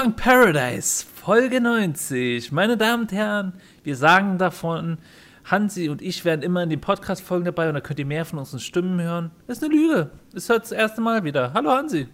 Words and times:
Punk 0.00 0.16
Paradise, 0.16 1.04
Folge 1.04 1.60
90. 1.60 2.52
Meine 2.52 2.78
Damen 2.78 3.02
und 3.02 3.12
Herren, 3.12 3.52
wir 3.84 3.96
sagen 3.96 4.38
davon, 4.38 4.96
Hansi 5.44 5.90
und 5.90 6.00
ich 6.00 6.24
werden 6.24 6.40
immer 6.40 6.62
in 6.62 6.70
den 6.70 6.80
Podcast-Folgen 6.80 7.44
dabei 7.44 7.68
und 7.68 7.74
da 7.74 7.82
könnt 7.82 7.98
ihr 7.98 8.06
mehr 8.06 8.24
von 8.24 8.38
unseren 8.38 8.60
Stimmen 8.60 8.98
hören. 8.98 9.30
Das 9.46 9.58
ist 9.58 9.64
eine 9.64 9.74
Lüge. 9.74 10.10
Das 10.32 10.48
hört 10.48 10.62
das 10.62 10.72
erste 10.72 11.02
Mal 11.02 11.22
wieder. 11.24 11.52
Hallo 11.52 11.72
Hansi. 11.72 12.08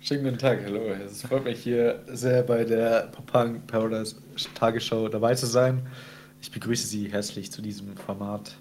Schönen 0.00 0.24
guten 0.24 0.38
Tag, 0.38 0.64
hallo. 0.64 0.80
Es 0.80 1.22
freut 1.22 1.44
mich 1.44 1.62
hier 1.62 2.02
sehr 2.08 2.42
bei 2.42 2.64
der 2.64 3.12
Punk 3.26 3.68
Paradise 3.68 4.16
Tagesschau 4.56 5.06
dabei 5.08 5.36
zu 5.36 5.46
sein. 5.46 5.86
Ich 6.42 6.50
begrüße 6.50 6.88
Sie 6.88 7.12
herzlich 7.12 7.52
zu 7.52 7.62
diesem 7.62 7.96
Format. 7.96 8.56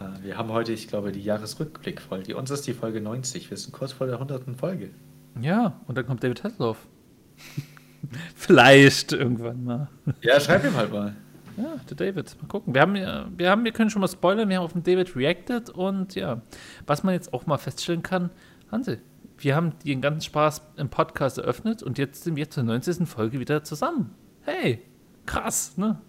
Äh, 0.00 0.24
wir 0.24 0.38
haben 0.38 0.50
heute, 0.50 0.72
ich 0.72 0.88
glaube, 0.88 1.12
die 1.12 1.22
Jahresrückblick-Folge. 1.22 2.34
Uns 2.34 2.50
ist 2.50 2.66
die 2.66 2.72
Folge 2.72 3.02
90. 3.02 3.50
Wir 3.50 3.58
sind 3.58 3.72
kurz 3.74 3.92
vor 3.92 4.06
der 4.06 4.16
100. 4.16 4.58
Folge. 4.58 4.88
Ja, 5.38 5.78
und 5.86 5.98
dann 5.98 6.06
kommt 6.06 6.24
David 6.24 6.44
Hasselhoff. 6.44 6.78
Vielleicht 8.34 9.12
irgendwann 9.12 9.64
mal. 9.64 9.88
Ja, 10.22 10.40
schreib 10.40 10.64
ihm 10.64 10.74
halt 10.74 10.92
mal. 10.92 11.14
Ja, 11.56 11.76
der 11.88 11.96
David. 11.96 12.36
Mal 12.40 12.48
gucken. 12.48 12.74
Wir 12.74 12.80
haben, 12.80 12.94
wir 13.38 13.50
haben, 13.50 13.64
wir 13.64 13.72
können 13.72 13.90
schon 13.90 14.00
mal 14.00 14.08
spoilern, 14.08 14.48
wir 14.48 14.56
haben 14.56 14.64
auf 14.64 14.72
den 14.72 14.82
David 14.82 15.14
reacted 15.14 15.70
und 15.70 16.14
ja, 16.14 16.40
was 16.86 17.04
man 17.04 17.14
jetzt 17.14 17.32
auch 17.32 17.46
mal 17.46 17.58
feststellen 17.58 18.02
kann, 18.02 18.30
Hansi, 18.72 18.98
wir 19.38 19.54
haben 19.54 19.72
den 19.84 20.00
ganzen 20.00 20.22
Spaß 20.22 20.62
im 20.76 20.88
Podcast 20.88 21.38
eröffnet 21.38 21.82
und 21.82 21.98
jetzt 21.98 22.24
sind 22.24 22.36
wir 22.36 22.50
zur 22.50 22.64
90. 22.64 23.08
Folge 23.08 23.38
wieder 23.38 23.62
zusammen. 23.62 24.14
Hey, 24.42 24.82
krass, 25.26 25.76
ne? 25.76 26.00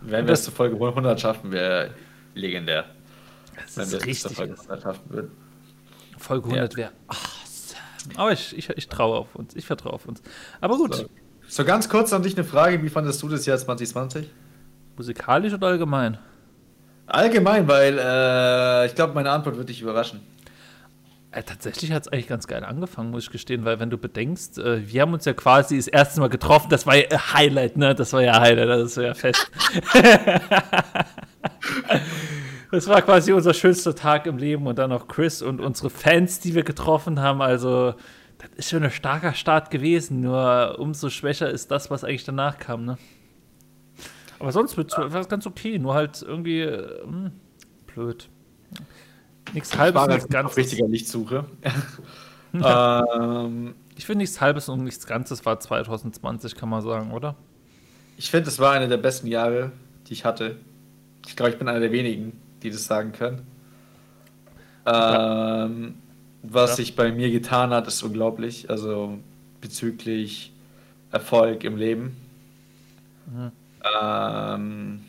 Wenn 0.00 0.26
wir 0.26 0.34
es 0.34 0.44
zur 0.44 0.54
Folge 0.54 0.74
100 0.76 1.20
schaffen, 1.20 1.52
wäre 1.52 1.94
legendär. 2.34 2.86
Das 3.54 3.76
Wenn 3.76 3.84
ist 3.84 4.06
richtig. 4.06 4.36
Folge 4.36 4.54
100 4.54 4.82
schaffen 4.82 5.10
würden. 5.10 5.30
Folge 6.18 6.46
100 6.46 6.72
ja. 6.72 6.76
wäre 6.78 6.92
aber 8.16 8.32
ich, 8.32 8.56
ich, 8.56 8.68
ich 8.70 8.88
traue 8.88 9.18
auf 9.18 9.34
uns. 9.34 9.54
Ich 9.56 9.66
vertraue 9.66 9.92
auf 9.92 10.06
uns. 10.06 10.22
Aber 10.60 10.76
gut. 10.76 10.94
So. 10.94 11.06
So. 11.54 11.64
ganz 11.64 11.88
kurz 11.88 12.12
an 12.12 12.22
dich 12.22 12.36
eine 12.36 12.44
Frage. 12.44 12.82
Wie 12.82 12.88
fandest 12.88 13.22
du 13.22 13.28
das 13.28 13.46
Jahr 13.46 13.58
2020? 13.58 14.28
Musikalisch 14.96 15.52
oder 15.52 15.68
allgemein? 15.68 16.18
Allgemein, 17.06 17.66
weil 17.66 17.98
äh, 17.98 18.86
ich 18.86 18.94
glaube, 18.94 19.14
meine 19.14 19.30
Antwort 19.30 19.56
wird 19.56 19.68
dich 19.68 19.82
überraschen. 19.82 20.20
Äh, 21.32 21.42
tatsächlich 21.42 21.92
hat 21.92 22.02
es 22.02 22.12
eigentlich 22.12 22.28
ganz 22.28 22.46
geil 22.46 22.64
angefangen, 22.64 23.10
muss 23.10 23.24
ich 23.24 23.30
gestehen, 23.30 23.64
weil 23.64 23.78
wenn 23.78 23.90
du 23.90 23.98
bedenkst, 23.98 24.58
äh, 24.58 24.88
wir 24.88 25.02
haben 25.02 25.12
uns 25.12 25.24
ja 25.24 25.32
quasi 25.32 25.76
das 25.76 25.86
erste 25.86 26.20
Mal 26.20 26.28
getroffen, 26.28 26.68
das 26.70 26.86
war 26.86 26.96
ja 26.96 27.34
Highlight, 27.34 27.76
ne? 27.76 27.94
Das 27.94 28.12
war 28.12 28.22
ja 28.22 28.40
Highlight, 28.40 28.68
das 28.68 28.96
war 28.96 29.04
ja 29.04 29.14
fest. 29.14 29.50
Das 32.70 32.86
war 32.86 33.02
quasi 33.02 33.32
unser 33.32 33.52
schönster 33.52 33.96
Tag 33.96 34.26
im 34.26 34.38
Leben 34.38 34.66
und 34.68 34.78
dann 34.78 34.90
noch 34.90 35.08
Chris 35.08 35.42
und 35.42 35.60
unsere 35.60 35.90
Fans, 35.90 36.38
die 36.38 36.54
wir 36.54 36.62
getroffen 36.62 37.20
haben. 37.20 37.42
Also, 37.42 37.94
das 38.40 38.50
ist 38.56 38.70
schon 38.70 38.82
ein 38.82 38.90
starker 38.90 39.34
Start 39.34 39.70
gewesen. 39.70 40.20
Nur 40.20 40.76
umso 40.78 41.10
schwächer 41.10 41.50
ist 41.50 41.70
das, 41.70 41.90
was 41.90 42.04
eigentlich 42.04 42.24
danach 42.24 42.58
kam, 42.58 42.84
ne? 42.84 42.98
Aber 44.38 44.52
sonst 44.52 44.76
war 44.76 45.20
es 45.20 45.28
ganz 45.28 45.46
okay. 45.46 45.78
Nur 45.78 45.94
halt 45.94 46.22
irgendwie 46.22 46.64
mh, 46.66 47.04
hm, 47.04 47.30
blöd. 47.86 48.28
Nichts 49.52 49.76
halbes, 49.76 50.06
nichts 50.06 50.28
ganzes. 50.28 50.56
Richtiger 50.56 50.88
Lichtsuche. 50.88 51.44
ähm, 52.54 53.74
ich 53.96 54.06
finde 54.06 54.18
nichts 54.22 54.40
halbes 54.40 54.68
und 54.68 54.82
nichts 54.82 55.06
ganzes 55.06 55.44
war 55.46 55.60
2020, 55.60 56.56
kann 56.56 56.68
man 56.68 56.82
sagen, 56.82 57.12
oder? 57.12 57.36
Ich 58.16 58.30
finde, 58.30 58.48
es 58.48 58.58
war 58.58 58.72
eine 58.72 58.88
der 58.88 58.96
besten 58.96 59.26
Jahre, 59.26 59.72
die 60.06 60.14
ich 60.14 60.24
hatte. 60.24 60.56
Ich 61.26 61.36
glaube, 61.36 61.52
ich 61.52 61.58
bin 61.58 61.68
einer 61.68 61.80
der 61.80 61.92
wenigen 61.92 62.40
die 62.62 62.70
das 62.70 62.84
sagen 62.84 63.12
können. 63.12 63.46
Ähm, 64.86 65.94
was 66.42 66.70
ja. 66.70 66.76
sich 66.76 66.96
bei 66.96 67.12
mir 67.12 67.30
getan 67.30 67.70
hat, 67.70 67.86
ist 67.86 68.02
unglaublich. 68.02 68.70
Also 68.70 69.18
bezüglich 69.60 70.52
Erfolg 71.12 71.64
im 71.64 71.76
Leben. 71.76 72.16
Mhm. 73.26 73.52
Ähm, 74.02 75.00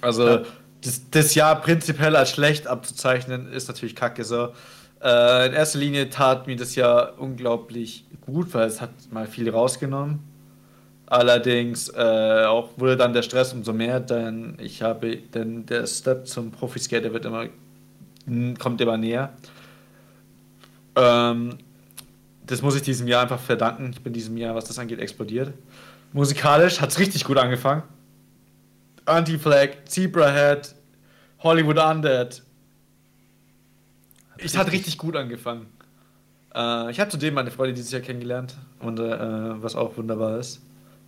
also 0.00 0.28
ja. 0.28 0.42
das, 0.82 1.02
das, 1.10 1.34
Jahr 1.34 1.60
prinzipiell 1.60 2.16
als 2.16 2.30
schlecht 2.30 2.66
abzuzeichnen, 2.66 3.52
ist 3.52 3.68
natürlich 3.68 3.96
kacke 3.96 4.24
so. 4.24 4.52
Äh, 5.02 5.46
in 5.46 5.52
erster 5.52 5.78
Linie 5.78 6.10
tat 6.10 6.46
mir 6.46 6.56
das 6.56 6.74
Jahr 6.74 7.18
unglaublich 7.18 8.04
gut, 8.20 8.52
weil 8.54 8.66
es 8.66 8.80
hat 8.80 8.90
mal 9.10 9.26
viel 9.26 9.48
rausgenommen 9.50 10.20
Allerdings 11.06 11.88
äh, 11.90 12.44
auch 12.46 12.70
wurde 12.76 12.96
dann 12.96 13.12
der 13.12 13.22
Stress 13.22 13.52
umso 13.52 13.72
mehr, 13.72 14.00
denn 14.00 14.56
ich 14.60 14.82
habe, 14.82 15.16
denn 15.16 15.64
der 15.64 15.86
Step 15.86 16.26
zum 16.26 16.50
Profiskater 16.50 17.12
wird 17.12 17.24
immer, 17.24 17.46
kommt 18.58 18.80
immer 18.80 18.96
näher. 18.96 19.32
Ähm, 20.96 21.58
das 22.46 22.62
muss 22.62 22.76
ich 22.76 22.82
diesem 22.82 23.08
Jahr 23.08 23.22
einfach 23.22 23.40
verdanken. 23.40 23.90
Ich 23.92 24.00
bin 24.00 24.12
diesem 24.12 24.36
Jahr, 24.36 24.54
was 24.54 24.64
das 24.64 24.78
angeht, 24.78 24.98
explodiert. 24.98 25.52
Musikalisch 26.12 26.80
hat 26.80 26.90
es 26.90 26.98
richtig 26.98 27.24
gut 27.24 27.38
angefangen. 27.38 27.82
Anti-Flag, 29.04 29.84
Zebrahead, 29.84 30.74
Hollywood 31.40 31.78
Undead. 31.78 32.42
Es 34.38 34.56
hat 34.56 34.72
richtig 34.72 34.98
gut 34.98 35.16
angefangen. 35.16 35.66
Äh, 36.54 36.90
ich 36.90 37.00
habe 37.00 37.10
zudem 37.10 37.34
meine 37.34 37.50
Freundin 37.50 37.76
dieses 37.76 37.92
Jahr 37.92 38.02
kennengelernt, 38.02 38.56
und, 38.80 38.98
äh, 38.98 39.62
was 39.62 39.76
auch 39.76 39.96
wunderbar 39.96 40.38
ist 40.38 40.60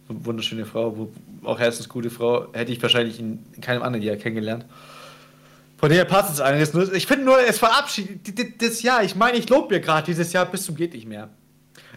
wunderschöne 0.09 0.65
Frau, 0.65 1.09
auch 1.45 1.59
herzensgute 1.59 2.11
Frau, 2.11 2.53
hätte 2.53 2.73
ich 2.73 2.83
wahrscheinlich 2.83 3.21
in 3.21 3.45
keinem 3.61 3.83
anderen 3.83 4.05
Jahr 4.05 4.17
kennengelernt. 4.17 4.65
Von 5.79 5.91
der 5.91 6.05
passt 6.05 6.35
es 6.35 6.41
eines. 6.41 6.75
Ich 6.93 7.07
finde 7.07 7.25
nur, 7.25 7.41
es 7.41 7.59
verabschiedet 7.59 8.61
das 8.61 8.83
Jahr. 8.83 9.05
Ich 9.05 9.15
meine, 9.15 9.39
ich 9.39 9.49
lobe 9.49 9.75
mir 9.75 9.81
gerade 9.81 10.05
dieses 10.07 10.33
Jahr 10.33 10.45
bis 10.45 10.65
zum 10.65 10.75
geht 10.75 10.93
nicht 10.93 11.07
mehr. 11.07 11.31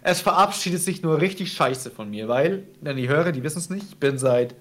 Es 0.03 0.21
verabschiedet 0.21 0.81
sich 0.81 1.01
nur 1.01 1.19
richtig 1.19 1.51
scheiße 1.53 1.89
von 1.89 2.09
mir, 2.09 2.27
weil, 2.27 2.67
denn 2.81 2.95
die 2.95 3.09
Hörer, 3.09 3.31
die 3.31 3.43
wissen 3.43 3.57
es 3.57 3.69
nicht, 3.69 3.85
ich 3.89 3.97
bin 3.97 4.19
seit 4.19 4.55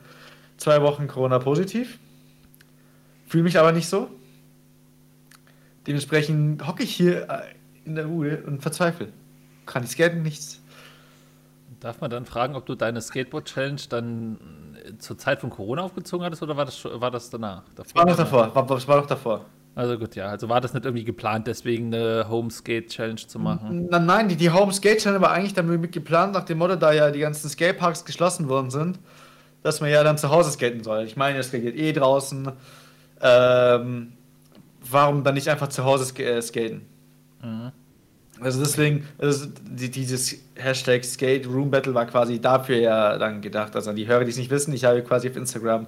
zwei 0.57 0.81
Wochen 0.81 1.07
Corona-positiv. 1.07 1.99
Fühle 3.27 3.45
mich 3.45 3.59
aber 3.59 3.73
nicht 3.73 3.89
so. 3.89 4.09
Dementsprechend 5.87 6.67
hocke 6.67 6.83
ich 6.83 6.95
hier 6.95 7.29
äh, 7.29 7.43
in 7.85 7.95
der 7.97 8.07
Ruhe 8.07 8.43
und 8.47 8.63
verzweifle. 8.63 9.13
Kann 9.67 9.85
ich 9.85 9.91
skaten, 9.91 10.23
nichts. 10.23 10.63
Darf 11.81 12.01
man 12.01 12.11
dann 12.11 12.27
fragen, 12.27 12.55
ob 12.55 12.67
du 12.67 12.75
deine 12.75 13.01
Skateboard-Challenge 13.01 13.81
dann 13.89 14.70
zur 14.99 15.19
Zeit 15.19 15.41
von 15.41 15.51
Corona 15.51 15.83
aufgezogen 15.83 16.25
hattest 16.25 16.43
oder 16.43 16.57
war 16.57 16.65
das, 16.65 16.85
war 16.85 17.11
das 17.11 17.31
danach? 17.31 17.63
Das 17.75 17.95
war 17.95 18.07
noch 18.07 18.17
davor. 18.17 18.55
War, 18.55 18.69
war 18.69 18.97
noch 18.97 19.07
davor. 19.07 19.47
Also 19.75 19.99
gut, 19.99 20.17
ja. 20.17 20.27
Also 20.27 20.49
war 20.49 20.61
das 20.61 20.75
nicht 20.75 20.85
irgendwie 20.85 21.05
geplant, 21.05 21.47
deswegen 21.47 21.95
eine 21.95 22.29
Home-Skate-Challenge 22.29 23.27
zu 23.27 23.39
machen? 23.39 23.87
Nein, 23.91 24.07
nein, 24.07 24.29
die, 24.29 24.37
die 24.37 24.51
Home-Skate-Challenge 24.51 25.23
war 25.23 25.31
eigentlich 25.31 25.55
damit 25.55 25.93
geplant, 25.93 26.35
nach 26.35 26.45
dem 26.45 26.59
Motto, 26.59 26.77
da 26.77 26.93
ja 26.93 27.11
die 27.11 27.21
ganzen 27.21 27.49
Skateparks 27.49 28.05
geschlossen 28.05 28.49
worden 28.49 28.71
sind, 28.71 28.99
dass 29.63 29.81
man 29.81 29.91
ja 29.91 30.03
dann 30.03 30.19
zu 30.19 30.31
Hause 30.31 30.51
skaten 30.51 30.83
soll. 30.83 31.05
Ich 31.05 31.17
meine, 31.17 31.39
es 31.39 31.51
geht 31.53 31.77
eh 31.77 31.93
draußen. 31.93 32.51
Ähm, 33.23 34.13
warum 34.91 35.23
dann 35.23 35.35
nicht 35.35 35.49
einfach 35.49 35.69
zu 35.69 35.85
Hause 35.85 36.13
äh, 36.23 36.43
skaten? 36.43 36.83
Mhm. 37.43 37.73
Also 38.43 38.61
deswegen, 38.61 39.07
also 39.19 39.47
dieses 39.69 40.37
Hashtag 40.55 41.05
Skate 41.05 41.47
Room 41.47 41.71
Battle 41.71 41.95
war 41.95 42.07
quasi 42.07 42.41
dafür 42.41 42.77
ja 42.77 43.19
dann 43.19 43.41
gedacht. 43.41 43.75
Also 43.77 43.91
an 43.91 43.97
die 43.97 44.07
Hörer, 44.07 44.25
die 44.25 44.31
es 44.31 44.37
nicht 44.37 44.51
wissen, 44.51 44.73
ich 44.73 44.85
habe 44.85 45.03
quasi 45.03 45.29
auf 45.29 45.37
Instagram 45.37 45.87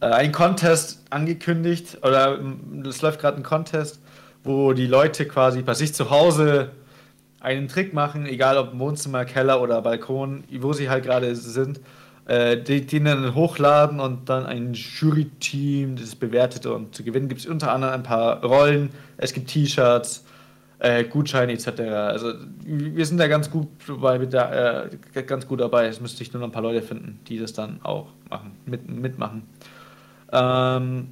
äh, 0.00 0.06
einen 0.06 0.32
Contest 0.32 1.02
angekündigt 1.10 1.98
oder 2.02 2.38
mm, 2.38 2.84
es 2.86 3.02
läuft 3.02 3.20
gerade 3.20 3.36
ein 3.36 3.42
Contest, 3.42 4.00
wo 4.42 4.72
die 4.72 4.86
Leute 4.86 5.26
quasi 5.26 5.62
bei 5.62 5.74
sich 5.74 5.94
zu 5.94 6.10
Hause 6.10 6.70
einen 7.40 7.68
Trick 7.68 7.92
machen, 7.92 8.26
egal 8.26 8.56
ob 8.56 8.78
Wohnzimmer, 8.78 9.24
Keller 9.24 9.60
oder 9.60 9.82
Balkon, 9.82 10.44
wo 10.60 10.72
sie 10.72 10.88
halt 10.88 11.04
gerade 11.04 11.34
sind, 11.36 11.80
äh, 12.26 12.56
die, 12.56 12.86
die 12.86 13.02
dann 13.02 13.34
hochladen 13.34 14.00
und 14.00 14.28
dann 14.30 14.46
ein 14.46 14.72
Jury-Team 14.72 15.96
das 15.96 16.14
bewertet 16.14 16.64
und 16.66 16.94
zu 16.94 17.04
gewinnen 17.04 17.28
gibt 17.28 17.42
es 17.42 17.46
unter 17.46 17.70
anderem 17.72 17.94
ein 17.94 18.02
paar 18.02 18.42
Rollen, 18.42 18.90
es 19.18 19.34
gibt 19.34 19.48
T-Shirts, 19.50 20.24
äh, 20.78 21.04
Gutscheine 21.04 21.52
etc. 21.52 21.80
Also 21.80 22.32
wir 22.64 23.06
sind 23.06 23.18
da 23.18 23.28
ganz 23.28 23.50
gut 23.50 23.68
dabei, 23.86 24.18
da, 24.26 24.84
äh, 24.84 25.22
ganz 25.22 25.46
gut 25.46 25.60
dabei. 25.60 25.86
Es 25.86 26.00
müsste 26.00 26.22
ich 26.22 26.32
nur 26.32 26.40
noch 26.40 26.48
ein 26.48 26.52
paar 26.52 26.62
Leute 26.62 26.82
finden, 26.82 27.20
die 27.26 27.38
das 27.38 27.52
dann 27.52 27.80
auch 27.82 28.08
machen, 28.28 28.52
mit, 28.66 28.88
mitmachen. 28.88 29.42
Ähm, 30.32 31.08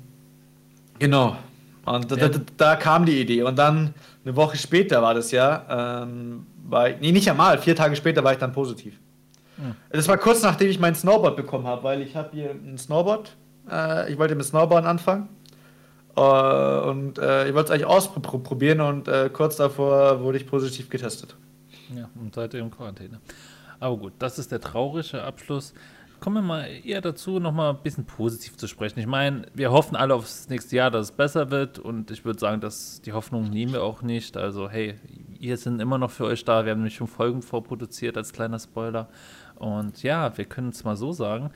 genau. 0.99 1.37
Und 1.85 2.11
ja. 2.11 2.17
da, 2.17 2.29
da, 2.29 2.41
da, 2.57 2.77
kam 2.77 3.07
die 3.07 3.21
Idee. 3.21 3.43
Und 3.43 3.59
dann 3.59 3.95
eine 4.25 4.37
Woche 4.37 4.57
später 4.57 5.03
war 5.03 5.15
das 5.15 5.31
ja, 5.31 6.03
ähm, 6.03 6.47
war 6.69 6.91
ich, 6.91 7.01
nee, 7.01 7.13
nicht 7.13 7.29
einmal, 7.31 7.59
vier 7.59 7.75
Tage 7.75 7.97
später 7.97 8.23
war 8.23 8.33
ich 8.33 8.39
dann 8.39 8.53
positiv. 8.53 8.95
Hm. 9.57 9.75
Das 9.91 10.09
war 10.09 10.17
kurz 10.17 10.43
nachdem 10.43 10.71
ich 10.71 10.79
mein 10.79 10.95
Snowboard 10.95 11.37
bekommen 11.37 11.67
habe, 11.67 11.83
weil 11.83 12.03
ich 12.03 12.15
habe 12.15 12.31
hier 12.33 12.51
ein 12.51 12.79
Snowboard. 12.79 13.37
Äh, 13.71 14.13
ich 14.13 14.19
wollte 14.19 14.35
mit 14.35 14.45
Snowboard 14.45 14.85
anfangen 14.85 15.29
Uh, 16.15 16.91
und 16.91 17.19
uh, 17.19 17.45
ich 17.47 17.55
wollte 17.55 17.65
es 17.65 17.71
eigentlich 17.71 17.87
ausprobieren 17.87 18.81
und 18.83 19.09
uh, 19.09 19.31
kurz 19.33 19.57
davor 19.57 20.21
wurde 20.21 20.37
ich 20.37 20.47
positiv 20.47 20.91
getestet. 20.91 21.37
Ja, 21.97 22.11
und 22.21 22.35
seitdem 22.35 22.71
Quarantäne. 22.71 23.21
Aber 23.81 23.97
gut, 23.97 24.13
das 24.19 24.39
ist 24.39 24.53
der 24.53 24.61
traurige 24.61 25.23
Abschluss. 25.23 25.73
Kommen 26.21 26.37
wir 26.37 26.43
mal 26.43 26.69
eher 26.85 27.01
dazu, 27.01 27.41
nochmal 27.41 27.71
ein 27.71 27.83
bisschen 27.83 28.05
positiv 28.05 28.57
zu 28.57 28.69
sprechen. 28.69 29.01
Ich 29.01 29.07
meine, 29.07 29.47
wir 29.55 29.73
hoffen 29.73 29.97
alle 29.97 30.15
aufs 30.15 30.49
nächste 30.49 30.77
Jahr, 30.77 30.91
dass 30.91 31.07
es 31.07 31.13
besser 31.13 31.51
wird 31.51 31.81
und 31.81 32.13
ich 32.13 32.25
würde 32.25 32.39
sagen, 32.39 32.61
dass 32.61 33.01
die 33.01 33.13
Hoffnung 33.13 33.51
nehmen 33.51 33.73
wir 33.73 33.83
auch 33.83 34.03
nicht. 34.03 34.37
Also, 34.37 34.69
hey, 34.69 34.95
wir 35.41 35.57
sind 35.57 35.81
immer 35.81 35.99
noch 35.99 36.13
für 36.13 36.27
euch 36.27 36.45
da. 36.45 36.65
Wir 36.65 36.73
haben 36.73 36.79
nämlich 36.79 36.95
schon 36.95 37.09
Folgen 37.09 37.43
vorproduziert 37.43 38.17
als 38.17 38.33
kleiner 38.33 38.61
Spoiler. 38.61 39.09
Und 39.57 40.05
ja, 40.05 40.37
wir 40.37 40.45
können 40.45 40.69
es 40.69 40.85
mal 40.85 40.97
so 40.97 41.13
sagen. 41.13 41.51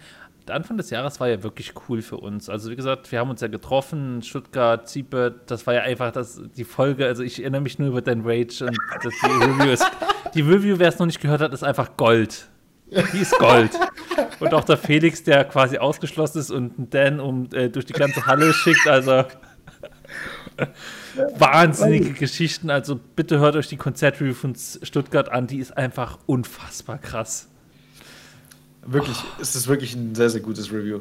Der 0.46 0.54
Anfang 0.54 0.76
des 0.76 0.90
Jahres 0.90 1.19
war 1.19 1.28
ja 1.28 1.43
wirklich 1.43 1.72
cool 1.88 2.02
für 2.02 2.19
uns. 2.19 2.48
Also 2.48 2.70
wie 2.70 2.76
gesagt, 2.76 3.10
wir 3.10 3.19
haben 3.19 3.31
uns 3.31 3.40
ja 3.40 3.48
getroffen, 3.48 4.22
Stuttgart, 4.22 4.88
Siebert, 4.88 5.50
das 5.50 5.66
war 5.66 5.75
ja 5.75 5.82
einfach 5.82 6.12
das, 6.12 6.40
die 6.56 6.64
Folge, 6.64 7.06
also 7.06 7.25
ich 7.25 7.40
erinnere 7.40 7.62
mich 7.62 7.81
nur 7.81 7.88
über 7.88 8.00
den 8.00 8.22
Rage 8.25 8.64
und 8.64 8.78
das, 9.02 9.12
die 9.22 9.44
Review 9.44 9.72
ist, 9.72 9.84
die 10.34 10.43
Review, 10.43 10.78
wer 10.78 10.88
es 10.88 10.98
noch 10.98 11.06
nicht 11.06 11.20
gehört 11.20 11.40
hat, 11.40 11.52
ist 11.52 11.64
einfach 11.64 11.96
Gold. 11.96 12.48
Die 13.12 13.19
ist 13.19 13.37
Gold. 13.38 13.72
Und 14.38 14.54
auch 14.54 14.62
der 14.62 14.76
Felix, 14.76 15.25
der 15.25 15.44
quasi 15.44 15.78
ausgeschlossen 15.78 16.38
ist 16.38 16.50
und 16.52 16.94
Dan 16.94 17.19
um, 17.19 17.49
äh, 17.52 17.69
durch 17.69 17.87
die 17.87 17.92
ganze 17.92 18.26
Halle 18.26 18.52
schickt, 18.52 18.87
also 18.87 19.25
wahnsinnige 21.38 22.12
Geschichten. 22.12 22.70
Also 22.70 22.94
bitte 23.16 23.40
hört 23.40 23.56
euch 23.56 23.66
die 23.66 23.76
Konzertreview 23.76 24.34
von 24.34 24.54
Stuttgart 24.54 25.28
an, 25.28 25.49
die 25.49 25.58
ist 25.58 25.76
einfach 25.76 26.19
unfassbar 26.26 26.99
krass. 26.99 27.49
Wirklich, 28.87 29.19
oh. 29.19 29.41
es 29.41 29.55
ist 29.56 29.69
wirklich 29.69 29.94
ein 29.94 30.15
sehr, 30.15 30.31
sehr 30.31 30.41
gutes 30.41 30.73
Review. 30.73 31.00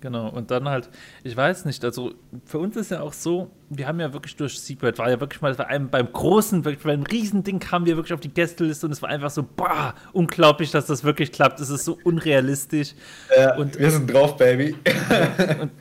Genau, 0.00 0.28
und 0.28 0.52
dann 0.52 0.68
halt, 0.68 0.88
ich 1.24 1.36
weiß 1.36 1.64
nicht, 1.64 1.84
also 1.84 2.12
für 2.44 2.58
uns 2.58 2.76
ist 2.76 2.92
ja 2.92 3.00
auch 3.00 3.12
so, 3.12 3.50
wir 3.68 3.88
haben 3.88 3.98
ja 3.98 4.12
wirklich 4.12 4.36
durch 4.36 4.60
Secret, 4.60 4.96
war 4.98 5.10
ja 5.10 5.18
wirklich 5.18 5.42
mal 5.42 5.52
bei 5.54 5.66
einem, 5.66 5.90
beim 5.90 6.12
großen, 6.12 6.64
wirklich 6.64 6.84
bei 6.84 6.92
einem 6.92 7.02
Riesending 7.02 7.58
kamen 7.58 7.84
wir 7.84 7.96
wirklich 7.96 8.12
auf 8.12 8.20
die 8.20 8.32
Gästeliste 8.32 8.86
und 8.86 8.92
es 8.92 9.02
war 9.02 9.08
einfach 9.08 9.30
so, 9.30 9.42
boah, 9.42 9.94
unglaublich, 10.12 10.70
dass 10.70 10.86
das 10.86 11.02
wirklich 11.02 11.32
klappt. 11.32 11.58
Es 11.58 11.68
ist 11.68 11.84
so 11.84 11.98
unrealistisch. 12.04 12.94
Ja, 13.36 13.56
und, 13.56 13.76
wir 13.76 13.90
sind 13.90 14.12
drauf, 14.12 14.36
Baby. 14.36 14.76
und 15.60 15.72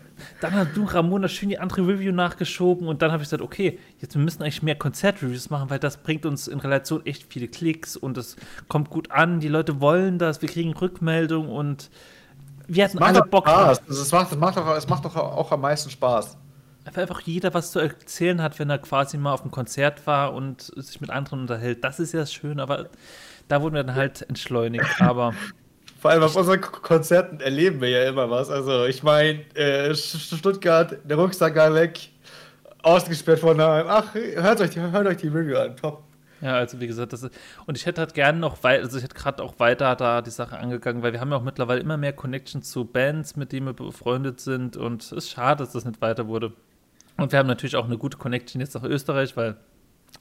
dann 0.41 0.53
hat 0.53 0.69
du, 0.75 0.83
Ramona, 0.83 1.27
schön 1.27 1.49
die 1.49 1.59
andere 1.59 1.87
Review 1.87 2.11
nachgeschoben 2.11 2.87
und 2.87 3.01
dann 3.01 3.11
habe 3.11 3.23
ich 3.23 3.29
gesagt, 3.29 3.41
okay, 3.41 3.79
jetzt 3.99 4.15
wir 4.15 4.21
müssen 4.21 4.43
eigentlich 4.43 4.63
mehr 4.63 4.75
Konzertreviews 4.75 5.49
machen, 5.49 5.69
weil 5.69 5.79
das 5.79 5.97
bringt 5.97 6.25
uns 6.25 6.47
in 6.47 6.59
Relation 6.59 7.05
echt 7.05 7.31
viele 7.31 7.47
Klicks 7.47 7.97
und 7.97 8.17
es 8.17 8.35
kommt 8.67 8.89
gut 8.89 9.11
an, 9.11 9.39
die 9.39 9.47
Leute 9.47 9.81
wollen 9.81 10.19
das, 10.19 10.41
wir 10.41 10.49
kriegen 10.49 10.73
Rückmeldung 10.73 11.49
und 11.49 11.89
wir 12.67 12.83
hatten 12.83 12.99
alle 12.99 13.21
Bock. 13.23 13.47
Spaß. 13.47 13.87
Es 13.87 14.11
macht, 14.11 14.31
es, 14.31 14.37
macht 14.37 14.57
doch, 14.57 14.75
es 14.75 14.87
macht 14.87 15.05
doch 15.05 15.15
auch 15.15 15.51
am 15.51 15.61
meisten 15.61 15.89
Spaß. 15.89 16.37
Weil 16.93 17.01
einfach 17.01 17.21
jeder 17.21 17.53
was 17.53 17.71
zu 17.71 17.79
erzählen 17.79 18.41
hat, 18.41 18.59
wenn 18.59 18.69
er 18.69 18.77
quasi 18.77 19.17
mal 19.17 19.33
auf 19.33 19.41
einem 19.41 19.51
Konzert 19.51 20.05
war 20.07 20.33
und 20.33 20.71
sich 20.75 21.01
mit 21.01 21.09
anderen 21.09 21.41
unterhält. 21.41 21.83
Das 21.83 21.99
ist 21.99 22.13
ja 22.13 22.25
schön, 22.25 22.59
aber 22.59 22.89
da 23.47 23.61
wurden 23.61 23.75
wir 23.75 23.83
dann 23.83 23.95
halt 23.95 24.21
entschleunigt. 24.29 25.01
Aber 25.01 25.33
vor 26.07 26.13
allem 26.13 26.23
auf 26.23 26.37
unseren 26.37 26.61
Konzerten 26.61 27.41
erleben 27.41 27.81
wir 27.81 27.89
ja 27.89 28.07
immer 28.07 28.29
was. 28.29 28.49
Also 28.49 28.85
ich 28.85 29.03
meine, 29.03 29.39
äh, 29.55 29.93
Stuttgart, 29.93 30.97
der 31.03 31.17
Rucksack 31.17 31.53
gar 31.53 31.73
weg, 31.73 31.99
ausgesperrt 32.81 33.39
von 33.39 33.57
daheim. 33.57 33.87
Ach, 33.89 34.13
hört 34.13 34.61
euch, 34.61 34.69
die, 34.69 34.79
hört 34.79 35.05
euch 35.05 35.17
die 35.17 35.27
Review 35.27 35.57
an, 35.57 35.75
top. 35.75 36.03
Ja, 36.39 36.53
also 36.53 36.79
wie 36.79 36.87
gesagt, 36.87 37.11
das 37.11 37.23
ist, 37.23 37.33
und 37.65 37.75
ich 37.75 37.85
hätte 37.85 37.99
halt 37.99 38.13
gerne 38.13 38.39
noch 38.39 38.63
weiter, 38.63 38.85
also 38.85 38.97
ich 38.97 39.03
hätte 39.03 39.15
gerade 39.15 39.43
auch 39.43 39.59
weiter 39.59 39.97
da 39.97 40.21
die 40.21 40.29
Sache 40.29 40.57
angegangen, 40.57 41.03
weil 41.03 41.11
wir 41.11 41.19
haben 41.19 41.29
ja 41.31 41.35
auch 41.35 41.43
mittlerweile 41.43 41.81
immer 41.81 41.97
mehr 41.97 42.13
Connections 42.13 42.71
zu 42.71 42.85
Bands, 42.85 43.35
mit 43.35 43.51
denen 43.51 43.65
wir 43.65 43.73
befreundet 43.73 44.39
sind 44.39 44.77
und 44.77 45.03
es 45.03 45.11
ist 45.11 45.29
schade, 45.29 45.61
dass 45.61 45.73
das 45.73 45.83
nicht 45.83 45.99
weiter 45.99 46.29
wurde. 46.29 46.53
Und 47.17 47.33
wir 47.33 47.39
haben 47.39 47.47
natürlich 47.47 47.75
auch 47.75 47.85
eine 47.85 47.97
gute 47.97 48.17
Connection 48.17 48.61
jetzt 48.61 48.75
nach 48.75 48.83
Österreich, 48.83 49.35
weil 49.35 49.57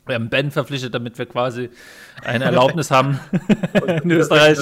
wir 0.05 0.17
haben 0.17 0.31
Ben 0.31 0.51
verpflichtet, 0.51 0.95
damit 0.95 1.17
wir 1.17 1.27
quasi 1.27 1.71
eine 2.25 2.47
Erlaubnis 2.47 2.91
haben 2.91 3.21
in 4.03 4.11
Österreich. 4.11 4.59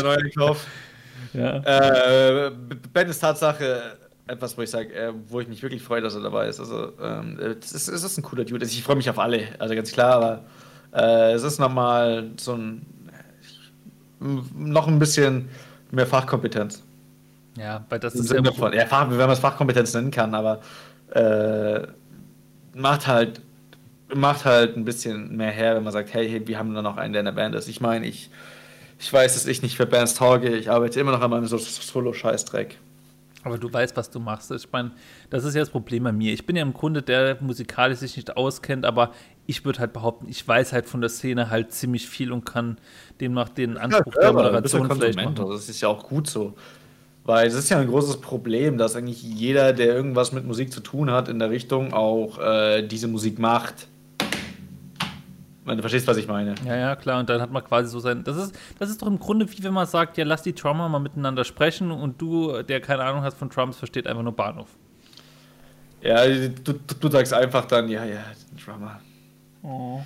Ja. 1.35 2.47
Äh, 2.47 2.51
ben 2.93 3.09
ist 3.09 3.21
Tatsache 3.21 3.97
etwas, 4.27 4.57
wo 4.57 4.63
ich 4.63 4.71
sage, 4.71 4.95
äh, 4.95 5.13
wo 5.29 5.41
ich 5.41 5.49
mich 5.49 5.63
wirklich 5.63 5.83
freue, 5.83 6.01
dass 6.01 6.15
er 6.15 6.23
dabei 6.23 6.49
ist. 6.49 6.61
Also, 6.61 6.93
ähm, 7.03 7.39
es, 7.61 7.73
ist, 7.73 7.89
es 7.89 8.03
ist 8.03 8.17
ein 8.17 8.23
cooler 8.23 8.45
Dude. 8.45 8.65
Also, 8.65 8.73
ich 8.73 8.83
freue 8.83 8.97
mich 8.97 9.11
auf 9.11 9.19
alle, 9.19 9.49
also 9.59 9.75
ganz 9.75 9.93
klar, 9.93 10.15
aber 10.15 10.45
äh, 10.93 11.33
es 11.33 11.43
ist 11.43 11.59
nochmal 11.59 12.31
so 12.39 12.55
ein. 12.55 12.87
noch 14.21 14.87
ein 14.87 14.99
bisschen 14.99 15.49
mehr 15.91 16.07
Fachkompetenz. 16.07 16.83
Ja, 17.57 17.85
weil 17.89 17.99
das 18.01 18.15
ist 18.15 18.33
ja. 18.33 18.43
Von, 18.53 18.73
ja, 18.73 18.87
Fach, 18.87 19.09
wenn 19.11 19.19
man 19.19 19.31
es 19.31 19.39
Fachkompetenz 19.39 19.93
nennen 19.95 20.11
kann, 20.11 20.35
aber 20.35 20.61
äh, 21.11 21.87
macht 22.75 23.07
halt 23.07 23.41
macht 24.13 24.45
halt 24.45 24.77
ein 24.77 24.85
bisschen 24.85 25.37
mehr 25.37 25.51
her, 25.51 25.77
wenn 25.77 25.83
man 25.83 25.93
sagt, 25.93 26.13
hey, 26.15 26.29
hey 26.29 26.47
wir 26.47 26.59
haben 26.59 26.75
da 26.75 26.83
noch 26.83 26.97
einen, 26.97 27.13
der 27.13 27.21
in 27.21 27.27
der 27.27 27.33
Band 27.33 27.55
ist. 27.55 27.69
Ich 27.69 27.81
meine, 27.81 28.07
ich 28.07 28.31
ich 28.99 29.13
weiß, 29.13 29.35
dass 29.35 29.47
ich 29.47 29.63
nicht 29.63 29.77
für 29.77 29.87
Bands 29.87 30.15
tauge. 30.15 30.57
Ich 30.57 30.71
arbeite 30.71 31.01
immer 31.01 31.13
noch 31.13 31.21
an 31.21 31.31
meinem 31.31 31.47
Solo-Scheißdreck. 31.47 32.79
Aber 33.45 33.59
du 33.59 33.71
weißt, 33.71 33.97
was 33.97 34.09
du 34.11 34.21
machst. 34.21 34.51
Ich 34.51 34.73
meine, 34.73 34.93
das 35.29 35.45
ist 35.45 35.55
ja 35.55 35.61
das 35.61 35.69
Problem 35.69 36.05
bei 36.05 36.13
mir. 36.13 36.33
Ich 36.33 36.47
bin 36.47 36.57
ja 36.57 36.63
im 36.63 36.73
Grunde 36.73 37.03
der 37.03 37.37
musikalisch 37.41 37.99
sich 37.99 38.17
nicht 38.17 38.37
auskennt, 38.37 38.87
aber 38.87 39.13
ich 39.47 39.65
würde 39.67 39.81
halt 39.81 39.93
behaupten, 39.93 40.27
ich 40.29 40.47
weiß 40.49 40.73
halt 40.73 40.87
von 40.87 41.03
der 41.03 41.11
Szene 41.11 41.51
halt 41.51 41.73
ziemlich 41.73 42.09
viel 42.09 42.33
und 42.33 42.47
kann 42.47 42.79
demnach 43.21 43.51
den 43.51 43.77
Anspruch 43.77 44.15
ja, 44.15 44.23
der 44.23 44.33
Moderation 44.33 44.91
vielleicht 44.91 45.17
machen. 45.17 45.35
Das 45.35 45.69
ist 45.69 45.81
ja 45.83 45.89
auch 45.89 46.09
gut 46.09 46.27
so. 46.27 46.55
Weil 47.25 47.47
es 47.47 47.55
ist 47.55 47.69
ja 47.71 47.79
ein 47.79 47.89
großes 47.89 48.21
Problem, 48.21 48.79
dass 48.79 48.97
eigentlich 48.97 49.23
jeder, 49.23 49.73
der 49.75 49.95
irgendwas 49.95 50.33
mit 50.33 50.47
Musik 50.47 50.73
zu 50.73 50.81
tun 50.81 51.11
hat, 51.11 51.29
in 51.29 51.39
der 51.39 51.51
Richtung 51.51 51.93
auch 51.93 52.39
äh, 52.39 52.83
diese 52.83 53.09
Musik 53.09 53.39
macht. 53.39 53.89
Du 55.67 55.81
verstehst, 55.81 56.07
was 56.07 56.19
ich 56.19 56.29
meine. 56.29 56.55
Ja, 56.67 56.77
ja, 56.77 56.97
klar. 56.97 57.21
Und 57.21 57.31
dann 57.31 57.41
hat 57.41 57.51
man 57.51 57.65
quasi 57.65 57.89
so 57.89 57.99
sein. 57.99 58.23
Das 58.23 58.37
ist, 58.37 58.59
das 58.79 58.91
ist 58.91 59.01
doch 59.01 59.07
im 59.07 59.19
Grunde 59.19 59.51
wie 59.51 59.65
wenn 59.65 59.73
man 59.73 59.87
sagt, 59.87 60.19
ja, 60.19 60.25
lass 60.25 60.43
die 60.43 60.55
Drummer 60.55 60.89
mal 60.91 60.99
miteinander 60.99 61.45
sprechen 61.45 61.91
und 61.91 62.21
du, 62.21 62.63
der 62.63 62.81
keine 62.81 63.03
Ahnung 63.03 63.23
hast 63.23 63.39
von 63.39 63.49
Drums, 63.49 63.79
versteht 63.79 64.07
einfach 64.07 64.23
nur 64.23 64.35
Bahnhof. 64.35 64.69
Ja, 66.03 66.27
du, 66.27 66.75
du 67.01 67.09
sagst 67.09 67.33
einfach 67.33 67.65
dann, 67.65 67.89
ja, 67.89 68.05
ja, 68.05 68.25
Drummer. 68.63 69.01
Oh. 69.63 70.03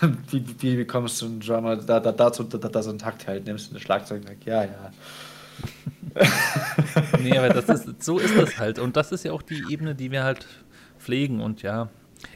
wie, 0.30 0.44
wie, 0.58 0.78
wie 0.78 0.84
kommst 0.84 1.22
du 1.22 1.26
einen 1.26 1.40
Drummer 1.40 1.76
da, 1.76 2.00
da, 2.00 2.10
dazu, 2.10 2.42
da, 2.42 2.58
da 2.58 2.82
so 2.82 2.90
einen 2.90 2.98
Takt 2.98 3.28
halt, 3.28 3.46
nimmst 3.46 3.68
du 3.68 3.72
eine 3.72 3.80
Schlagzeug, 3.80 4.22
ja, 4.44 4.64
ja. 4.64 4.90
nee, 7.22 7.38
aber 7.38 7.50
das 7.50 7.68
ist, 7.68 8.02
so 8.02 8.18
ist 8.18 8.36
das 8.36 8.58
halt. 8.58 8.80
Und 8.80 8.96
das 8.96 9.12
ist 9.12 9.24
ja 9.24 9.32
auch 9.32 9.42
die 9.42 9.62
Ebene, 9.68 9.94
die 9.94 10.10
wir 10.10 10.24
halt 10.24 10.46
pflegen. 10.98 11.40
Und 11.40 11.62
ja, 11.62 11.88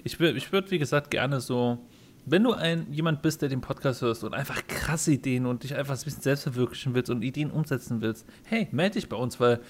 ich, 0.05 0.20
ich 0.20 0.52
würde, 0.52 0.70
wie 0.70 0.78
gesagt, 0.78 1.10
gerne 1.10 1.40
so 1.40 1.78
wenn 2.26 2.43
du 2.43 2.53
ein, 2.53 2.87
jemand 2.91 3.23
bist, 3.23 3.43
der 3.43 3.49
den 3.49 3.61
Podcast 3.61 4.03
hörst 4.03 4.25
und 4.25 4.35
einfach 4.35 4.67
krasse 4.67 5.13
Ideen 5.13 5.46
und 5.46 5.63
dich 5.63 5.75
einfach 5.75 5.94
ein 5.94 6.05
bisschen 6.05 6.22
selbst 6.22 6.43
verwirklichen 6.44 6.94
willst 6.94 7.10
und 7.10 7.22
Ideen 7.22 7.51
umsetzen 7.51 8.01
willst, 8.01 8.27
hey, 8.44 8.69
melde 8.72 8.94
dich 8.94 9.08
bei 9.08 9.17
uns, 9.17 9.41
weil 9.41 9.60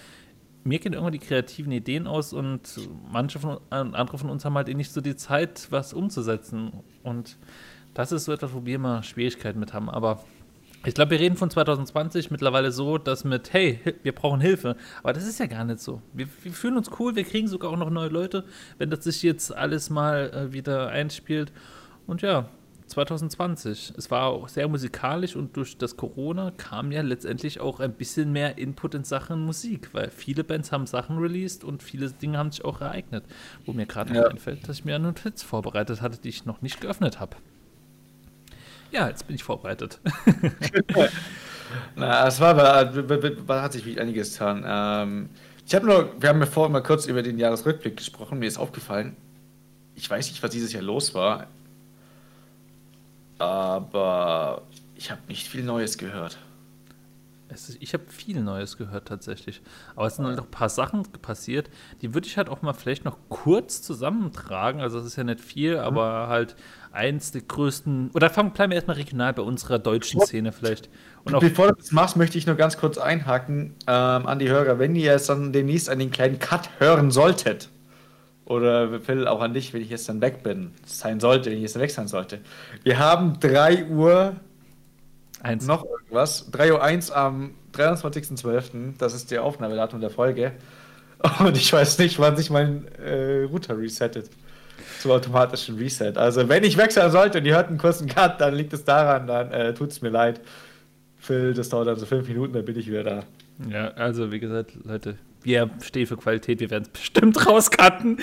mir 0.62 0.78
gehen 0.78 0.92
irgendwann 0.92 1.12
die 1.12 1.18
kreativen 1.18 1.72
Ideen 1.72 2.06
aus 2.06 2.32
und 2.32 2.62
manche 3.10 3.38
von 3.38 3.58
andere 3.70 4.18
von 4.18 4.30
uns 4.30 4.44
haben 4.44 4.54
halt 4.54 4.68
eh 4.68 4.74
nicht 4.74 4.92
so 4.92 5.00
die 5.00 5.16
Zeit, 5.16 5.66
was 5.70 5.92
umzusetzen. 5.92 6.72
Und 7.02 7.36
das 7.92 8.12
ist 8.12 8.24
so 8.24 8.32
etwas, 8.32 8.54
wo 8.54 8.64
wir 8.64 8.76
immer 8.76 9.02
Schwierigkeiten 9.02 9.60
mit 9.60 9.74
haben. 9.74 9.90
Aber 9.90 10.24
ich 10.86 10.94
glaube, 10.94 11.12
wir 11.12 11.20
reden 11.20 11.36
von 11.36 11.50
2020 11.50 12.30
mittlerweile 12.30 12.72
so, 12.72 12.98
dass 12.98 13.24
mit, 13.24 13.52
hey, 13.52 13.80
wir 14.02 14.12
brauchen 14.12 14.40
Hilfe. 14.40 14.76
Aber 15.02 15.12
das 15.12 15.26
ist 15.26 15.38
ja 15.38 15.46
gar 15.46 15.64
nicht 15.64 15.80
so. 15.80 16.00
Wir, 16.12 16.26
wir 16.42 16.52
fühlen 16.52 16.76
uns 16.76 16.90
cool, 16.98 17.14
wir 17.14 17.24
kriegen 17.24 17.48
sogar 17.48 17.70
auch 17.70 17.76
noch 17.76 17.90
neue 17.90 18.08
Leute, 18.08 18.44
wenn 18.78 18.90
das 18.90 19.04
sich 19.04 19.22
jetzt 19.22 19.54
alles 19.54 19.90
mal 19.90 20.30
äh, 20.30 20.52
wieder 20.52 20.88
einspielt. 20.88 21.52
Und 22.06 22.22
ja, 22.22 22.48
2020. 22.86 23.94
Es 23.96 24.10
war 24.10 24.26
auch 24.26 24.48
sehr 24.48 24.68
musikalisch 24.68 25.36
und 25.36 25.56
durch 25.56 25.78
das 25.78 25.96
Corona 25.96 26.52
kam 26.56 26.92
ja 26.92 27.02
letztendlich 27.02 27.60
auch 27.60 27.80
ein 27.80 27.92
bisschen 27.92 28.32
mehr 28.32 28.58
Input 28.58 28.94
in 28.94 29.04
Sachen 29.04 29.44
Musik, 29.44 29.90
weil 29.92 30.10
viele 30.10 30.44
Bands 30.44 30.70
haben 30.70 30.86
Sachen 30.86 31.18
released 31.18 31.64
und 31.64 31.82
viele 31.82 32.10
Dinge 32.10 32.38
haben 32.38 32.50
sich 32.50 32.64
auch 32.64 32.80
ereignet. 32.80 33.24
Wo 33.64 33.72
mir 33.72 33.86
gerade 33.86 34.14
ja. 34.14 34.26
einfällt, 34.26 34.68
dass 34.68 34.78
ich 34.78 34.84
mir 34.84 34.94
eine 34.94 35.08
Notiz 35.08 35.42
vorbereitet 35.42 36.02
hatte, 36.02 36.18
die 36.18 36.28
ich 36.28 36.44
noch 36.44 36.62
nicht 36.62 36.80
geöffnet 36.80 37.20
habe. 37.20 37.36
Ja, 38.90 39.08
jetzt 39.08 39.26
bin 39.26 39.34
ich 39.34 39.42
vorbereitet. 39.42 39.98
Na, 41.96 42.28
es 42.28 42.38
war, 42.38 42.56
war, 42.56 43.62
hat 43.62 43.72
sich 43.72 44.00
einiges 44.00 44.32
getan. 44.34 44.62
Ähm, 44.64 45.28
ich 45.66 45.74
habe 45.74 45.86
nur, 45.86 46.12
wir 46.20 46.28
haben 46.28 46.38
ja 46.38 46.46
vorhin 46.46 46.72
mal 46.72 46.82
kurz 46.82 47.06
über 47.06 47.22
den 47.22 47.38
Jahresrückblick 47.38 47.96
gesprochen. 47.96 48.38
Mir 48.38 48.46
ist 48.46 48.58
aufgefallen, 48.58 49.16
ich 49.96 50.08
weiß 50.08 50.28
nicht, 50.28 50.42
was 50.42 50.50
dieses 50.50 50.72
Jahr 50.72 50.82
los 50.82 51.14
war 51.14 51.48
aber 53.38 54.62
ich 54.94 55.10
habe 55.10 55.20
nicht 55.28 55.48
viel 55.48 55.64
Neues 55.64 55.98
gehört. 55.98 56.38
Ist, 57.52 57.76
ich 57.80 57.92
habe 57.92 58.04
viel 58.08 58.40
Neues 58.40 58.76
gehört 58.78 59.06
tatsächlich. 59.06 59.60
Aber 59.94 60.06
es 60.06 60.16
sind 60.16 60.26
halt 60.26 60.38
auch 60.40 60.44
ein 60.44 60.50
paar 60.50 60.68
Sachen 60.68 61.04
passiert, 61.04 61.70
die 62.02 62.14
würde 62.14 62.26
ich 62.26 62.36
halt 62.36 62.48
auch 62.48 62.62
mal 62.62 62.72
vielleicht 62.72 63.04
noch 63.04 63.16
kurz 63.28 63.82
zusammentragen. 63.82 64.80
Also 64.80 64.98
es 64.98 65.06
ist 65.06 65.16
ja 65.16 65.24
nicht 65.24 65.40
viel, 65.40 65.74
mhm. 65.74 65.80
aber 65.80 66.28
halt 66.28 66.56
eins 66.90 67.32
der 67.32 67.42
größten. 67.42 68.10
Oder 68.14 68.30
fangen, 68.30 68.52
bleiben 68.52 68.70
wir 68.70 68.76
erstmal 68.76 68.96
regional 68.96 69.32
bei 69.34 69.42
unserer 69.42 69.78
deutschen 69.78 70.20
Szene 70.22 70.52
vielleicht. 70.52 70.88
Und 71.24 71.38
Bevor 71.38 71.68
du 71.68 71.74
das 71.74 71.92
machst, 71.92 72.16
möchte 72.16 72.38
ich 72.38 72.46
nur 72.46 72.56
ganz 72.56 72.76
kurz 72.76 72.98
einhaken 72.98 73.74
ähm, 73.86 74.26
an 74.26 74.38
die 74.38 74.48
Hörer. 74.48 74.78
Wenn 74.78 74.96
ihr 74.96 75.12
jetzt 75.12 75.28
dann 75.28 75.52
demnächst 75.52 75.88
einen 75.88 76.10
kleinen 76.10 76.38
Cut 76.38 76.70
hören 76.78 77.10
solltet, 77.10 77.68
oder 78.46 79.00
Phil, 79.00 79.26
auch 79.26 79.40
an 79.40 79.54
dich, 79.54 79.72
wenn 79.72 79.80
ich 79.80 79.90
jetzt 79.90 80.08
dann 80.08 80.20
weg 80.20 80.42
bin, 80.42 80.72
sein 80.84 81.20
sollte, 81.20 81.50
wenn 81.50 81.56
ich 81.56 81.62
jetzt 81.62 81.78
weg 81.78 81.90
sein 81.90 82.08
sollte. 82.08 82.40
Wir 82.82 82.98
haben 82.98 83.40
3 83.40 83.86
Uhr 83.86 84.36
eins. 85.42 85.66
noch 85.66 85.84
irgendwas. 85.84 86.50
3 86.50 86.72
Uhr 86.72 86.82
1 86.82 87.10
am 87.10 87.54
23.12. 87.74 88.94
Das 88.98 89.14
ist 89.14 89.30
der 89.30 89.42
Aufnahmedatum 89.44 90.00
der 90.00 90.10
Folge. 90.10 90.52
Und 91.38 91.56
ich 91.56 91.72
weiß 91.72 91.98
nicht, 91.98 92.18
wann 92.18 92.36
sich 92.36 92.50
mein 92.50 92.86
äh, 93.02 93.44
Router 93.44 93.78
resettet. 93.78 94.28
zum 95.00 95.12
automatischen 95.12 95.76
Reset. 95.78 96.12
Also, 96.16 96.48
wenn 96.48 96.64
ich 96.64 96.76
wechseln 96.76 97.10
sollte 97.10 97.38
und 97.38 97.46
ihr 97.46 97.54
hört 97.54 97.68
einen 97.68 97.78
kurzen 97.78 98.08
Cut, 98.08 98.40
dann 98.40 98.54
liegt 98.54 98.72
es 98.72 98.84
daran, 98.84 99.26
dann 99.26 99.50
äh, 99.52 99.72
tut 99.74 99.90
es 99.90 100.02
mir 100.02 100.10
leid. 100.10 100.40
Phil, 101.18 101.54
das 101.54 101.70
dauert 101.70 101.88
dann 101.88 101.96
so 101.96 102.04
fünf 102.06 102.28
Minuten, 102.28 102.52
dann 102.52 102.64
bin 102.64 102.78
ich 102.78 102.86
wieder 102.88 103.04
da. 103.04 103.22
Ja, 103.70 103.88
also 103.92 104.32
wie 104.32 104.40
gesagt, 104.40 104.72
Leute, 104.84 105.16
wir 105.44 105.70
stehen 105.82 106.06
für 106.06 106.16
Qualität, 106.16 106.60
wir 106.60 106.70
werden 106.70 106.84
es 106.84 106.88
bestimmt 106.88 107.46
rauscutten. 107.46 108.18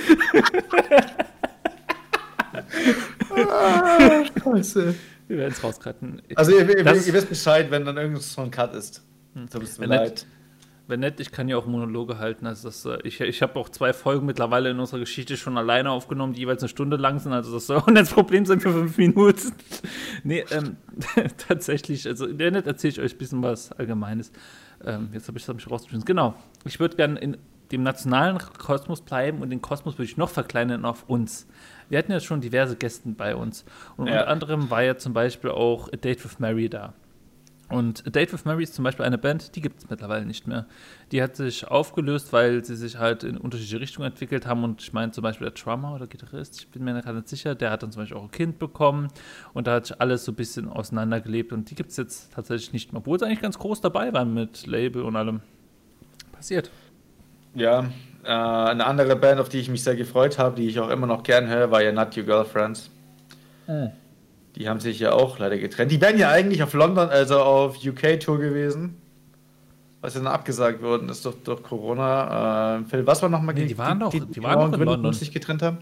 ah, 3.29 4.23
Scheiße. 4.43 4.95
Wir 5.27 5.37
werden 5.37 5.53
es 5.53 5.63
rauscutten. 5.63 6.21
Also 6.35 6.51
ihr, 6.51 6.67
ihr, 6.67 6.79
ihr, 6.79 7.13
wisst 7.13 7.29
Bescheid, 7.29 7.71
wenn 7.71 7.85
dann 7.85 7.95
irgend 7.95 8.21
so 8.21 8.41
ein 8.41 8.51
Cut 8.51 8.75
ist. 8.75 9.01
So 9.49 9.59
bist 9.59 9.79
du 9.79 9.85
leid. 9.85 10.25
Wenn 10.87 10.99
nett, 10.99 11.21
ich 11.21 11.31
kann 11.31 11.47
ja 11.47 11.55
auch 11.55 11.67
Monologe 11.67 12.17
halten. 12.17 12.45
Also 12.45 12.67
das, 12.67 12.83
äh, 12.83 12.97
ich 13.05 13.21
ich 13.21 13.41
habe 13.41 13.57
auch 13.57 13.69
zwei 13.69 13.93
Folgen 13.93 14.25
mittlerweile 14.25 14.71
in 14.71 14.79
unserer 14.79 14.99
Geschichte 14.99 15.37
schon 15.37 15.57
alleine 15.57 15.89
aufgenommen, 15.89 16.33
die 16.33 16.41
jeweils 16.41 16.61
eine 16.63 16.67
Stunde 16.67 16.97
lang 16.97 17.19
sind. 17.19 17.31
Also 17.31 17.53
das 17.53 17.67
soll 17.67 17.77
auch 17.79 17.87
nicht 17.87 18.01
das 18.01 18.09
Problem 18.11 18.45
sein 18.45 18.59
für 18.59 18.73
fünf 18.73 18.97
Minuten. 18.97 19.53
nee, 20.25 20.43
ähm, 20.51 20.75
tatsächlich, 21.37 22.05
also 22.07 22.25
in 22.25 22.37
der 22.37 22.51
Net 22.51 22.67
erzähle 22.67 22.91
ich 22.91 22.99
euch 22.99 23.13
ein 23.13 23.17
bisschen 23.17 23.41
was 23.41 23.71
Allgemeines. 23.71 24.33
Ähm, 24.85 25.09
jetzt 25.13 25.27
habe 25.27 25.37
ich 25.37 25.47
es 25.47 25.53
mich 25.53 25.69
rausgeschmissen. 25.69 26.05
Genau. 26.05 26.33
Ich 26.65 26.79
würde 26.79 26.95
gerne 26.95 27.19
in 27.19 27.37
dem 27.71 27.83
nationalen 27.83 28.37
Kosmos 28.37 29.01
bleiben 29.01 29.41
und 29.41 29.49
den 29.49 29.61
Kosmos 29.61 29.95
würde 29.97 30.05
ich 30.05 30.17
noch 30.17 30.29
verkleinern 30.29 30.85
auf 30.85 31.05
uns. 31.07 31.47
Wir 31.89 31.97
hatten 31.97 32.11
ja 32.11 32.19
schon 32.19 32.41
diverse 32.41 32.75
Gäste 32.75 33.09
bei 33.09 33.35
uns. 33.35 33.65
Und 33.97 34.07
ja. 34.07 34.13
unter 34.13 34.27
anderem 34.27 34.69
war 34.69 34.83
ja 34.83 34.97
zum 34.97 35.13
Beispiel 35.13 35.51
auch 35.51 35.87
A 35.91 35.95
Date 35.95 36.23
with 36.23 36.39
Mary 36.39 36.69
da. 36.69 36.93
Und 37.71 38.05
A 38.05 38.09
Date 38.09 38.33
with 38.33 38.45
Mary 38.45 38.63
ist 38.63 38.73
zum 38.73 38.83
Beispiel 38.83 39.05
eine 39.05 39.17
Band, 39.17 39.55
die 39.55 39.61
gibt 39.61 39.79
es 39.79 39.89
mittlerweile 39.89 40.25
nicht 40.25 40.47
mehr. 40.47 40.65
Die 41.11 41.23
hat 41.23 41.35
sich 41.35 41.67
aufgelöst, 41.67 42.33
weil 42.33 42.63
sie 42.65 42.75
sich 42.75 42.97
halt 42.97 43.23
in 43.23 43.37
unterschiedliche 43.37 43.79
Richtungen 43.79 44.07
entwickelt 44.07 44.45
haben. 44.45 44.63
Und 44.63 44.81
ich 44.81 44.93
meine 44.93 45.11
zum 45.11 45.23
Beispiel 45.23 45.49
der 45.49 45.61
Drummer 45.61 45.95
oder 45.95 46.07
Gitarrist, 46.07 46.59
ich 46.59 46.67
bin 46.69 46.83
mir 46.83 46.93
gerade 47.01 47.17
nicht 47.17 47.29
sicher, 47.29 47.55
der 47.55 47.71
hat 47.71 47.83
dann 47.83 47.91
zum 47.91 48.01
Beispiel 48.03 48.17
auch 48.17 48.23
ein 48.23 48.31
Kind 48.31 48.59
bekommen. 48.59 49.07
Und 49.53 49.67
da 49.67 49.75
hat 49.75 49.87
sich 49.87 50.01
alles 50.01 50.25
so 50.25 50.31
ein 50.31 50.35
bisschen 50.35 50.67
auseinandergelebt. 50.67 51.53
Und 51.53 51.69
die 51.69 51.75
gibt 51.75 51.91
es 51.91 51.97
jetzt 51.97 52.33
tatsächlich 52.33 52.73
nicht 52.73 52.91
mehr, 52.91 52.99
obwohl 52.99 53.17
sie 53.19 53.25
eigentlich 53.25 53.41
ganz 53.41 53.57
groß 53.57 53.81
dabei 53.81 54.13
waren 54.13 54.33
mit 54.33 54.67
Label 54.67 55.03
und 55.03 55.15
allem. 55.15 55.41
Passiert. 56.31 56.69
Ja, 57.53 57.85
äh, 58.23 58.27
eine 58.27 58.85
andere 58.85 59.15
Band, 59.15 59.39
auf 59.39 59.49
die 59.49 59.59
ich 59.59 59.69
mich 59.69 59.83
sehr 59.83 59.95
gefreut 59.95 60.37
habe, 60.37 60.55
die 60.55 60.67
ich 60.67 60.79
auch 60.79 60.89
immer 60.89 61.07
noch 61.07 61.23
gern 61.23 61.47
höre, 61.47 61.71
war 61.71 61.81
ja 61.81 61.91
Not 61.91 62.17
Your 62.17 62.23
Girlfriends. 62.23 62.89
Mhm. 63.67 63.91
Die 64.55 64.67
haben 64.67 64.79
sich 64.79 64.99
ja 64.99 65.13
auch 65.13 65.39
leider 65.39 65.57
getrennt. 65.57 65.91
Die 65.91 66.01
wären 66.01 66.17
ja 66.17 66.29
eigentlich 66.29 66.61
auf 66.61 66.73
London, 66.73 67.09
also 67.09 67.39
auf 67.39 67.77
UK-Tour 67.85 68.39
gewesen. 68.39 68.97
Was 70.01 70.15
ja 70.15 70.21
dann 70.21 70.33
abgesagt 70.33 70.81
worden 70.81 71.09
ist 71.09 71.23
durch, 71.25 71.35
durch 71.43 71.63
Corona. 71.63 72.79
Äh, 72.79 72.83
Phil, 72.85 73.05
was 73.05 73.21
war 73.21 73.29
nochmal 73.29 73.53
nee, 73.55 73.65
die, 73.65 73.77
waren 73.77 73.99
die, 73.99 74.03
doch, 74.03 74.11
die, 74.11 74.19
die 74.19 74.43
waren 74.43 74.59
doch 74.59 74.65
in 74.65 74.71
Gründe, 74.71 74.85
London. 74.85 75.13
sich 75.13 75.31
getrennt 75.31 75.61
haben? 75.61 75.77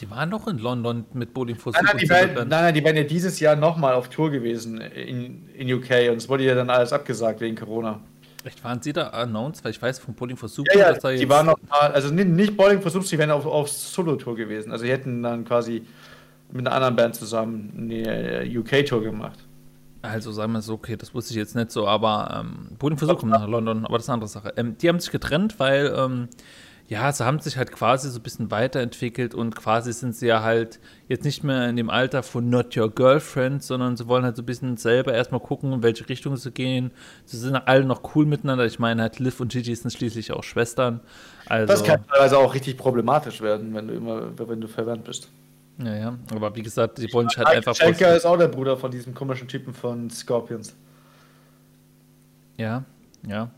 Die 0.00 0.10
waren 0.10 0.30
doch 0.30 0.46
in 0.46 0.58
London 0.58 1.06
mit 1.14 1.32
Bowling 1.32 1.56
for 1.56 1.72
nein, 1.72 1.84
nein, 1.86 1.98
die 1.98 2.08
wären, 2.08 2.34
nein, 2.34 2.48
nein, 2.48 2.74
die 2.74 2.84
wären 2.84 2.96
ja 2.96 3.04
dieses 3.04 3.40
Jahr 3.40 3.56
nochmal 3.56 3.94
auf 3.94 4.08
Tour 4.08 4.30
gewesen 4.30 4.80
in, 4.80 5.48
in 5.54 5.72
UK 5.72 6.10
und 6.10 6.16
es 6.16 6.28
wurde 6.28 6.44
ja 6.44 6.54
dann 6.54 6.68
alles 6.68 6.92
abgesagt 6.92 7.40
wegen 7.40 7.56
Corona. 7.56 8.00
Echt, 8.44 8.62
waren 8.62 8.82
sie 8.82 8.92
da 8.92 9.08
announced? 9.08 9.64
Weil 9.64 9.70
ich 9.70 9.80
weiß 9.80 9.98
von 10.00 10.14
Bowling 10.14 10.36
for 10.36 10.48
Super, 10.48 10.74
ja, 10.74 10.80
ja, 10.80 10.92
dass 10.92 11.02
da 11.02 11.10
jetzt... 11.10 11.20
die 11.20 11.28
waren 11.28 11.46
noch 11.46 11.58
mal, 11.70 11.92
also 11.92 12.12
nicht, 12.12 12.56
Bowling 12.56 12.82
for 12.82 12.90
Super, 12.90 13.06
die 13.06 13.18
wären 13.18 13.30
auf, 13.30 13.46
auf 13.46 13.70
Solo-Tour 13.70 14.36
gewesen. 14.36 14.72
Also 14.72 14.84
die 14.84 14.90
hätten 14.90 15.22
dann 15.22 15.44
quasi 15.44 15.86
mit 16.54 16.66
einer 16.66 16.76
anderen 16.76 16.96
Band 16.96 17.14
zusammen 17.16 17.72
eine 17.76 18.48
UK-Tour 18.48 19.02
gemacht. 19.02 19.38
Also 20.02 20.32
sagen 20.32 20.52
wir 20.52 20.62
so, 20.62 20.74
okay, 20.74 20.96
das 20.96 21.14
wusste 21.14 21.32
ich 21.32 21.36
jetzt 21.36 21.56
nicht 21.56 21.70
so, 21.70 21.88
aber 21.88 22.44
ähm, 22.44 22.76
Bodenversuch 22.78 23.18
kommt 23.18 23.32
nach 23.32 23.48
London, 23.48 23.84
aber 23.84 23.96
das 23.96 24.04
ist 24.04 24.10
eine 24.10 24.14
andere 24.14 24.28
Sache. 24.28 24.52
Ähm, 24.56 24.76
die 24.78 24.88
haben 24.88 25.00
sich 25.00 25.10
getrennt, 25.10 25.58
weil, 25.58 25.92
ähm, 25.96 26.28
ja, 26.86 27.10
sie 27.10 27.24
haben 27.24 27.40
sich 27.40 27.56
halt 27.56 27.72
quasi 27.72 28.10
so 28.10 28.20
ein 28.20 28.22
bisschen 28.22 28.50
weiterentwickelt 28.50 29.34
und 29.34 29.56
quasi 29.56 29.92
sind 29.94 30.14
sie 30.14 30.26
ja 30.26 30.42
halt 30.42 30.78
jetzt 31.08 31.24
nicht 31.24 31.42
mehr 31.42 31.68
in 31.70 31.76
dem 31.76 31.88
Alter 31.88 32.22
von 32.22 32.50
Not 32.50 32.76
Your 32.76 32.90
Girlfriend, 32.90 33.62
sondern 33.62 33.96
sie 33.96 34.06
wollen 34.06 34.24
halt 34.24 34.36
so 34.36 34.42
ein 34.42 34.46
bisschen 34.46 34.76
selber 34.76 35.14
erstmal 35.14 35.40
gucken, 35.40 35.72
in 35.72 35.82
welche 35.82 36.06
Richtung 36.08 36.36
sie 36.36 36.52
gehen. 36.52 36.92
Sie 37.24 37.38
sind 37.38 37.56
alle 37.56 37.84
noch 37.84 38.14
cool 38.14 38.26
miteinander. 38.26 38.66
Ich 38.66 38.78
meine, 38.78 39.00
halt 39.02 39.18
Liv 39.18 39.40
und 39.40 39.50
Gigi 39.50 39.74
sind 39.74 39.90
schließlich 39.90 40.32
auch 40.32 40.44
Schwestern. 40.44 41.00
Also, 41.46 41.66
das 41.66 41.82
kann 41.82 42.06
teilweise 42.06 42.36
auch 42.36 42.54
richtig 42.54 42.76
problematisch 42.76 43.40
werden, 43.40 43.74
wenn 43.74 43.88
du 43.88 43.94
immer, 43.94 44.38
wenn 44.38 44.60
du 44.60 44.68
verwandt 44.68 45.04
bist. 45.04 45.30
Ja, 45.78 45.94
ja, 45.96 46.18
aber 46.32 46.54
wie 46.54 46.62
gesagt, 46.62 46.98
die 46.98 47.12
wollen 47.12 47.28
sich 47.28 47.38
halt 47.38 47.48
einfach. 47.48 47.74
Schenker 47.74 48.14
ist 48.16 48.24
auch 48.24 48.36
der 48.36 48.48
Bruder 48.48 48.76
von 48.76 48.90
diesem 48.90 49.12
komischen 49.12 49.48
Typen 49.48 49.74
von 49.74 50.08
Scorpions. 50.08 50.76
Ja, 52.56 52.84
ja. 53.26 53.50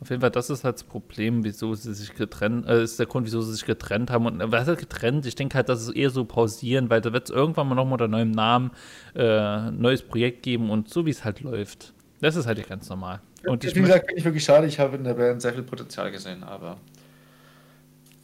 Auf 0.00 0.10
jeden 0.10 0.20
Fall, 0.20 0.30
das 0.30 0.48
ist 0.48 0.64
halt 0.64 0.76
das 0.76 0.84
Problem, 0.84 1.44
wieso 1.44 1.74
sie 1.74 1.92
sich 1.92 2.14
getrennt, 2.14 2.66
äh, 2.68 2.82
ist 2.82 2.98
der 2.98 3.06
Grund, 3.06 3.26
wieso 3.26 3.42
sie 3.42 3.52
sich 3.52 3.64
getrennt 3.64 4.10
haben. 4.10 4.26
Und 4.26 4.52
was 4.52 4.66
heißt 4.66 4.78
getrennt? 4.78 5.26
Ich 5.26 5.34
denke 5.34 5.56
halt, 5.56 5.68
dass 5.68 5.82
es 5.82 5.90
eher 5.90 6.10
so 6.10 6.24
pausieren, 6.24 6.88
weil 6.88 7.00
da 7.00 7.12
wird 7.12 7.28
es 7.28 7.34
irgendwann 7.34 7.68
mal 7.68 7.74
nochmal 7.74 7.94
unter 7.94 8.08
neuem 8.08 8.30
Namen 8.30 8.70
äh, 9.14 9.70
neues 9.72 10.02
Projekt 10.02 10.44
geben 10.44 10.70
und 10.70 10.88
so 10.88 11.04
wie 11.04 11.10
es 11.10 11.24
halt 11.24 11.40
läuft. 11.40 11.92
Das 12.20 12.36
ist 12.36 12.46
halt 12.46 12.66
ganz 12.68 12.88
normal. 12.88 13.20
Und 13.44 13.64
ich, 13.64 13.74
wie 13.74 13.80
gesagt, 13.80 14.06
finde 14.06 14.18
ich 14.18 14.24
wirklich 14.24 14.44
schade. 14.44 14.66
Ich 14.66 14.78
habe 14.78 14.96
in 14.96 15.04
der 15.04 15.14
Band 15.14 15.42
sehr 15.42 15.52
viel 15.52 15.62
Potenzial 15.64 16.10
gesehen, 16.10 16.44
aber 16.44 16.78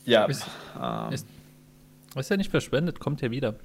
ja. 0.04 0.26
Ist, 0.26 0.46
ähm, 0.80 1.12
ist, 1.12 1.26
ist 2.20 2.30
ja 2.30 2.36
nicht 2.36 2.50
verschwendet, 2.50 3.00
kommt 3.00 3.20
ja 3.22 3.30
wieder. 3.30 3.56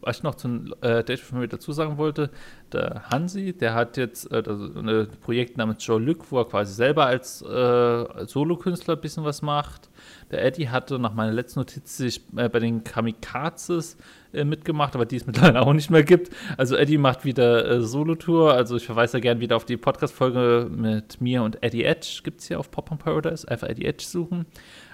Was 0.00 0.18
ich 0.18 0.22
noch 0.22 0.34
zum 0.34 0.74
äh, 0.80 1.04
Date 1.04 1.20
Family 1.20 1.48
dazu 1.48 1.72
sagen 1.72 1.98
wollte, 1.98 2.30
der 2.72 3.02
Hansi, 3.10 3.52
der 3.52 3.74
hat 3.74 3.96
jetzt 3.96 4.30
äh, 4.30 4.42
ein 4.46 5.08
Projekt 5.20 5.56
namens 5.56 5.84
Joe 5.86 6.00
Luc, 6.00 6.30
wo 6.30 6.38
er 6.38 6.46
quasi 6.46 6.72
selber 6.72 7.06
als 7.06 7.42
äh, 7.42 8.26
Solokünstler 8.26 8.94
ein 8.94 9.00
bisschen 9.00 9.24
was 9.24 9.42
macht. 9.42 9.90
Der 10.30 10.44
Eddie 10.44 10.68
hatte 10.68 10.98
nach 10.98 11.14
meiner 11.14 11.32
letzten 11.32 11.60
Notiz 11.60 11.96
sich 11.96 12.20
äh, 12.36 12.48
bei 12.48 12.58
den 12.58 12.84
Kamikazes 12.84 13.96
äh, 14.32 14.44
mitgemacht, 14.44 14.94
aber 14.94 15.06
die 15.06 15.16
es 15.16 15.26
mittlerweile 15.26 15.62
auch 15.62 15.72
nicht 15.72 15.90
mehr 15.90 16.02
gibt. 16.02 16.34
Also 16.56 16.76
Eddie 16.76 16.98
macht 16.98 17.24
wieder 17.24 17.68
äh, 17.70 17.80
Solo-Tour. 17.80 18.52
Also 18.52 18.76
ich 18.76 18.86
verweise 18.86 19.18
ja 19.18 19.20
gerne 19.20 19.40
wieder 19.40 19.56
auf 19.56 19.64
die 19.64 19.76
Podcast-Folge 19.76 20.68
mit 20.70 21.20
mir 21.20 21.42
und 21.42 21.62
Eddie 21.62 21.84
Edge. 21.84 22.20
Gibt 22.22 22.40
es 22.40 22.48
hier 22.48 22.60
auf 22.60 22.70
Pop 22.70 22.90
on 22.90 22.98
Paradise. 22.98 23.48
Einfach 23.48 23.68
Eddie 23.68 23.86
Edge 23.86 24.04
suchen. 24.04 24.46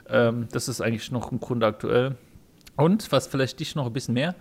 Ähm, 0.08 0.46
das 0.52 0.68
ist 0.68 0.80
eigentlich 0.80 1.10
noch 1.10 1.32
im 1.32 1.40
Grunde 1.40 1.66
aktuell. 1.66 2.16
Und 2.76 3.10
was 3.12 3.26
vielleicht 3.26 3.60
dich 3.60 3.74
noch 3.74 3.86
ein 3.86 3.92
bisschen 3.92 4.14
mehr 4.14 4.34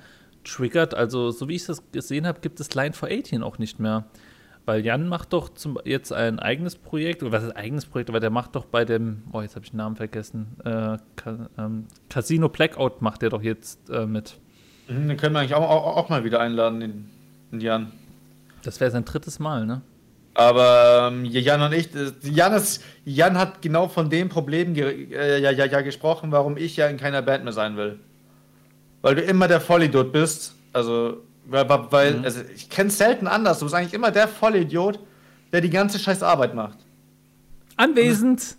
triggert, 0.44 0.94
also 0.94 1.32
so 1.32 1.48
wie 1.48 1.56
ich 1.56 1.66
das 1.66 1.84
gesehen 1.92 2.28
habe, 2.28 2.40
gibt 2.42 2.60
es 2.60 2.74
Line 2.74 2.94
for 2.94 3.10
18 3.10 3.44
auch 3.44 3.58
nicht 3.58 3.80
mehr. 3.80 4.06
Weil 4.66 4.86
Jan 4.86 5.10
macht 5.10 5.34
doch 5.34 5.50
zum, 5.50 5.78
jetzt 5.84 6.14
ein 6.14 6.40
eigenes 6.40 6.78
Projekt, 6.78 7.22
oder 7.22 7.34
was 7.34 7.44
ist 7.44 7.52
eigenes 7.52 7.86
Projekt, 7.86 8.10
aber 8.10 8.22
der 8.22 8.30
macht 8.30 8.56
doch 8.56 8.64
bei 8.64 8.86
dem, 8.86 9.24
oh, 9.34 9.42
jetzt 9.42 9.56
habe 9.56 9.66
ich 9.66 9.72
den 9.72 9.78
Namen 9.78 9.98
vergessen, 9.98 10.56
äh, 10.64 10.98
ähm, 11.58 11.86
Casino 12.10 12.48
Blackout 12.48 13.02
macht 13.02 13.22
der 13.24 13.30
doch 13.30 13.42
jetzt 13.42 13.90
äh, 13.90 14.06
mit. 14.06 14.40
Mhm, 14.88 15.10
den 15.10 15.18
können 15.18 15.36
wir 15.36 15.40
eigentlich 15.42 15.56
auch, 15.56 15.70
auch, 15.70 15.98
auch 15.98 16.10
mal 16.10 16.24
wieder 16.24 16.40
einladen, 16.40 16.80
den, 16.80 17.10
den 17.52 17.60
Jan. 17.60 17.92
Das 18.64 18.80
wäre 18.80 18.90
sein 18.90 19.04
drittes 19.04 19.40
Mal, 19.40 19.66
ne? 19.66 19.82
Aber 20.34 21.10
ähm, 21.12 21.26
Jan 21.26 21.62
und 21.62 21.74
ich, 21.74 21.94
äh, 21.94 22.12
Jan, 22.24 22.54
ist, 22.54 22.82
Jan 23.04 23.38
hat 23.38 23.62
genau 23.62 23.90
von 23.90 24.10
dem 24.10 24.30
Problem 24.30 24.74
äh, 24.76 25.40
ja, 25.40 25.52
ja, 25.52 25.66
ja 25.66 25.82
gesprochen, 25.82 26.32
warum 26.32 26.56
ich 26.56 26.78
ja 26.78 26.88
in 26.88 26.98
keiner 26.98 27.22
Band 27.22 27.44
mehr 27.44 27.54
sein 27.54 27.76
will 27.76 28.00
weil 29.04 29.16
du 29.16 29.22
immer 29.22 29.48
der 29.48 29.62
Vollidiot 29.62 30.12
bist. 30.12 30.56
Also, 30.72 31.22
weil, 31.46 31.70
weil 31.70 32.16
mhm. 32.16 32.26
also 32.26 32.42
ich 32.56 32.68
kenne 32.72 32.90
es 32.90 32.98
selten 32.98 33.28
anders. 33.28 33.60
Du 33.60 33.66
bist 33.66 33.76
eigentlich 33.76 33.94
immer 33.94 34.10
der 34.10 34.28
Vollidiot, 34.28 35.00
der 35.52 35.62
die 35.62 35.70
ganze 35.70 36.00
scheiß 36.00 36.24
Arbeit 36.24 36.56
macht. 36.56 36.80
Anwesend. 37.76 38.58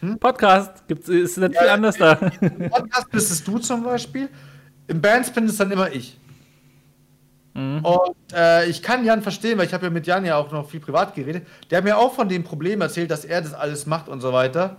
Hm? 0.00 0.18
Podcast 0.18 0.86
gibt's, 0.86 1.08
ist 1.08 1.36
nicht 1.38 1.54
ja, 1.54 1.60
viel 1.60 1.70
anders 1.70 1.96
da. 1.96 2.12
Im 2.40 2.70
Podcast 2.70 3.10
bist 3.10 3.30
es 3.30 3.42
du 3.42 3.58
zum 3.58 3.82
Beispiel. 3.82 4.28
Im 4.86 5.00
Bandspin 5.00 5.46
ist 5.46 5.58
dann 5.58 5.70
immer 5.70 5.90
ich. 5.90 6.18
Mhm. 7.54 7.84
Und 7.84 8.32
äh, 8.34 8.68
ich 8.68 8.82
kann 8.82 9.04
Jan 9.04 9.22
verstehen, 9.22 9.58
weil 9.58 9.66
ich 9.66 9.74
habe 9.74 9.86
ja 9.86 9.90
mit 9.90 10.06
Jan 10.06 10.24
ja 10.24 10.36
auch 10.36 10.52
noch 10.52 10.68
viel 10.68 10.80
privat 10.80 11.14
geredet. 11.14 11.46
Der 11.70 11.78
hat 11.78 11.84
mir 11.84 11.96
auch 11.96 12.14
von 12.14 12.28
dem 12.28 12.44
Problem 12.44 12.80
erzählt, 12.80 13.10
dass 13.10 13.24
er 13.24 13.40
das 13.40 13.54
alles 13.54 13.86
macht 13.86 14.08
und 14.08 14.20
so 14.20 14.32
weiter 14.32 14.76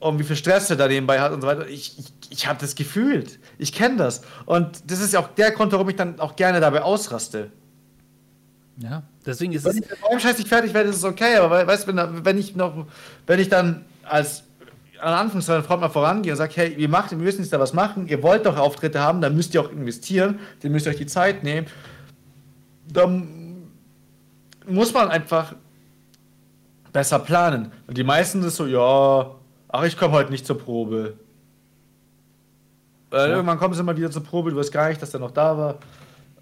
und 0.00 0.18
wie 0.18 0.24
viel 0.24 0.36
Stress 0.36 0.70
er 0.70 0.76
da 0.76 0.88
nebenbei 0.88 1.20
hat 1.20 1.32
und 1.32 1.42
so 1.42 1.46
weiter. 1.46 1.68
Ich, 1.68 1.98
ich, 1.98 2.12
ich 2.30 2.46
habe 2.46 2.58
das 2.58 2.74
gefühlt. 2.74 3.38
Ich 3.58 3.72
kenne 3.72 3.96
das. 3.96 4.22
Und 4.46 4.90
das 4.90 5.00
ist 5.00 5.12
ja 5.12 5.20
auch 5.20 5.28
der 5.28 5.52
Grund, 5.52 5.72
warum 5.72 5.88
ich 5.90 5.96
dann 5.96 6.18
auch 6.18 6.36
gerne 6.36 6.58
dabei 6.58 6.82
ausraste. 6.82 7.50
Ja, 8.78 9.02
deswegen 9.26 9.52
ist 9.52 9.64
wenn 9.64 9.72
es. 9.72 9.76
Wenn 9.76 9.84
ich 9.84 9.90
mit 9.90 10.00
meinem 10.00 10.20
Scheiß 10.20 10.38
nicht 10.38 10.48
fertig 10.48 10.72
werde, 10.72 10.88
ist 10.88 10.96
es 10.96 11.04
okay, 11.04 11.36
aber 11.36 11.66
weißt 11.66 11.86
du, 11.86 11.94
wenn, 11.94 12.24
wenn 12.24 12.38
ich 12.38 12.56
noch, 12.56 12.86
wenn 13.26 13.38
ich 13.38 13.50
dann 13.50 13.84
als 14.04 14.44
an 14.98 15.14
Anfangszeit 15.14 15.64
Front 15.64 15.80
mal 15.80 15.88
vorangehe 15.88 16.32
und 16.32 16.36
sage, 16.36 16.52
hey, 16.56 16.76
wir, 16.76 16.88
macht, 16.88 17.10
wir 17.10 17.18
müssen 17.18 17.40
jetzt 17.40 17.52
da 17.52 17.60
was 17.60 17.72
machen, 17.72 18.06
ihr 18.06 18.22
wollt 18.22 18.44
doch 18.44 18.56
Auftritte 18.56 19.00
haben, 19.00 19.20
dann 19.20 19.34
müsst 19.34 19.54
ihr 19.54 19.62
auch 19.62 19.70
investieren, 19.70 20.38
dann 20.62 20.72
müsst 20.72 20.86
ihr 20.86 20.90
euch 20.90 20.98
die 20.98 21.06
Zeit 21.06 21.42
nehmen. 21.42 21.66
Dann 22.92 23.70
muss 24.66 24.92
man 24.92 25.08
einfach 25.08 25.54
besser 26.92 27.18
planen. 27.18 27.72
Und 27.86 27.96
die 27.96 28.04
meisten 28.04 28.42
ist 28.42 28.56
so, 28.56 28.66
ja, 28.66 29.30
ach, 29.72 29.84
ich 29.84 29.96
komme 29.96 30.12
heute 30.12 30.30
nicht 30.30 30.46
zur 30.46 30.58
Probe. 30.58 31.14
Weil 33.10 33.28
ja. 33.28 33.36
irgendwann 33.36 33.58
kommen 33.58 33.74
sie 33.74 33.80
immer 33.80 33.96
wieder 33.96 34.10
zur 34.10 34.22
Probe, 34.22 34.50
du 34.50 34.56
weißt 34.56 34.72
gar 34.72 34.88
nicht, 34.88 35.02
dass 35.02 35.10
der 35.10 35.20
noch 35.20 35.32
da 35.32 35.56
war. 35.58 35.78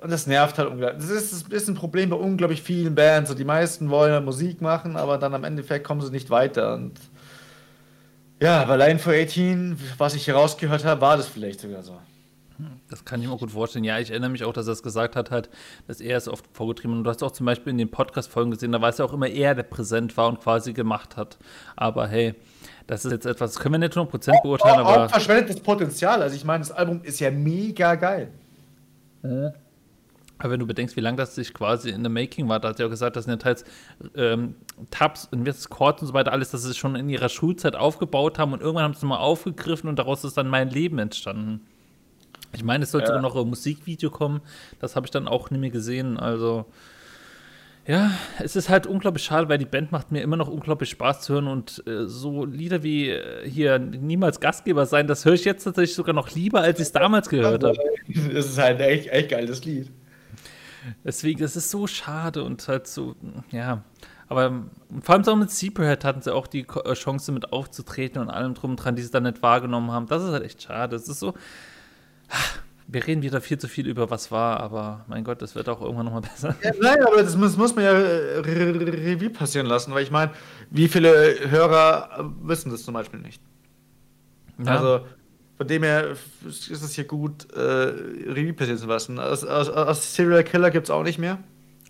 Und 0.00 0.12
das 0.12 0.26
nervt 0.26 0.58
halt 0.58 0.68
unglaublich. 0.68 1.00
Das 1.00 1.10
ist, 1.10 1.46
das 1.46 1.62
ist 1.62 1.68
ein 1.68 1.74
Problem 1.74 2.10
bei 2.10 2.16
unglaublich 2.16 2.62
vielen 2.62 2.94
Bands. 2.94 3.30
Und 3.30 3.38
die 3.38 3.44
meisten 3.44 3.90
wollen 3.90 4.12
ja 4.12 4.20
Musik 4.20 4.60
machen, 4.60 4.96
aber 4.96 5.18
dann 5.18 5.34
am 5.34 5.44
Endeffekt 5.44 5.84
kommen 5.84 6.00
sie 6.02 6.10
nicht 6.10 6.30
weiter. 6.30 6.74
Und 6.74 7.00
ja, 8.40 8.64
bei 8.64 8.76
Line 8.76 9.00
for 9.00 9.12
18, 9.12 9.76
was 9.96 10.14
ich 10.14 10.26
herausgehört 10.28 10.84
habe, 10.84 11.00
war 11.00 11.16
das 11.16 11.26
vielleicht 11.26 11.60
sogar 11.60 11.82
so. 11.82 11.98
Das 12.88 13.04
kann 13.04 13.20
ich 13.22 13.28
mir 13.28 13.36
gut 13.36 13.52
vorstellen. 13.52 13.84
Ja, 13.84 13.98
ich 13.98 14.10
erinnere 14.10 14.30
mich 14.30 14.44
auch, 14.44 14.52
dass 14.52 14.66
er 14.66 14.72
es 14.72 14.82
gesagt 14.82 15.16
hat, 15.16 15.30
halt, 15.30 15.48
dass 15.86 16.00
er 16.00 16.16
es 16.16 16.28
oft 16.28 16.44
vorgetrieben 16.52 16.92
hat. 16.92 16.98
Und 16.98 17.04
du 17.04 17.10
hast 17.10 17.22
auch 17.22 17.30
zum 17.30 17.46
Beispiel 17.46 17.70
in 17.70 17.78
den 17.78 17.90
Podcast-Folgen 17.90 18.50
gesehen, 18.50 18.72
da 18.72 18.80
war 18.80 18.90
es 18.90 18.98
ja 18.98 19.04
auch 19.04 19.12
immer 19.12 19.28
er, 19.28 19.54
der 19.54 19.62
präsent 19.64 20.16
war 20.16 20.28
und 20.28 20.40
quasi 20.40 20.72
gemacht 20.72 21.16
hat. 21.16 21.38
Aber 21.76 22.08
hey, 22.08 22.34
das 22.88 23.04
ist 23.04 23.12
jetzt 23.12 23.26
etwas, 23.26 23.52
das 23.52 23.62
können 23.62 23.74
wir 23.74 23.78
nicht 23.78 23.96
100% 23.96 24.42
beurteilen, 24.42 24.80
auch, 24.80 24.88
aber. 24.88 25.04
Auch 25.04 25.10
verschwendetes 25.10 25.60
Potenzial. 25.60 26.22
Also 26.22 26.34
ich 26.34 26.44
meine, 26.44 26.60
das 26.60 26.72
Album 26.72 27.02
ist 27.04 27.20
ja 27.20 27.30
mega 27.30 27.94
geil. 27.94 28.30
Äh. 29.22 29.50
Aber 30.38 30.52
wenn 30.52 30.60
du 30.60 30.66
bedenkst, 30.66 30.96
wie 30.96 31.00
lange 31.00 31.18
das 31.18 31.34
sich 31.34 31.52
quasi 31.52 31.90
in 31.90 32.02
der 32.02 32.10
Making 32.10 32.48
war, 32.48 32.60
da 32.60 32.68
hat 32.68 32.80
er 32.80 32.86
ja 32.86 32.88
gesagt, 32.90 33.16
dass 33.16 33.26
in 33.26 33.30
der 33.30 33.38
teils 33.40 33.64
ähm, 34.14 34.54
Tabs 34.90 35.28
und 35.30 35.44
Chords 35.68 36.00
und 36.00 36.08
so 36.08 36.14
weiter 36.14 36.32
alles, 36.32 36.50
dass 36.50 36.62
sie 36.62 36.74
schon 36.74 36.96
in 36.96 37.10
ihrer 37.10 37.28
Schulzeit 37.28 37.76
aufgebaut 37.76 38.38
haben 38.38 38.54
und 38.54 38.62
irgendwann 38.62 38.84
haben 38.84 38.94
sie 38.94 38.98
es 38.98 39.04
mal 39.04 39.18
aufgegriffen 39.18 39.88
und 39.88 39.98
daraus 39.98 40.24
ist 40.24 40.38
dann 40.38 40.48
mein 40.48 40.70
Leben 40.70 40.98
entstanden. 40.98 41.60
Ich 42.54 42.64
meine, 42.64 42.84
es 42.84 42.92
sollte 42.92 43.12
ja. 43.12 43.20
noch 43.20 43.36
ein 43.36 43.48
Musikvideo 43.48 44.10
kommen, 44.10 44.40
das 44.78 44.96
habe 44.96 45.06
ich 45.06 45.10
dann 45.10 45.28
auch 45.28 45.50
nicht 45.50 45.60
mehr 45.60 45.70
gesehen, 45.70 46.16
also 46.16 46.64
ja, 47.88 48.10
es 48.38 48.54
ist 48.54 48.68
halt 48.68 48.86
unglaublich 48.86 49.24
schade, 49.24 49.48
weil 49.48 49.56
die 49.56 49.64
Band 49.64 49.92
macht 49.92 50.12
mir 50.12 50.20
immer 50.20 50.36
noch 50.36 50.48
unglaublich 50.48 50.90
Spaß 50.90 51.22
zu 51.22 51.32
hören 51.32 51.48
und 51.48 51.82
äh, 51.86 52.06
so 52.06 52.44
Lieder 52.44 52.82
wie 52.82 53.08
äh, 53.08 53.48
hier 53.48 53.78
niemals 53.78 54.40
Gastgeber 54.40 54.84
sein, 54.84 55.06
das 55.06 55.24
höre 55.24 55.32
ich 55.32 55.46
jetzt 55.46 55.64
tatsächlich 55.64 55.94
sogar 55.94 56.14
noch 56.14 56.30
lieber, 56.32 56.60
als 56.60 56.78
ich 56.80 56.88
es 56.88 56.92
damals 56.92 57.30
gehört 57.30 57.64
habe. 57.64 57.78
Das 58.34 58.44
ist 58.44 58.58
halt 58.58 58.82
ein 58.82 58.88
echt, 58.88 59.08
echt 59.08 59.30
geiles 59.30 59.64
Lied. 59.64 59.90
Deswegen, 61.02 61.40
das 61.40 61.56
ist 61.56 61.70
so 61.70 61.86
schade 61.86 62.44
und 62.44 62.68
halt 62.68 62.86
so, 62.86 63.16
ja. 63.50 63.82
Aber 64.28 64.64
vor 65.00 65.14
allem 65.14 65.24
so 65.24 65.34
mit 65.34 65.50
Zebrahead 65.50 66.04
hatten 66.04 66.20
sie 66.20 66.34
auch 66.34 66.46
die 66.46 66.66
äh, 66.84 66.92
Chance 66.92 67.32
mit 67.32 67.54
aufzutreten 67.54 68.20
und 68.20 68.28
allem 68.28 68.52
drum 68.52 68.72
und 68.72 68.76
dran, 68.76 68.96
die 68.96 69.02
sie 69.02 69.10
dann 69.10 69.22
nicht 69.22 69.42
wahrgenommen 69.42 69.92
haben. 69.92 70.06
Das 70.06 70.22
ist 70.22 70.30
halt 70.30 70.44
echt 70.44 70.62
schade. 70.62 70.94
Es 70.94 71.08
ist 71.08 71.20
so, 71.20 71.32
wir 72.90 73.06
reden 73.06 73.22
wieder 73.22 73.40
viel 73.42 73.58
zu 73.58 73.68
viel 73.68 73.86
über 73.86 74.10
was 74.10 74.30
war, 74.32 74.60
aber 74.60 75.04
mein 75.08 75.22
Gott, 75.22 75.42
das 75.42 75.54
wird 75.54 75.68
auch 75.68 75.82
irgendwann 75.82 76.06
nochmal 76.06 76.22
besser. 76.22 76.56
Ja, 76.64 76.72
nein, 76.80 77.04
aber 77.04 77.22
das 77.22 77.36
muss, 77.36 77.56
muss 77.56 77.74
man 77.76 77.84
ja 77.84 77.92
äh, 77.92 78.38
Revue 78.38 79.30
passieren 79.30 79.66
lassen, 79.66 79.92
weil 79.92 80.02
ich 80.02 80.10
meine, 80.10 80.32
wie 80.70 80.88
viele 80.88 81.50
Hörer 81.50 82.32
wissen 82.42 82.70
das 82.70 82.84
zum 82.84 82.94
Beispiel 82.94 83.20
nicht? 83.20 83.42
Ja. 84.58 84.76
Also, 84.76 85.06
von 85.58 85.66
dem 85.68 85.82
her 85.82 86.16
ist 86.46 86.70
es 86.70 86.94
hier 86.94 87.04
gut, 87.04 87.52
äh, 87.52 87.60
Revue 87.60 88.54
passieren 88.54 88.78
zu 88.78 88.86
lassen. 88.86 89.18
Aus, 89.18 89.44
aus, 89.44 89.68
aus 89.68 90.14
Serial 90.14 90.42
Killer 90.42 90.70
gibt 90.70 90.86
es 90.86 90.90
auch 90.90 91.02
nicht 91.02 91.18
mehr. 91.18 91.38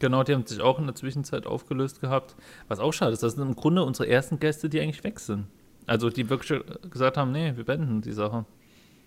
Genau, 0.00 0.24
die 0.24 0.34
haben 0.34 0.46
sich 0.46 0.60
auch 0.60 0.78
in 0.80 0.86
der 0.86 0.94
Zwischenzeit 0.96 1.46
aufgelöst 1.46 2.00
gehabt. 2.00 2.34
Was 2.66 2.80
auch 2.80 2.92
schade 2.92 3.12
ist, 3.12 3.22
das 3.22 3.34
sind 3.34 3.42
im 3.42 3.54
Grunde 3.54 3.84
unsere 3.84 4.08
ersten 4.08 4.40
Gäste, 4.40 4.68
die 4.68 4.80
eigentlich 4.80 5.04
weg 5.04 5.20
sind. 5.20 5.46
Also 5.86 6.10
die 6.10 6.28
wirklich 6.28 6.60
gesagt 6.90 7.16
haben, 7.16 7.30
nee, 7.32 7.52
wir 7.56 7.64
beenden 7.64 8.00
die 8.00 8.12
Sache. 8.12 8.44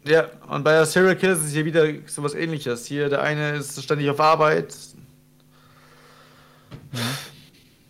Ja, 0.03 0.25
und 0.49 0.63
bei 0.63 0.71
der 0.71 0.85
Serial 0.85 1.15
Killer 1.15 1.33
ist 1.33 1.51
hier 1.51 1.65
wieder 1.65 1.85
sowas 2.07 2.33
ähnliches. 2.33 2.85
Hier, 2.85 3.09
der 3.09 3.21
eine 3.21 3.57
ist 3.57 3.81
ständig 3.83 4.09
auf 4.09 4.19
Arbeit. 4.19 4.75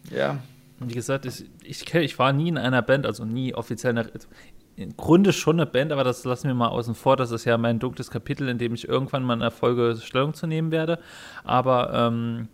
Ja. 0.09 0.17
ja. 0.17 0.37
Wie 0.79 0.93
gesagt, 0.93 1.25
ich, 1.25 1.45
ich, 1.63 1.93
ich 1.93 2.19
war 2.19 2.33
nie 2.33 2.49
in 2.49 2.57
einer 2.57 2.81
Band, 2.81 3.05
also 3.05 3.23
nie 3.23 3.53
offiziell. 3.53 3.93
Nach, 3.93 4.07
im 4.75 4.97
Grunde 4.97 5.31
schon 5.31 5.59
eine 5.59 5.65
Band, 5.65 5.91
aber 5.91 6.03
das 6.03 6.23
lassen 6.23 6.47
wir 6.47 6.55
mal 6.55 6.69
außen 6.69 6.95
vor. 6.95 7.15
Das 7.15 7.31
ist 7.31 7.45
ja 7.45 7.57
mein 7.57 7.79
dunkles 7.79 8.09
Kapitel, 8.09 8.49
in 8.49 8.57
dem 8.57 8.73
ich 8.73 8.87
irgendwann 8.87 9.23
mal 9.23 9.35
in 9.35 9.41
der 9.41 9.51
Folge 9.51 9.97
Stellung 10.01 10.33
zu 10.33 10.47
nehmen 10.47 10.71
werde. 10.71 10.99
Aber 11.43 11.93
ähm, 11.93 12.47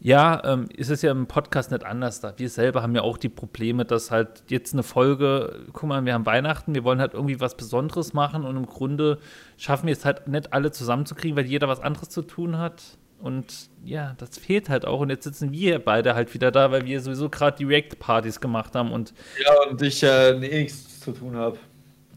ja, 0.00 0.42
ähm, 0.44 0.68
ist 0.76 0.90
es 0.90 1.02
ja 1.02 1.10
im 1.10 1.26
Podcast 1.26 1.70
nicht 1.70 1.84
anders. 1.84 2.20
Da. 2.20 2.34
Wir 2.36 2.48
selber 2.48 2.82
haben 2.82 2.94
ja 2.94 3.02
auch 3.02 3.16
die 3.16 3.28
Probleme, 3.28 3.84
dass 3.84 4.10
halt 4.10 4.44
jetzt 4.48 4.74
eine 4.74 4.82
Folge, 4.82 5.66
guck 5.72 5.88
mal, 5.88 6.04
wir 6.04 6.14
haben 6.14 6.26
Weihnachten, 6.26 6.74
wir 6.74 6.84
wollen 6.84 7.00
halt 7.00 7.14
irgendwie 7.14 7.40
was 7.40 7.56
Besonderes 7.56 8.12
machen 8.12 8.44
und 8.44 8.56
im 8.56 8.66
Grunde 8.66 9.18
schaffen 9.56 9.86
wir 9.86 9.92
es 9.92 10.04
halt 10.04 10.28
nicht 10.28 10.52
alle 10.52 10.72
zusammenzukriegen, 10.72 11.36
weil 11.36 11.46
jeder 11.46 11.68
was 11.68 11.80
anderes 11.80 12.10
zu 12.10 12.22
tun 12.22 12.58
hat. 12.58 12.82
Und 13.18 13.70
ja, 13.82 14.14
das 14.18 14.36
fehlt 14.36 14.68
halt 14.68 14.84
auch. 14.84 15.00
Und 15.00 15.08
jetzt 15.08 15.24
sitzen 15.24 15.50
wir 15.50 15.78
beide 15.78 16.14
halt 16.14 16.34
wieder 16.34 16.50
da, 16.50 16.70
weil 16.70 16.84
wir 16.84 17.00
sowieso 17.00 17.30
gerade 17.30 17.56
die 17.56 17.64
React-Partys 17.64 18.40
gemacht 18.40 18.74
haben. 18.74 18.92
Und 18.92 19.14
ja, 19.42 19.70
und 19.70 19.80
ich 19.80 20.02
äh, 20.02 20.34
nichts 20.34 21.00
zu 21.00 21.12
tun 21.12 21.34
habe. 21.34 21.56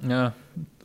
Ja, 0.07 0.33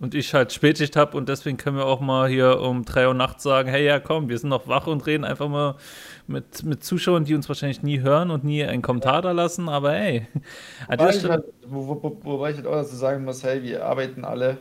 und 0.00 0.14
ich 0.14 0.34
halt 0.34 0.52
Spätschicht 0.52 0.96
habe 0.96 1.16
und 1.16 1.28
deswegen 1.28 1.56
können 1.56 1.76
wir 1.76 1.86
auch 1.86 2.00
mal 2.00 2.28
hier 2.28 2.60
um 2.60 2.84
drei 2.84 3.06
Uhr 3.06 3.14
nachts 3.14 3.42
sagen, 3.42 3.68
hey 3.68 3.84
ja 3.84 4.00
komm, 4.00 4.28
wir 4.28 4.36
sind 4.36 4.50
noch 4.50 4.66
wach 4.66 4.86
und 4.86 5.06
reden 5.06 5.24
einfach 5.24 5.48
mal 5.48 5.76
mit, 6.26 6.64
mit 6.64 6.82
Zuschauern, 6.82 7.24
die 7.24 7.34
uns 7.34 7.48
wahrscheinlich 7.48 7.82
nie 7.82 8.00
hören 8.00 8.30
und 8.30 8.42
nie 8.42 8.64
einen 8.64 8.82
Kommentar 8.82 9.22
da 9.22 9.32
lassen, 9.32 9.68
aber 9.68 9.92
hey. 9.92 10.26
Wobei 10.88 11.10
ich, 11.10 11.24
halt, 11.24 11.44
wo, 11.66 11.86
wo, 11.86 12.18
wobei 12.22 12.50
ich 12.50 12.56
halt 12.56 12.66
auch 12.66 12.72
dazu 12.74 12.96
sagen 12.96 13.24
muss, 13.24 13.44
hey, 13.44 13.62
wir 13.62 13.84
arbeiten 13.84 14.24
alle. 14.24 14.58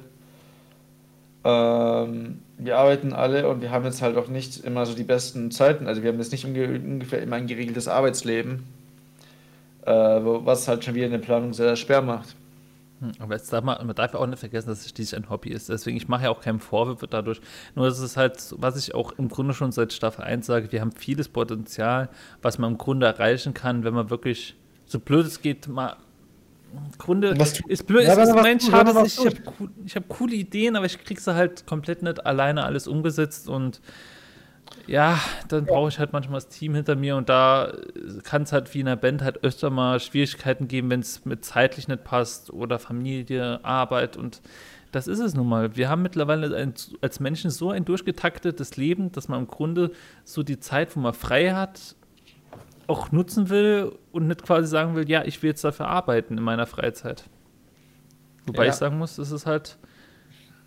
Ähm, 1.43 2.41
wir 2.59 2.77
arbeiten 2.77 3.13
alle 3.13 3.49
und 3.49 3.61
wir 3.61 3.71
haben 3.71 3.85
jetzt 3.85 4.03
halt 4.03 4.17
auch 4.17 4.27
nicht 4.27 4.63
immer 4.63 4.85
so 4.85 4.93
die 4.93 5.03
besten 5.03 5.49
Zeiten. 5.49 5.87
Also 5.87 6.03
wir 6.03 6.11
haben 6.11 6.19
jetzt 6.19 6.31
nicht 6.31 6.45
ungefähr 6.45 7.23
immer 7.23 7.37
ein 7.37 7.47
geregeltes 7.47 7.87
Arbeitsleben, 7.87 8.63
äh, 9.85 9.91
was 9.91 10.67
halt 10.67 10.85
schon 10.85 10.93
wieder 10.93 11.07
eine 11.07 11.17
Planung 11.17 11.53
sehr 11.53 11.75
schwer 11.75 12.03
macht. 12.03 12.35
Hm, 13.01 13.11
aber 13.19 13.35
jetzt 13.35 13.51
darf 13.51 13.63
man, 13.63 13.85
man 13.85 13.95
darf 13.95 14.13
ja 14.13 14.19
auch 14.19 14.27
nicht 14.27 14.39
vergessen, 14.39 14.69
dass 14.69 14.81
es 14.81 14.89
schließlich 14.89 15.21
ein 15.21 15.29
Hobby 15.29 15.49
ist. 15.49 15.69
Deswegen, 15.69 15.97
ich 15.97 16.07
mache 16.07 16.25
ja 16.25 16.29
auch 16.29 16.39
keinen 16.39 16.59
Vorwürfe 16.59 17.07
dadurch. 17.07 17.41
Nur 17.75 17.87
das 17.87 17.99
ist 17.99 18.15
halt, 18.15 18.53
was 18.57 18.77
ich 18.77 18.93
auch 18.93 19.11
im 19.17 19.27
Grunde 19.27 19.53
schon 19.53 19.71
seit 19.71 19.91
Staffel 19.91 20.23
1 20.23 20.45
sage, 20.45 20.71
wir 20.71 20.81
haben 20.81 20.91
vieles 20.91 21.27
Potenzial, 21.27 22.09
was 22.43 22.59
man 22.59 22.73
im 22.73 22.77
Grunde 22.77 23.07
erreichen 23.07 23.55
kann, 23.55 23.83
wenn 23.83 23.95
man 23.95 24.11
wirklich, 24.11 24.55
so 24.85 24.99
blöd 24.99 25.25
es 25.25 25.41
geht, 25.41 25.67
mal 25.67 25.97
im 26.73 26.97
Grunde 26.97 27.37
was, 27.37 27.59
ist 27.67 27.85
blöd, 27.85 28.03
ja, 28.03 28.13
ist, 28.13 28.29
ist 28.29 28.35
mein 28.35 28.59
Schade, 28.59 28.93
ich 29.05 29.17
habe 29.17 29.69
hab 29.95 30.09
coole 30.09 30.35
Ideen, 30.35 30.75
aber 30.77 30.85
ich 30.85 31.03
kriege 31.03 31.19
sie 31.19 31.33
halt 31.33 31.65
komplett 31.65 32.01
nicht 32.01 32.25
alleine 32.25 32.63
alles 32.63 32.87
umgesetzt 32.87 33.49
und 33.49 33.81
ja, 34.87 35.19
dann 35.47 35.65
brauche 35.65 35.89
ich 35.89 35.99
halt 35.99 36.13
manchmal 36.13 36.39
das 36.39 36.49
Team 36.49 36.75
hinter 36.75 36.95
mir 36.95 37.15
und 37.15 37.29
da 37.29 37.73
kann 38.23 38.43
es 38.43 38.51
halt 38.51 38.73
wie 38.73 38.81
in 38.81 38.87
einer 38.87 38.97
Band 38.97 39.21
halt 39.21 39.43
öfter 39.43 39.69
mal 39.69 39.99
Schwierigkeiten 39.99 40.67
geben, 40.67 40.89
wenn 40.89 40.99
es 40.99 41.25
mit 41.25 41.45
zeitlich 41.45 41.87
nicht 41.87 42.03
passt 42.03 42.51
oder 42.51 42.79
Familie, 42.79 43.63
Arbeit 43.63 44.17
und 44.17 44.41
das 44.91 45.07
ist 45.07 45.19
es 45.19 45.33
nun 45.35 45.47
mal. 45.47 45.75
Wir 45.77 45.89
haben 45.89 46.01
mittlerweile 46.01 46.55
ein, 46.55 46.73
als 46.99 47.19
Menschen 47.19 47.49
so 47.49 47.71
ein 47.71 47.85
durchgetaktetes 47.85 48.75
Leben, 48.75 49.11
dass 49.11 49.29
man 49.29 49.39
im 49.39 49.47
Grunde 49.47 49.91
so 50.25 50.43
die 50.43 50.59
Zeit, 50.59 50.95
wo 50.95 50.99
man 50.99 51.13
frei 51.13 51.53
hat, 51.53 51.95
auch 52.87 53.11
nutzen 53.11 53.49
will 53.49 53.93
und 54.11 54.27
nicht 54.27 54.43
quasi 54.43 54.67
sagen 54.67 54.95
will, 54.95 55.09
ja, 55.09 55.23
ich 55.23 55.41
will 55.41 55.51
jetzt 55.51 55.63
dafür 55.63 55.87
arbeiten 55.87 56.37
in 56.37 56.43
meiner 56.43 56.65
Freizeit. 56.65 57.23
Wobei 58.45 58.65
ja. 58.65 58.71
ich 58.71 58.75
sagen 58.75 58.97
muss, 58.97 59.15
das 59.15 59.31
ist 59.31 59.45
halt 59.45 59.77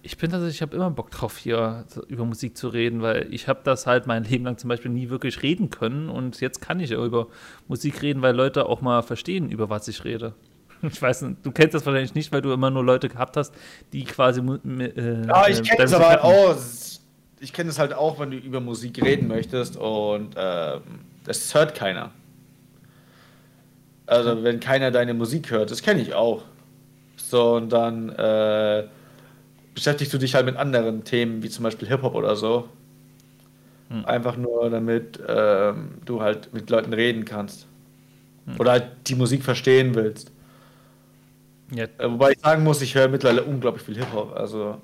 ich 0.05 0.19
bin 0.19 0.31
tatsächlich, 0.31 0.57
ich 0.57 0.63
habe 0.63 0.77
immer 0.77 0.91
Bock 0.91 1.11
drauf, 1.11 1.39
hier 1.39 1.87
über 2.09 2.27
Musik 2.27 2.59
zu 2.59 2.69
reden, 2.69 3.01
weil 3.01 3.27
ich 3.33 3.49
habe 3.49 3.61
das 3.65 3.87
halt 3.87 4.07
mein 4.07 4.25
Leben 4.25 4.45
lang 4.45 4.59
zum 4.59 4.69
Beispiel 4.69 4.91
nie 4.91 5.09
wirklich 5.09 5.43
reden 5.43 5.71
können 5.71 6.11
und 6.11 6.43
jetzt 6.43 6.61
kann 6.61 6.79
ich 6.79 6.91
über 6.91 7.29
Musik 7.69 8.03
reden, 8.03 8.21
weil 8.21 8.37
Leute 8.37 8.67
auch 8.67 8.83
mal 8.83 9.03
verstehen, 9.03 9.51
über 9.51 9.71
was 9.71 9.89
ich 9.89 10.05
rede. 10.05 10.35
Ich 10.83 11.01
weiß 11.01 11.23
nicht, 11.23 11.47
du 11.47 11.51
kennst 11.51 11.73
das 11.73 11.87
wahrscheinlich 11.87 12.15
nicht, 12.15 12.31
weil 12.31 12.43
du 12.43 12.53
immer 12.53 12.69
nur 12.69 12.85
Leute 12.85 13.09
gehabt 13.09 13.39
hast, 13.39 13.55
die 13.95 14.05
quasi. 14.05 14.43
Äh, 14.43 15.27
ja, 15.27 15.49
ich 15.49 15.63
kenne 15.63 15.85
es 15.85 15.95
aber 15.95 16.09
halt 16.11 16.21
auch. 16.21 16.55
Ich 17.41 17.55
kenne 17.55 17.71
es 17.71 17.79
halt 17.79 17.95
auch, 17.95 18.21
wenn 18.21 18.33
du 18.33 18.37
über 18.37 18.61
Musik 18.61 19.03
reden 19.03 19.27
möchtest 19.27 19.79
und 19.79 20.37
äh, 20.37 20.81
das 21.25 21.55
hört 21.55 21.75
keiner. 21.75 22.11
Also, 24.05 24.45
wenn 24.45 24.61
keiner 24.61 24.91
deine 24.91 25.15
Musik 25.15 25.51
hört, 25.51 25.71
das 25.71 25.81
kenne 25.81 26.03
ich 26.03 26.13
auch. 26.13 26.43
So, 27.17 27.55
und 27.55 27.73
dann. 27.73 28.11
Äh, 28.11 28.85
beschäftigst 29.75 30.13
du 30.15 30.19
dich 30.19 30.35
halt 30.35 30.47
mit 30.47 30.57
anderen 30.57 31.05
Themen, 31.05 31.43
wie 31.43 31.51
zum 31.51 31.65
Beispiel 31.65 31.89
Hip-Hop 31.89 32.15
oder 32.15 32.37
so. 32.37 32.69
Hm. 33.91 34.05
Einfach 34.05 34.37
nur, 34.37 34.71
damit 34.71 35.21
ähm, 35.27 35.99
du 36.05 36.23
halt 36.23 36.53
mit 36.55 36.71
Leuten 36.71 36.93
reden 36.93 37.25
kannst. 37.25 37.67
Hm. 38.47 38.61
Oder 38.61 38.73
halt 38.73 38.87
die 39.07 39.15
Musik 39.15 39.43
verstehen 39.43 39.95
willst. 39.95 40.31
Ja. 41.75 41.85
Äh, 41.99 42.11
wobei 42.11 42.33
ich 42.33 42.41
sagen 42.41 42.63
muss, 42.63 42.81
ich 42.83 42.95
höre 42.95 43.09
mittlerweile 43.09 43.43
unglaublich 43.43 43.85
viel 43.85 43.97
Hip-Hop. 43.97 44.35
Also, 44.35 44.81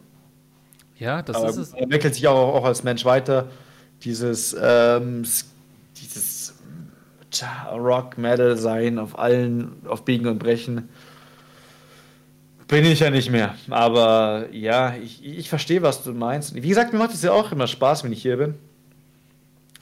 ja, 0.98 1.22
das 1.22 1.42
ist 1.42 1.56
es. 1.56 1.72
Er 1.72 1.82
entwickelt 1.82 2.14
sich 2.14 2.26
auch, 2.28 2.54
auch 2.54 2.64
als 2.64 2.82
Mensch 2.82 3.04
weiter. 3.04 3.48
Dieses, 4.02 4.56
ähm, 4.60 5.24
dieses 5.96 6.54
Rock, 7.72 8.18
Metal 8.18 8.56
sein 8.56 8.98
auf 8.98 9.18
allen, 9.18 9.72
auf 9.86 10.04
Biegen 10.04 10.26
und 10.26 10.38
Brechen 10.38 10.88
bin 12.70 12.84
ich 12.84 13.00
ja 13.00 13.10
nicht 13.10 13.30
mehr. 13.30 13.56
Aber 13.68 14.46
ja, 14.52 14.94
ich, 14.94 15.24
ich 15.24 15.48
verstehe, 15.48 15.82
was 15.82 16.04
du 16.04 16.12
meinst. 16.12 16.54
Wie 16.54 16.68
gesagt, 16.68 16.92
mir 16.92 17.00
macht 17.00 17.12
es 17.12 17.22
ja 17.22 17.32
auch 17.32 17.50
immer 17.50 17.66
Spaß, 17.66 18.04
wenn 18.04 18.12
ich 18.12 18.22
hier 18.22 18.36
bin. 18.36 18.54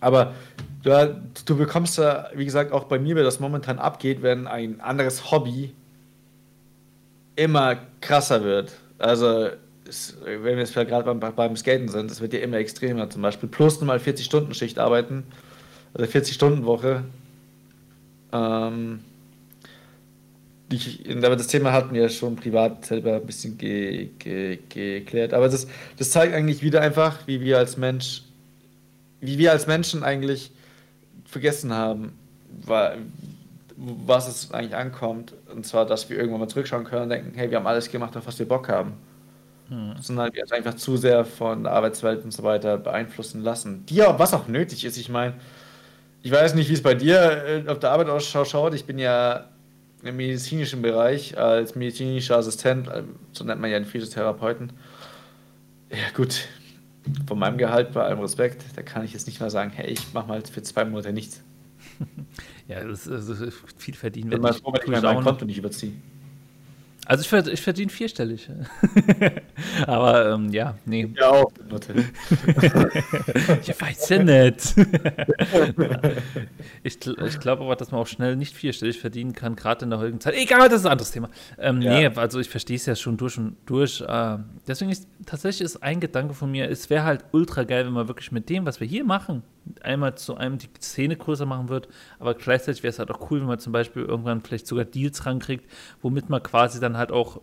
Aber 0.01 0.35
du, 0.83 1.23
du 1.45 1.57
bekommst 1.57 1.99
ja, 1.99 2.31
wie 2.35 2.47
gesagt, 2.47 2.73
auch 2.73 2.85
bei 2.85 2.99
mir, 2.99 3.15
wie 3.15 3.23
das 3.23 3.41
momentan 3.41 3.79
abgeht, 3.79 4.23
wenn 4.23 4.47
ein 4.47 4.81
anderes 4.81 5.31
Hobby 5.31 5.75
immer 7.37 7.77
krasser 8.01 8.43
wird. 8.43 8.73
Also, 8.99 9.51
es, 9.87 10.17
wenn 10.25 10.43
wir 10.43 10.59
jetzt 10.59 10.73
gerade 10.73 11.15
beim, 11.15 11.35
beim 11.35 11.57
Skaten 11.57 11.89
sind, 11.89 12.11
es 12.11 12.23
wird 12.23 12.33
ja 12.33 12.41
immer 12.41 12.57
extremer. 12.57 13.11
Zum 13.11 13.21
Beispiel 13.21 13.51
plus 13.51 13.81
nochmal 13.81 13.99
40-Stunden-Schicht 13.99 14.79
arbeiten, 14.79 15.25
also 15.93 16.11
40-Stunden-Woche. 16.11 17.05
Ähm, 18.33 19.01
ich, 20.71 21.09
aber 21.17 21.37
das 21.37 21.47
Thema 21.47 21.73
hatten 21.73 21.95
wir 21.95 22.09
schon 22.09 22.37
privat 22.37 22.85
selber 22.85 23.17
ein 23.17 23.27
bisschen 23.27 23.57
ge, 23.57 24.11
ge, 24.19 24.59
geklärt. 24.69 25.33
Aber 25.33 25.49
das, 25.49 25.67
das 25.97 26.11
zeigt 26.11 26.35
eigentlich 26.35 26.63
wieder 26.63 26.81
einfach, 26.81 27.27
wie 27.27 27.41
wir 27.41 27.59
als 27.59 27.77
Mensch, 27.77 28.23
wie 29.21 29.39
wir 29.39 29.53
als 29.53 29.67
Menschen 29.67 30.03
eigentlich 30.03 30.53
vergessen 31.25 31.73
haben, 31.73 32.13
was 33.77 34.29
es 34.29 34.53
eigentlich 34.53 34.77
ankommt. 34.77 35.35
Und 35.55 35.65
zwar, 35.67 35.87
dass 35.87 36.11
wir 36.11 36.19
irgendwann 36.19 36.41
mal 36.41 36.49
zurückschauen 36.49 36.85
können 36.85 37.05
und 37.05 37.11
denken, 37.11 37.33
hey, 37.35 37.51
wir 37.51 37.59
haben 37.59 37.67
alles 37.67 37.91
gemacht, 37.91 38.17
auf 38.17 38.27
was 38.27 38.39
wir 38.39 38.47
Bock 38.47 38.69
haben. 38.69 38.93
Hm. 39.69 39.95
Sondern 40.01 40.35
wir 40.35 40.43
uns 40.43 40.53
einfach 40.53 40.75
zu 40.75 40.97
sehr 40.97 41.25
von 41.25 41.65
der 41.65 41.73
Arbeitswelt 41.73 42.25
und 42.25 42.33
so 42.33 42.43
weiter 42.43 42.79
beeinflussen 42.79 43.43
lassen. 43.43 43.87
Die 43.87 44.03
auch, 44.03 44.19
was 44.19 44.35
auch 44.35 44.49
nötig 44.49 44.85
ist. 44.85 44.97
Ich 44.97 45.09
meine, 45.09 45.35
ich 46.23 46.31
weiß 46.31 46.55
nicht, 46.55 46.69
wie 46.69 46.75
es 46.75 46.83
bei 46.83 46.95
dir 46.95 47.65
äh, 47.67 47.69
auf 47.69 47.79
der 47.79 47.91
Arbeit 47.91 48.09
ausschaut. 48.09 48.75
Ich 48.75 48.85
bin 48.85 48.99
ja 48.99 49.47
im 50.03 50.17
medizinischen 50.17 50.83
Bereich 50.83 51.37
als 51.37 51.75
medizinischer 51.75 52.37
Assistent, 52.37 52.89
äh, 52.89 53.03
so 53.33 53.45
nennt 53.45 53.61
man 53.61 53.71
ja 53.71 53.77
einen 53.77 53.87
Physiotherapeuten. 53.87 54.73
Ja, 55.91 55.99
gut, 56.15 56.49
von 57.27 57.39
meinem 57.39 57.59
Gehalt 57.59 57.93
bei 57.93 58.03
allem 58.03 58.21
Respekt, 58.21 58.65
da 58.77 58.83
kann 58.83 59.05
ich 59.05 59.13
jetzt 59.13 59.27
nicht 59.27 59.41
mal 59.41 59.51
sagen, 59.51 59.71
hey, 59.75 59.91
ich 59.91 60.13
mache 60.13 60.29
mal 60.29 60.43
für 60.43 60.63
zwei 60.63 60.85
Monate 60.85 61.13
nichts. 61.13 61.43
ja, 62.69 62.85
das 62.85 63.07
ist, 63.07 63.29
das 63.29 63.41
ist 63.41 63.59
viel 63.77 63.95
verdienen. 63.95 64.29
Ich 64.29 64.35
bin 64.35 64.43
mal 64.43 64.53
froh, 64.53 64.73
wenn 64.73 64.95
ich 64.95 65.03
mein 65.03 65.23
Konto 65.23 65.45
nicht 65.45 65.59
überziehe. 65.59 65.93
Also 67.09 67.25
ich, 67.39 67.47
ich 67.55 67.63
verdiene 67.63 67.91
vierstellig. 67.91 68.51
aber 69.87 70.33
ähm, 70.33 70.51
ja, 70.51 70.77
nee. 70.85 71.11
Ja, 71.19 71.31
auch. 71.31 71.51
ich 73.63 73.81
weiß 73.81 74.11
ja 74.11 74.23
nicht. 74.23 74.75
ich 76.83 76.99
ich 77.07 77.41
glaube 77.41 77.65
aber, 77.65 77.77
dass 77.77 77.93
man 77.93 78.03
auch 78.03 78.07
schnell 78.07 78.37
nicht 78.37 78.55
vierstellig 78.55 79.01
verdienen 79.01 79.33
kann, 79.33 79.57
gerade 79.57 79.87
in 79.87 79.91
der 79.91 80.01
heutigen 80.01 80.21
Zeit. 80.21 80.35
Egal, 80.35 80.69
das 80.69 80.81
ist 80.81 80.87
ein 80.87 80.93
anderes 80.93 81.11
Thema. 81.11 81.31
Ähm, 81.57 81.81
ja. 81.81 81.95
Nee, 81.95 82.07
also 82.15 82.41
ich 82.41 82.51
verstehe 82.51 82.77
es 82.77 82.85
ja 82.85 82.95
schon 82.95 83.17
durch 83.17 83.39
und 83.39 83.57
durch. 83.65 84.03
Äh, 84.03 84.37
deswegen 84.67 84.91
ist 84.91 85.09
tatsächlich 85.25 85.63
ist 85.63 85.83
ein 85.83 86.01
Gedanke 86.01 86.35
von 86.35 86.51
mir, 86.51 86.69
es 86.69 86.91
wäre 86.91 87.05
halt 87.05 87.25
ultra 87.33 87.65
geil, 87.65 87.87
wenn 87.87 87.95
man 87.95 88.09
wirklich 88.09 88.33
mit 88.33 88.51
dem, 88.51 88.67
was 88.67 88.81
wir 88.81 88.87
hier 88.87 89.05
machen, 89.05 89.43
einmal 89.83 90.17
zu 90.17 90.37
einem 90.37 90.59
die 90.59 90.69
Szene 90.81 91.17
größer 91.17 91.47
machen 91.47 91.69
wird, 91.69 91.89
aber 92.19 92.35
gleichzeitig 92.35 92.83
wäre 92.83 92.91
es 92.91 92.99
halt 92.99 93.11
auch 93.11 93.31
cool, 93.31 93.41
wenn 93.41 93.47
man 93.47 93.59
zum 93.59 93.73
Beispiel 93.73 94.03
irgendwann 94.03 94.43
vielleicht 94.43 94.67
sogar 94.67 94.85
Deals 94.85 95.27
rankriegt, 95.27 95.71
womit 96.03 96.29
man 96.31 96.43
quasi 96.43 96.81
dann 96.81 96.97
halt 96.97 97.13
auch 97.13 97.41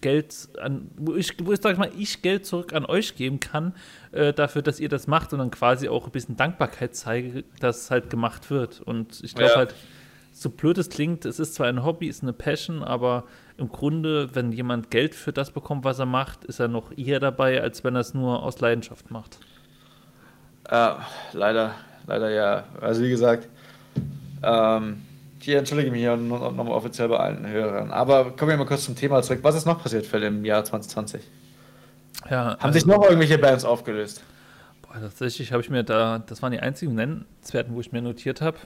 Geld 0.00 0.48
an, 0.60 0.90
wo 0.96 1.14
ich, 1.14 1.34
wo 1.44 1.52
ich 1.52 1.60
sag 1.60 1.78
mal, 1.78 1.90
ich 1.96 2.22
Geld 2.22 2.46
zurück 2.46 2.72
an 2.72 2.84
euch 2.86 3.16
geben 3.16 3.40
kann, 3.40 3.74
äh, 4.12 4.32
dafür, 4.32 4.62
dass 4.62 4.80
ihr 4.80 4.88
das 4.88 5.06
macht 5.06 5.32
und 5.32 5.38
dann 5.38 5.50
quasi 5.50 5.88
auch 5.88 6.06
ein 6.06 6.12
bisschen 6.12 6.36
Dankbarkeit 6.36 6.94
zeige, 6.94 7.44
dass 7.60 7.82
es 7.82 7.90
halt 7.90 8.10
gemacht 8.10 8.50
wird. 8.50 8.80
Und 8.80 9.22
ich 9.22 9.34
glaube 9.34 9.50
ja. 9.50 9.56
halt, 9.56 9.74
so 10.32 10.50
blöd 10.50 10.78
es 10.78 10.90
klingt, 10.90 11.24
es 11.24 11.38
ist 11.38 11.54
zwar 11.54 11.68
ein 11.68 11.84
Hobby, 11.84 12.08
ist 12.08 12.22
eine 12.22 12.32
Passion, 12.32 12.82
aber 12.82 13.24
im 13.56 13.68
Grunde, 13.68 14.34
wenn 14.34 14.50
jemand 14.50 14.90
Geld 14.90 15.14
für 15.14 15.32
das 15.32 15.52
bekommt, 15.52 15.84
was 15.84 16.00
er 16.00 16.06
macht, 16.06 16.44
ist 16.44 16.58
er 16.58 16.68
noch 16.68 16.90
eher 16.96 17.20
dabei, 17.20 17.62
als 17.62 17.84
wenn 17.84 17.94
er 17.94 18.00
es 18.00 18.14
nur 18.14 18.42
aus 18.42 18.60
Leidenschaft 18.60 19.10
macht. 19.12 19.38
Äh, 20.68 20.92
leider, 21.32 21.74
leider 22.06 22.30
ja. 22.30 22.64
Also 22.80 23.02
wie 23.02 23.10
gesagt, 23.10 23.48
ähm, 24.42 25.02
hier 25.40 25.58
entschuldige 25.58 25.90
mich 25.90 26.00
hier 26.00 26.16
nochmal 26.16 26.68
offiziell 26.68 27.08
bei 27.08 27.18
allen 27.18 27.46
Hörern. 27.46 27.90
Aber 27.90 28.30
kommen 28.32 28.50
wir 28.50 28.56
mal 28.56 28.66
kurz 28.66 28.84
zum 28.84 28.96
Thema 28.96 29.22
zurück. 29.22 29.40
Was 29.42 29.54
ist 29.54 29.66
noch 29.66 29.82
passiert 29.82 30.06
für 30.06 30.18
im 30.18 30.44
Jahr 30.44 30.64
2020? 30.64 31.22
Ja, 32.30 32.44
Haben 32.44 32.56
also, 32.60 32.78
sich 32.78 32.86
noch 32.86 33.04
irgendwelche 33.04 33.36
Bands 33.36 33.64
aufgelöst? 33.64 34.22
Boah, 34.82 35.00
tatsächlich 35.00 35.52
habe 35.52 35.62
ich 35.62 35.68
mir 35.68 35.84
da, 35.84 36.20
das 36.20 36.40
waren 36.40 36.52
die 36.52 36.60
einzigen 36.60 36.94
Nennenswerten, 36.94 37.74
wo 37.74 37.80
ich 37.80 37.92
mir 37.92 38.00
notiert 38.00 38.40
habe. 38.40 38.56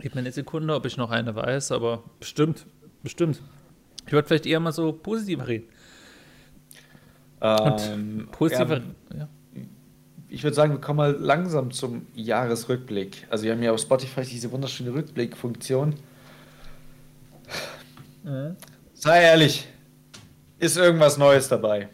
Gib 0.00 0.14
mir 0.14 0.20
eine 0.20 0.32
Sekunde, 0.32 0.74
ob 0.74 0.86
ich 0.86 0.96
noch 0.96 1.10
eine 1.10 1.34
weiß, 1.34 1.72
aber 1.72 2.04
bestimmt, 2.20 2.66
bestimmt. 3.02 3.42
Ich 4.06 4.12
würde 4.12 4.28
vielleicht 4.28 4.46
eher 4.46 4.60
mal 4.60 4.72
so 4.72 4.92
positiver 4.92 5.48
reden. 5.48 5.68
Ähm, 7.40 8.28
positiver, 8.30 8.76
ja, 8.76 9.18
ja 9.18 9.28
ich 10.34 10.42
würde 10.42 10.54
sagen, 10.54 10.72
wir 10.72 10.80
kommen 10.80 10.96
mal 10.96 11.12
langsam 11.12 11.70
zum 11.70 12.06
Jahresrückblick. 12.14 13.26
Also 13.30 13.44
wir 13.44 13.52
haben 13.52 13.62
ja 13.62 13.72
auf 13.72 13.80
Spotify 13.80 14.22
diese 14.22 14.50
wunderschöne 14.50 14.92
Rückblickfunktion. 14.92 15.94
Mhm. 18.24 18.56
Sei 18.94 19.22
ehrlich, 19.22 19.68
ist 20.58 20.76
irgendwas 20.76 21.18
Neues 21.18 21.48
dabei? 21.48 21.88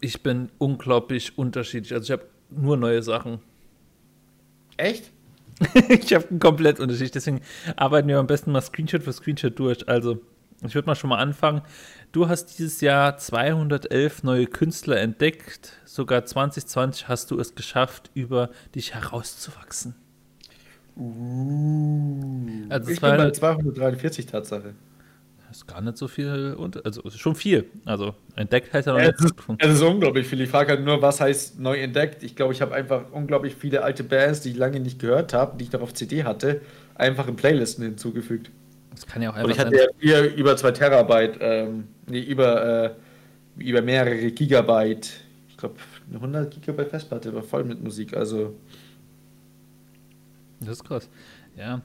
Ich 0.00 0.22
bin 0.22 0.50
unglaublich 0.58 1.36
unterschiedlich. 1.36 1.92
Also 1.92 2.04
ich 2.04 2.10
habe 2.12 2.30
nur 2.50 2.76
neue 2.76 3.02
Sachen. 3.02 3.40
Echt? 4.76 5.10
ich 5.88 6.14
habe 6.14 6.28
einen 6.28 6.38
komplett 6.38 6.78
Unterschied. 6.78 7.14
Deswegen 7.14 7.40
arbeiten 7.74 8.06
wir 8.06 8.18
am 8.18 8.26
besten 8.28 8.52
mal 8.52 8.60
Screenshot 8.60 9.02
für 9.02 9.12
Screenshot 9.12 9.58
durch. 9.58 9.88
Also 9.88 10.20
ich 10.64 10.76
würde 10.76 10.86
mal 10.86 10.94
schon 10.94 11.10
mal 11.10 11.18
anfangen. 11.18 11.62
Du 12.12 12.28
hast 12.28 12.58
dieses 12.58 12.82
Jahr 12.82 13.16
211 13.16 14.22
neue 14.22 14.46
Künstler 14.46 15.00
entdeckt. 15.00 15.80
Sogar 15.86 16.26
2020 16.26 17.08
hast 17.08 17.30
du 17.30 17.38
es 17.40 17.54
geschafft, 17.54 18.10
über 18.12 18.50
dich 18.74 18.94
herauszuwachsen. 18.94 19.94
Uh, 20.94 22.66
also 22.68 22.90
ich 22.90 23.00
bin 23.00 23.16
bei 23.16 23.30
243 23.30 24.26
Tatsache. 24.26 24.74
Das 25.48 25.56
ist 25.56 25.66
gar 25.66 25.80
nicht 25.80 25.96
so 25.96 26.06
viel, 26.06 26.54
also 26.84 27.08
schon 27.08 27.34
viel. 27.34 27.64
Also 27.86 28.14
entdeckt 28.36 28.74
heißt 28.74 28.88
ja 28.88 28.92
noch 28.92 29.00
ja, 29.00 29.06
nicht. 29.06 29.18
Es 29.18 29.24
ist, 29.24 29.80
es 29.80 29.82
unglaublich 29.82 30.26
viel. 30.26 30.42
Ich 30.42 30.50
frage 30.50 30.72
halt 30.72 30.84
nur, 30.84 31.00
was 31.00 31.18
heißt 31.18 31.60
neu 31.60 31.80
entdeckt? 31.80 32.22
Ich 32.22 32.36
glaube, 32.36 32.52
ich 32.52 32.60
habe 32.60 32.74
einfach 32.74 33.10
unglaublich 33.12 33.54
viele 33.54 33.82
alte 33.84 34.04
Bands, 34.04 34.42
die 34.42 34.50
ich 34.50 34.56
lange 34.58 34.80
nicht 34.80 34.98
gehört 34.98 35.32
habe, 35.32 35.56
die 35.56 35.64
ich 35.64 35.72
noch 35.72 35.80
auf 35.80 35.94
CD 35.94 36.24
hatte, 36.24 36.60
einfach 36.94 37.26
in 37.26 37.36
Playlisten 37.36 37.84
hinzugefügt. 37.84 38.50
Das 38.92 39.06
kann 39.06 39.22
ja 39.22 39.30
auch 39.30 39.34
einfach 39.34 39.46
Und 39.46 39.50
ich 39.52 39.58
hatte 39.58 39.76
ja 39.76 39.86
hier 39.98 40.34
über 40.34 40.56
2 40.56 40.70
Terabyte, 40.72 41.38
ähm, 41.40 41.88
nee, 42.06 42.20
über, 42.20 42.84
äh, 42.84 42.94
über 43.56 43.82
mehrere 43.82 44.30
Gigabyte, 44.30 45.10
ich 45.48 45.56
glaube 45.56 45.76
100 46.12 46.52
Gigabyte 46.52 46.90
Festplatte, 46.90 47.34
war 47.34 47.42
voll 47.42 47.64
mit 47.64 47.82
Musik, 47.82 48.16
also. 48.16 48.54
Das 50.60 50.70
ist 50.70 50.84
krass. 50.84 51.08
Ja. 51.56 51.82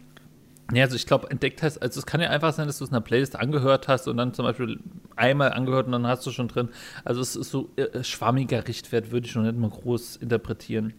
Ja, 0.73 0.83
also 0.83 0.97
ich 0.97 1.05
glaube, 1.05 1.31
entdeckt 1.31 1.63
hast, 1.63 1.77
also 1.77 1.97
es 1.99 2.05
kann 2.05 2.19
ja 2.19 2.29
einfach 2.29 2.51
sein, 2.51 2.67
dass 2.67 2.79
du 2.79 2.83
es 2.83 2.89
in 2.89 2.95
einer 2.95 3.03
Playlist 3.03 3.37
angehört 3.37 3.87
hast 3.87 4.07
und 4.09 4.17
dann 4.17 4.33
zum 4.33 4.43
Beispiel 4.43 4.79
einmal 5.15 5.53
angehört 5.53 5.85
und 5.85 5.93
dann 5.93 6.05
hast 6.05 6.25
du 6.25 6.31
schon 6.31 6.49
drin. 6.49 6.67
Also 7.05 7.21
es 7.21 7.37
ist 7.37 7.51
so 7.51 7.69
äh, 7.77 8.03
schwammiger 8.03 8.67
Richtwert, 8.67 9.11
würde 9.11 9.27
ich 9.27 9.31
schon 9.31 9.43
nicht 9.43 9.57
mal 9.57 9.69
groß 9.69 10.17
interpretieren. 10.17 10.93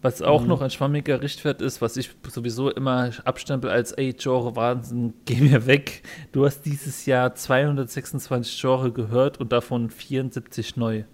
Was 0.00 0.22
auch 0.22 0.42
mhm. 0.42 0.48
noch 0.48 0.62
ein 0.62 0.70
schwammiger 0.70 1.22
Richtwert 1.22 1.60
ist, 1.60 1.82
was 1.82 1.96
ich 1.96 2.10
sowieso 2.28 2.70
immer 2.70 3.10
abstempel 3.24 3.68
als, 3.68 3.90
ey, 3.92 4.12
Genre 4.12 4.54
Wahnsinn, 4.54 5.14
geh 5.24 5.40
mir 5.40 5.66
weg. 5.66 6.02
Du 6.30 6.44
hast 6.44 6.62
dieses 6.62 7.06
Jahr 7.06 7.34
226 7.34 8.60
Genre 8.60 8.92
gehört 8.92 9.40
und 9.40 9.52
davon 9.52 9.90
74 9.90 10.76
neu. 10.76 11.04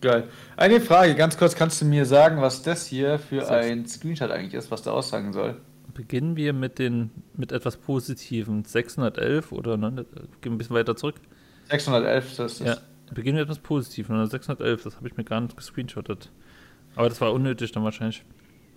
Geil. 0.00 0.24
Eine 0.56 0.80
Frage, 0.80 1.14
ganz 1.14 1.38
kurz, 1.38 1.54
kannst 1.54 1.80
du 1.80 1.84
mir 1.84 2.04
sagen, 2.06 2.40
was 2.40 2.62
das 2.62 2.86
hier 2.86 3.18
für 3.18 3.36
das 3.36 3.48
ein 3.48 3.86
Screenshot 3.86 4.30
eigentlich 4.30 4.54
ist, 4.54 4.70
was 4.70 4.82
der 4.82 4.92
aussagen 4.92 5.32
soll? 5.32 5.56
Beginnen 5.94 6.36
wir 6.36 6.52
mit, 6.52 6.78
den, 6.78 7.10
mit 7.34 7.52
etwas 7.52 7.76
Positivem. 7.76 8.64
611 8.64 9.52
oder 9.52 9.76
900, 9.76 10.12
gehen 10.12 10.28
wir 10.42 10.50
ein 10.50 10.58
bisschen 10.58 10.76
weiter 10.76 10.96
zurück. 10.96 11.16
611, 11.70 12.36
das 12.36 12.52
ist. 12.60 12.66
Ja, 12.66 12.76
beginnen 13.14 13.36
wir 13.36 13.44
mit 13.44 13.50
etwas 13.50 13.62
Positivem. 13.62 14.26
611, 14.26 14.82
das 14.82 14.96
habe 14.96 15.08
ich 15.08 15.16
mir 15.16 15.24
gar 15.24 15.40
nicht 15.40 15.56
gescreenshottet. 15.56 16.30
Aber 16.96 17.08
das 17.08 17.20
war 17.20 17.32
unnötig 17.32 17.70
dann 17.72 17.84
wahrscheinlich. 17.84 18.24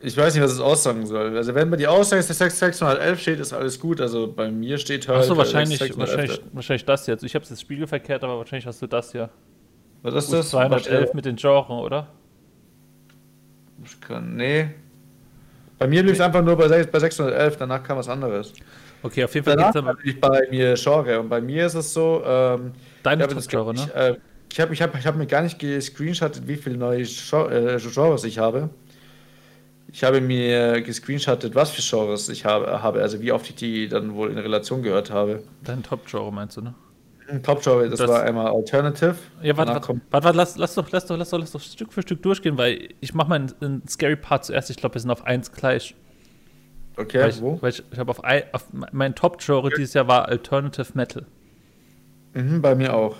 Ich 0.01 0.15
weiß 0.15 0.33
nicht, 0.33 0.43
was 0.43 0.53
es 0.53 0.59
aussagen 0.59 1.05
soll. 1.05 1.35
Also 1.35 1.55
wenn 1.55 1.69
bei 1.69 1.77
die 1.77 1.87
Aussage 1.87 2.21
611 2.21 3.19
steht, 3.19 3.39
ist 3.39 3.51
alles 3.51 3.79
gut. 3.79 3.99
Also 3.99 4.31
bei 4.31 4.49
mir 4.49 4.77
steht 4.77 5.07
halt. 5.07 5.19
Achso, 5.19 5.35
wahrscheinlich, 5.35 5.79
wahrscheinlich, 5.97 6.41
wahrscheinlich 6.53 6.85
das 6.85 7.07
jetzt. 7.07 7.23
Ich 7.23 7.35
habe 7.35 7.43
es 7.43 7.49
jetzt 7.49 7.61
spiegelverkehrt, 7.61 8.23
aber 8.23 8.37
wahrscheinlich 8.37 8.65
hast 8.65 8.81
du 8.81 8.87
das 8.87 9.11
ja. 9.13 9.29
Was 10.01 10.13
ist 10.13 10.31
das? 10.31 10.51
211 10.51 11.13
mit 11.13 11.25
den 11.25 11.35
Genres, 11.35 11.69
oder? 11.69 12.07
Ich 13.83 13.99
kann, 13.99 14.35
nee. 14.35 14.69
Bei 15.77 15.87
mir 15.87 16.03
lief 16.03 16.13
es 16.13 16.21
einfach 16.21 16.43
nur 16.43 16.57
bei, 16.57 16.67
bei 16.83 16.99
611, 16.99 17.57
danach 17.57 17.83
kam 17.83 17.97
was 17.97 18.09
anderes. 18.09 18.53
Okay, 19.01 19.23
auf 19.23 19.33
jeden 19.33 19.45
Fall 19.45 19.59
aber 19.59 19.95
lief 20.03 20.19
bei 20.19 20.47
mir 20.49 20.75
Genre 20.75 21.19
und 21.19 21.29
bei 21.29 21.39
mir 21.39 21.65
ist 21.65 21.75
es 21.75 21.93
so. 21.93 22.21
Ähm, 22.25 22.73
Deine 23.03 23.27
Top-Genre, 23.27 23.73
ne? 23.73 23.93
Äh, 23.93 24.15
ich 24.51 24.59
habe 24.59 24.73
ich 24.73 24.81
hab, 24.81 24.97
ich 24.97 25.05
hab 25.05 25.15
mir 25.15 25.27
gar 25.27 25.41
nicht 25.41 25.59
gescreenshottet, 25.59 26.47
wie 26.47 26.55
viele 26.55 26.77
neue 26.77 27.01
äh, 27.01 27.79
Genres 27.79 28.23
ich 28.23 28.39
habe. 28.39 28.69
Ich 29.91 30.03
habe 30.03 30.21
mir 30.21 30.81
gescreenshottet, 30.81 31.55
was 31.55 31.71
für 31.71 31.81
Genres 31.81 32.29
ich 32.29 32.45
habe, 32.45 32.67
also 33.01 33.21
wie 33.21 33.31
oft 33.31 33.49
ich 33.49 33.55
die 33.55 33.87
dann 33.87 34.13
wohl 34.13 34.31
in 34.31 34.37
Relation 34.37 34.83
gehört 34.83 35.11
habe. 35.11 35.43
Dein 35.63 35.81
Top-Genre 35.81 36.31
meinst 36.31 36.57
du, 36.57 36.61
ne? 36.61 36.75
Top-Genre, 37.43 37.89
das, 37.89 37.99
das, 37.99 38.09
war 38.09 38.23
einmal 38.23 38.47
Alternative. 38.47 39.15
Ja, 39.41 39.55
warte, 39.55 39.73
warte, 39.73 39.87
warte, 39.87 40.25
warte, 40.25 40.37
lass, 40.37 40.57
lass, 40.57 40.73
doch, 40.73 40.91
lass, 40.91 41.05
doch, 41.05 41.17
lass, 41.17 41.29
doch, 41.29 41.39
lass 41.39 41.51
doch 41.51 41.61
Stück 41.61 41.93
für 41.93 42.01
Stück 42.01 42.21
durchgehen, 42.23 42.57
weil 42.57 42.89
ich 43.01 43.13
mache 43.13 43.29
meinen 43.29 43.53
einen 43.61 43.87
Scary 43.87 44.15
Part 44.15 44.45
zuerst. 44.45 44.69
Ich 44.69 44.77
glaube, 44.77 44.95
wir 44.95 45.01
sind 45.01 45.11
auf 45.11 45.25
1 45.25 45.51
gleich. 45.51 45.95
Okay, 46.97 47.21
weil 47.21 47.29
ich, 47.29 47.41
wo? 47.41 47.61
Weil 47.61 47.69
ich, 47.69 47.83
ich 47.91 47.99
habe 47.99 48.11
auf, 48.11 48.21
auf 48.51 48.65
mein 48.91 49.15
Top-Genre 49.15 49.67
okay. 49.67 49.75
dieses 49.77 49.93
Jahr 49.93 50.07
war 50.07 50.27
Alternative 50.27 50.87
Metal. 50.95 51.25
Mhm, 52.33 52.61
bei 52.61 52.75
mir 52.75 52.93
auch. 52.93 53.15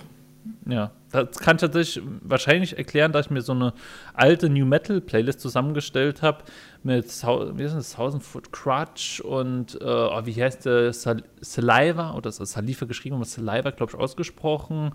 Ja, 0.66 0.92
das 1.10 1.38
kann 1.38 1.56
ich 1.56 1.60
tatsächlich 1.60 2.04
wahrscheinlich 2.22 2.78
erklären, 2.78 3.12
dass 3.12 3.26
ich 3.26 3.30
mir 3.30 3.42
so 3.42 3.52
eine 3.52 3.74
alte 4.14 4.48
New 4.48 4.64
Metal 4.64 5.00
Playlist 5.00 5.40
zusammengestellt 5.40 6.22
habe 6.22 6.44
mit 6.82 7.04
wie 7.04 7.62
ist 7.62 7.74
das, 7.74 7.92
Thousand 7.92 8.22
Foot 8.22 8.52
Crutch 8.52 9.20
und 9.20 9.74
äh, 9.80 9.84
oh, 9.84 10.20
wie 10.24 10.42
heißt 10.42 10.66
der 10.66 10.92
Sal 10.92 11.22
Saliva 11.40 12.14
oder 12.14 12.28
ist 12.28 12.40
das 12.40 12.52
Saliva 12.52 12.86
geschrieben, 12.86 13.16
aber 13.16 13.24
Saliva 13.24 13.70
glaube 13.70 13.92
ich 13.94 13.98
ausgesprochen 13.98 14.92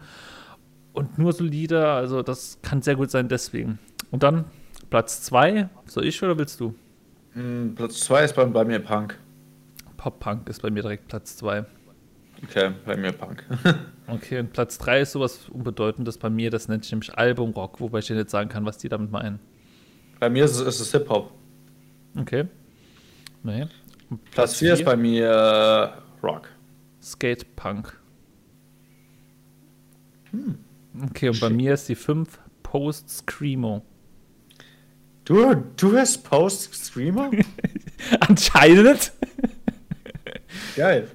und 0.93 1.17
nur 1.17 1.33
so 1.33 1.43
Lieder, 1.43 1.93
also 1.93 2.23
das 2.23 2.59
kann 2.61 2.81
sehr 2.81 2.95
gut 2.95 3.11
sein 3.11 3.27
deswegen. 3.27 3.79
Und 4.11 4.23
dann 4.23 4.45
Platz 4.89 5.21
2, 5.23 5.69
soll 5.85 6.05
ich 6.05 6.23
oder 6.23 6.37
willst 6.37 6.59
du? 6.59 6.73
Mm, 7.33 7.75
Platz 7.75 7.99
2 8.01 8.23
ist 8.23 8.35
bei, 8.35 8.45
bei 8.45 8.63
mir 8.63 8.79
Punk. 8.79 9.19
Pop-Punk 9.97 10.47
ist 10.47 10.61
bei 10.61 10.69
mir 10.69 10.81
direkt 10.81 11.07
Platz 11.07 11.35
2. 11.37 11.65
Okay, 12.43 12.71
bei 12.85 12.95
mir 12.95 13.11
Punk. 13.11 13.43
okay, 14.07 14.39
und 14.39 14.53
Platz 14.53 14.77
3 14.77 15.01
ist 15.01 15.13
sowas 15.13 15.49
Unbedeutendes 15.49 16.17
bei 16.17 16.29
mir, 16.29 16.51
das 16.51 16.67
nennt 16.67 16.83
sich 16.83 16.91
nämlich 16.91 17.17
Albumrock, 17.17 17.79
wobei 17.79 17.99
ich 17.99 18.07
dir 18.07 18.15
nicht 18.15 18.29
sagen 18.29 18.49
kann, 18.49 18.65
was 18.65 18.77
die 18.77 18.89
damit 18.89 19.11
meinen. 19.11 19.39
Bei 20.19 20.29
mir 20.29 20.45
ist 20.45 20.55
es, 20.55 20.61
ist 20.61 20.79
es 20.79 20.91
Hip-Hop. 20.91 21.31
Okay. 22.17 22.45
Nee. 23.43 23.67
Platz 24.31 24.55
4 24.57 24.73
ist 24.73 24.85
bei 24.85 24.95
mir 24.95 25.27
äh, 25.27 26.25
Rock. 26.25 26.49
Skate-Punk. 27.01 27.99
Hm. 30.31 30.57
Okay, 31.09 31.29
und 31.29 31.39
bei 31.39 31.49
mir 31.49 31.73
ist 31.73 31.89
die 31.89 31.95
5 31.95 32.39
Post-Screamo. 32.63 33.83
Du, 35.25 35.55
du 35.75 35.97
hast 35.97 36.23
Post-Screamo? 36.23 37.31
Anscheinend. 38.19 39.11
Geil. 40.75 41.07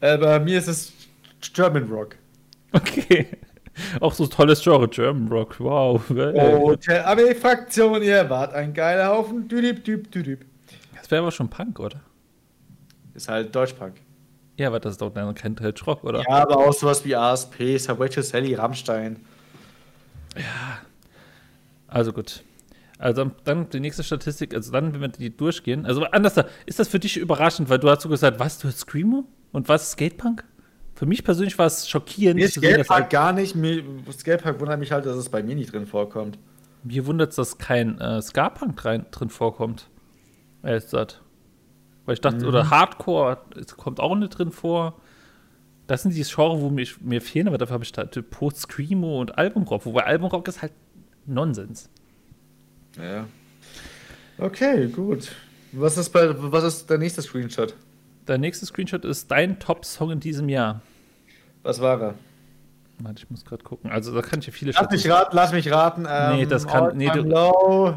Äh, 0.00 0.18
bei 0.18 0.40
mir 0.40 0.58
ist 0.58 0.68
es 0.68 0.92
German 1.52 1.84
Rock. 1.90 2.16
Okay. 2.72 3.26
Auch 4.00 4.12
so 4.12 4.26
tolles 4.26 4.62
Genre, 4.62 4.88
German 4.88 5.28
Rock. 5.28 5.58
Wow. 5.60 6.02
Oh, 6.10 6.74
der 6.74 7.06
AB-Fraktion, 7.06 8.02
ihr 8.02 8.28
wart 8.28 8.54
ein 8.54 8.74
geiler 8.74 9.08
Haufen. 9.08 9.48
Düdip, 9.48 9.84
düdip, 9.84 10.10
düdip. 10.10 10.44
Das 10.96 11.10
wäre 11.10 11.22
aber 11.22 11.32
schon 11.32 11.48
Punk, 11.48 11.80
oder? 11.80 12.00
Ist 13.14 13.28
halt 13.28 13.54
Deutschpunk. 13.54 13.94
Ja, 14.56 14.68
aber 14.68 14.80
das 14.80 14.92
ist 14.92 15.00
doch 15.00 15.10
dann 15.10 15.34
kein 15.34 15.56
Rock, 15.86 16.04
oder? 16.04 16.22
Ja, 16.28 16.42
aber 16.42 16.58
auch 16.58 16.72
sowas 16.72 17.04
wie 17.04 17.16
ASP, 17.16 17.78
Subway 17.78 18.08
to 18.08 18.20
Sally, 18.20 18.54
Rammstein. 18.54 19.16
Ja. 20.36 20.78
Also 21.88 22.12
gut. 22.12 22.44
Also 22.98 23.30
dann 23.44 23.70
die 23.70 23.80
nächste 23.80 24.04
Statistik, 24.04 24.54
also 24.54 24.70
dann, 24.70 24.92
wenn 24.92 25.00
wir 25.00 25.08
die 25.08 25.34
durchgehen. 25.34 25.86
Also 25.86 26.04
anders, 26.04 26.34
ist 26.66 26.78
das 26.78 26.88
für 26.88 26.98
dich 26.98 27.16
überraschend, 27.16 27.70
weil 27.70 27.78
du 27.78 27.88
hast 27.88 28.02
so 28.02 28.10
gesagt, 28.10 28.38
was, 28.38 28.58
du 28.58 28.68
hast 28.68 28.80
Screamo? 28.80 29.24
Und 29.52 29.68
was 29.68 29.84
ist 29.84 29.90
Skatepunk? 29.92 30.44
Für 30.94 31.06
mich 31.06 31.24
persönlich 31.24 31.58
war 31.58 31.66
es 31.66 31.88
schockierend. 31.88 32.40
Mir 32.40 32.48
Skatepark 32.48 33.10
gar 33.10 33.32
nicht. 33.32 33.54
Mir, 33.54 33.82
Skatepark 34.12 34.60
wundert 34.60 34.78
mich 34.78 34.92
halt, 34.92 35.06
dass 35.06 35.16
es 35.16 35.28
bei 35.28 35.42
mir 35.42 35.54
nicht 35.54 35.72
drin 35.72 35.86
vorkommt. 35.86 36.38
Mir 36.82 37.06
wundert 37.06 37.30
es, 37.30 37.36
dass 37.36 37.58
kein 37.58 37.98
äh, 38.00 38.20
Ska-Punk 38.20 38.80
drin 39.10 39.30
vorkommt. 39.30 39.88
Ehrlich 40.62 40.84
gesagt. 40.84 41.22
Weil 42.04 42.14
ich 42.14 42.20
dachte, 42.20 42.40
mhm. 42.40 42.48
oder 42.48 42.70
Hardcore 42.70 43.38
kommt 43.76 44.00
auch 44.00 44.14
nicht 44.14 44.30
drin 44.30 44.50
vor. 44.50 45.00
Das 45.86 46.02
sind 46.02 46.14
die 46.14 46.22
Genres, 46.22 46.60
wo 46.60 46.70
mich, 46.70 47.00
mir 47.00 47.20
fehlen, 47.20 47.48
aber 47.48 47.58
dafür 47.58 47.74
habe 47.74 47.84
ich 47.84 47.92
da 47.92 48.04
Post-Screamo 48.04 49.20
und 49.20 49.36
Albumrock. 49.38 49.84
Wobei 49.86 50.04
Albumrock 50.04 50.46
ist 50.48 50.62
halt 50.62 50.72
Nonsens. 51.26 51.88
Ja. 52.96 53.26
Okay, 54.38 54.88
gut. 54.88 55.32
Was 55.72 55.96
ist, 55.96 56.10
bei, 56.10 56.34
was 56.36 56.64
ist 56.64 56.90
der 56.90 56.98
nächste 56.98 57.22
Screenshot? 57.22 57.74
Der 58.30 58.38
nächste 58.38 58.64
Screenshot 58.64 59.04
ist 59.04 59.28
dein 59.32 59.58
Top-Song 59.58 60.12
in 60.12 60.20
diesem 60.20 60.48
Jahr. 60.48 60.82
Was 61.64 61.80
war 61.80 62.00
er? 62.00 62.14
Warte, 63.00 63.24
ich 63.24 63.28
muss 63.28 63.44
gerade 63.44 63.64
gucken. 63.64 63.90
Also 63.90 64.14
da 64.14 64.22
kann 64.22 64.38
ich 64.38 64.46
ja 64.46 64.52
viele 64.52 64.70
Lass 64.70 64.88
mich 64.88 65.10
raten, 65.10 65.34
lass 65.34 65.52
mich 65.52 65.68
raten. 65.68 66.06
Ähm, 66.08 66.36
nee, 66.36 66.46
das 66.46 66.64
kann. 66.64 66.96
Nee, 66.96 67.10
du, 67.10 67.24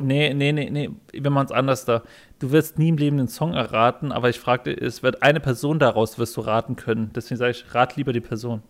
nee, 0.01 0.33
nee, 0.33 0.51
nee, 0.51 0.69
nee. 0.71 0.89
Wir 1.11 1.29
machen 1.29 1.45
es 1.45 1.51
anders 1.51 1.85
da. 1.85 2.01
Du 2.39 2.51
wirst 2.51 2.79
nie 2.79 2.89
im 2.89 2.97
Leben 2.97 3.17
den 3.17 3.27
Song 3.27 3.53
erraten, 3.53 4.11
aber 4.11 4.31
ich 4.31 4.39
fragte, 4.39 4.71
es 4.71 5.03
wird 5.03 5.21
eine 5.21 5.39
Person 5.39 5.77
daraus 5.77 6.17
wirst 6.17 6.35
du 6.35 6.41
raten 6.41 6.77
können. 6.77 7.11
Deswegen 7.13 7.37
sage 7.37 7.51
ich, 7.51 7.75
rat 7.75 7.95
lieber 7.95 8.11
die 8.11 8.19
Person. 8.19 8.63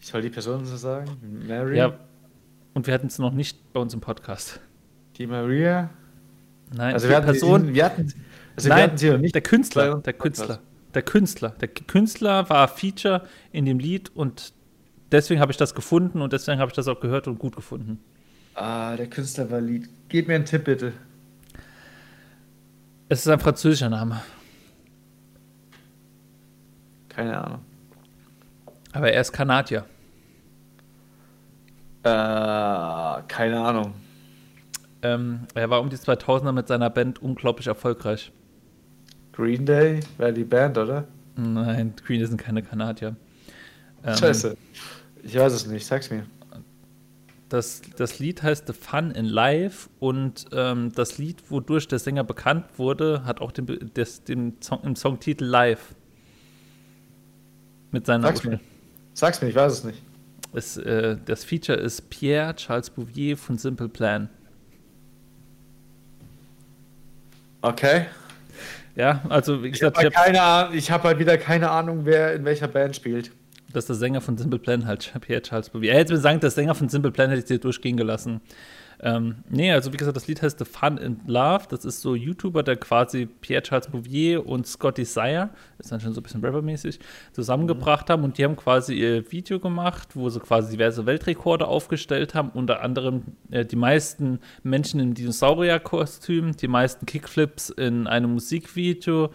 Ich 0.00 0.06
soll 0.06 0.22
die 0.22 0.30
Person 0.30 0.64
so 0.64 0.78
sagen? 0.78 1.10
Mary? 1.46 1.76
Ja. 1.76 1.92
Und 2.72 2.86
wir 2.86 2.94
hatten 2.94 3.08
es 3.08 3.18
noch 3.18 3.32
nicht 3.34 3.74
bei 3.74 3.80
uns 3.80 3.92
im 3.92 4.00
Podcast. 4.00 4.60
Die 5.18 5.26
Maria? 5.26 5.90
Nein, 6.74 6.94
also 6.94 7.06
wir 7.06 7.16
hatten 7.16 7.26
Person. 7.26 7.66
Die, 7.66 7.74
wir 7.74 7.84
hatten, 7.84 8.14
also 8.56 8.68
Nein, 8.70 8.78
wir 8.78 8.82
hatten 8.84 8.96
sie 8.96 9.10
noch 9.10 9.18
nicht. 9.18 9.34
Der 9.34 9.42
Künstler. 9.42 9.96
Der 9.96 10.14
Künstler. 10.14 10.60
Der 10.94 11.02
Künstler. 11.02 11.50
Der 11.60 11.68
Künstler 11.68 12.48
war 12.50 12.66
Feature 12.68 13.26
in 13.52 13.64
dem 13.64 13.78
Lied 13.78 14.10
und 14.14 14.52
deswegen 15.12 15.40
habe 15.40 15.52
ich 15.52 15.58
das 15.58 15.74
gefunden 15.74 16.20
und 16.20 16.32
deswegen 16.32 16.60
habe 16.60 16.70
ich 16.70 16.74
das 16.74 16.88
auch 16.88 17.00
gehört 17.00 17.28
und 17.28 17.38
gut 17.38 17.54
gefunden. 17.54 18.00
Ah, 18.54 18.96
der 18.96 19.08
Künstler 19.08 19.50
war 19.50 19.60
Lied. 19.60 19.88
Gib 20.08 20.28
mir 20.28 20.34
einen 20.34 20.44
Tipp 20.44 20.64
bitte. 20.64 20.92
Es 23.08 23.20
ist 23.20 23.28
ein 23.28 23.40
französischer 23.40 23.88
Name. 23.88 24.20
Keine 27.08 27.44
Ahnung. 27.44 27.60
Aber 28.92 29.12
er 29.12 29.20
ist 29.20 29.32
Kanadier. 29.32 29.84
Äh, 32.02 32.08
keine 33.28 33.60
Ahnung. 33.60 33.94
Ähm, 35.02 35.46
er 35.54 35.70
war 35.70 35.80
um 35.80 35.90
die 35.90 35.96
2000er 35.96 36.52
mit 36.52 36.68
seiner 36.68 36.90
Band 36.90 37.22
unglaublich 37.22 37.66
erfolgreich. 37.66 38.32
Green 39.32 39.64
Day 39.64 40.00
wäre 40.18 40.32
die 40.32 40.44
Band, 40.44 40.78
oder? 40.78 41.06
Nein, 41.36 41.94
Green 42.04 42.18
Day 42.18 42.28
sind 42.28 42.38
keine 42.38 42.62
Kanadier. 42.62 43.16
Ähm, 44.04 44.16
Scheiße. 44.16 44.56
Ich 45.22 45.36
weiß 45.36 45.52
es 45.52 45.66
nicht, 45.66 45.86
sag's 45.86 46.10
mir. 46.10 46.24
Das, 47.48 47.82
das 47.96 48.20
Lied 48.20 48.44
heißt 48.44 48.68
The 48.68 48.72
Fun 48.72 49.10
in 49.10 49.24
Life 49.24 49.90
und 49.98 50.46
ähm, 50.52 50.92
das 50.92 51.18
Lied, 51.18 51.50
wodurch 51.50 51.88
der 51.88 51.98
Sänger 51.98 52.22
bekannt 52.22 52.66
wurde, 52.76 53.24
hat 53.24 53.40
auch 53.40 53.50
den, 53.50 53.92
des, 53.94 54.22
den 54.22 54.56
Song, 54.62 54.80
im 54.84 54.94
Songtitel 54.94 55.44
Live. 55.44 55.96
Mit 57.90 58.06
seiner 58.06 58.28
Sag's 58.28 58.44
mir. 58.44 58.60
Sag's 59.14 59.42
mir, 59.42 59.48
ich 59.48 59.56
weiß 59.56 59.72
es 59.72 59.84
nicht. 59.84 60.00
Es, 60.52 60.76
äh, 60.76 61.16
das 61.24 61.44
Feature 61.44 61.78
ist 61.78 62.08
Pierre 62.08 62.54
Charles 62.54 62.88
Bouvier 62.90 63.36
von 63.36 63.58
Simple 63.58 63.88
Plan. 63.88 64.28
Okay. 67.62 68.06
Ja, 69.00 69.22
also 69.30 69.62
wie 69.62 69.70
gesagt, 69.70 69.96
ich 69.98 70.04
habe 70.04 70.14
halt, 70.14 70.38
hab 70.38 70.74
ich 70.74 70.90
hab 70.90 71.04
halt 71.04 71.18
wieder 71.18 71.38
keine 71.38 71.70
Ahnung, 71.70 72.04
wer 72.04 72.34
in 72.34 72.44
welcher 72.44 72.68
Band 72.68 72.94
spielt. 72.94 73.30
Das 73.72 73.84
ist 73.84 73.88
der 73.88 73.96
Sänger 73.96 74.20
von 74.20 74.36
Simple 74.36 74.58
Plan 74.58 74.84
halt, 74.84 75.10
Pierre 75.22 75.40
Charles 75.40 75.70
Bouvier. 75.70 75.92
Er 75.92 76.00
hätte 76.00 76.12
mir 76.12 76.18
sagen, 76.18 76.38
der 76.38 76.50
Sänger 76.50 76.74
von 76.74 76.90
Simple 76.90 77.10
Plan 77.10 77.30
hätte 77.30 77.40
ich 77.40 77.46
dir 77.46 77.58
durchgehen 77.58 77.96
gelassen. 77.96 78.42
Ähm, 79.02 79.36
nee, 79.48 79.72
also 79.72 79.92
wie 79.92 79.96
gesagt, 79.96 80.16
das 80.16 80.26
Lied 80.28 80.42
heißt 80.42 80.58
The 80.58 80.64
Fun 80.64 80.98
in 80.98 81.20
Love. 81.26 81.64
Das 81.68 81.84
ist 81.84 82.00
so 82.00 82.14
YouTuber, 82.14 82.62
der 82.62 82.76
quasi 82.76 83.26
Pierre 83.26 83.62
Charles 83.62 83.88
Bouvier 83.88 84.46
und 84.46 84.66
Scotty 84.66 85.04
Sire, 85.04 85.50
ist 85.78 85.90
dann 85.90 86.00
schon 86.00 86.12
so 86.12 86.20
ein 86.20 86.22
bisschen 86.22 86.44
rappermäßig, 86.44 87.00
zusammengebracht 87.32 88.08
mhm. 88.08 88.12
haben 88.12 88.24
und 88.24 88.38
die 88.38 88.44
haben 88.44 88.56
quasi 88.56 88.94
ihr 88.94 89.32
Video 89.32 89.58
gemacht, 89.58 90.08
wo 90.14 90.28
sie 90.28 90.40
quasi 90.40 90.72
diverse 90.72 91.06
Weltrekorde 91.06 91.66
aufgestellt 91.66 92.34
haben, 92.34 92.50
unter 92.50 92.82
anderem 92.82 93.22
äh, 93.50 93.64
die 93.64 93.76
meisten 93.76 94.40
Menschen 94.62 95.00
im 95.00 95.14
Dinosaurierkostüm, 95.14 96.56
die 96.56 96.68
meisten 96.68 97.06
Kickflips 97.06 97.70
in 97.70 98.06
einem 98.06 98.32
Musikvideo, 98.32 99.30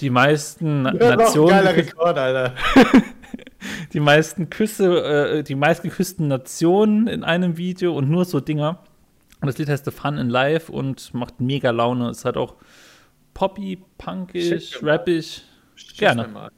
die 0.00 0.10
meisten 0.10 0.84
ja, 0.84 1.16
Nationen. 1.16 1.50
Geiler 1.50 1.76
Rekord, 1.76 2.18
Alter. 2.18 2.54
die 3.92 4.00
meisten 4.00 4.50
Küsse, 4.50 5.38
äh, 5.38 5.42
die 5.42 5.54
meistgeküssten 5.54 6.28
Nationen 6.28 7.06
in 7.06 7.24
einem 7.24 7.56
Video 7.56 7.96
und 7.96 8.10
nur 8.10 8.24
so 8.24 8.40
Dinger. 8.40 8.80
Und 9.40 9.48
das 9.48 9.58
Lied 9.58 9.68
heißt 9.68 9.84
The 9.84 9.90
Fun 9.90 10.18
in 10.18 10.28
Life 10.28 10.70
und 10.72 11.12
macht 11.14 11.40
mega 11.40 11.70
Laune. 11.70 12.10
Es 12.10 12.24
hat 12.24 12.36
auch 12.36 12.56
poppy, 13.34 13.82
punkig, 13.98 14.82
rappig. 14.82 15.42
Gerne. 15.98 16.50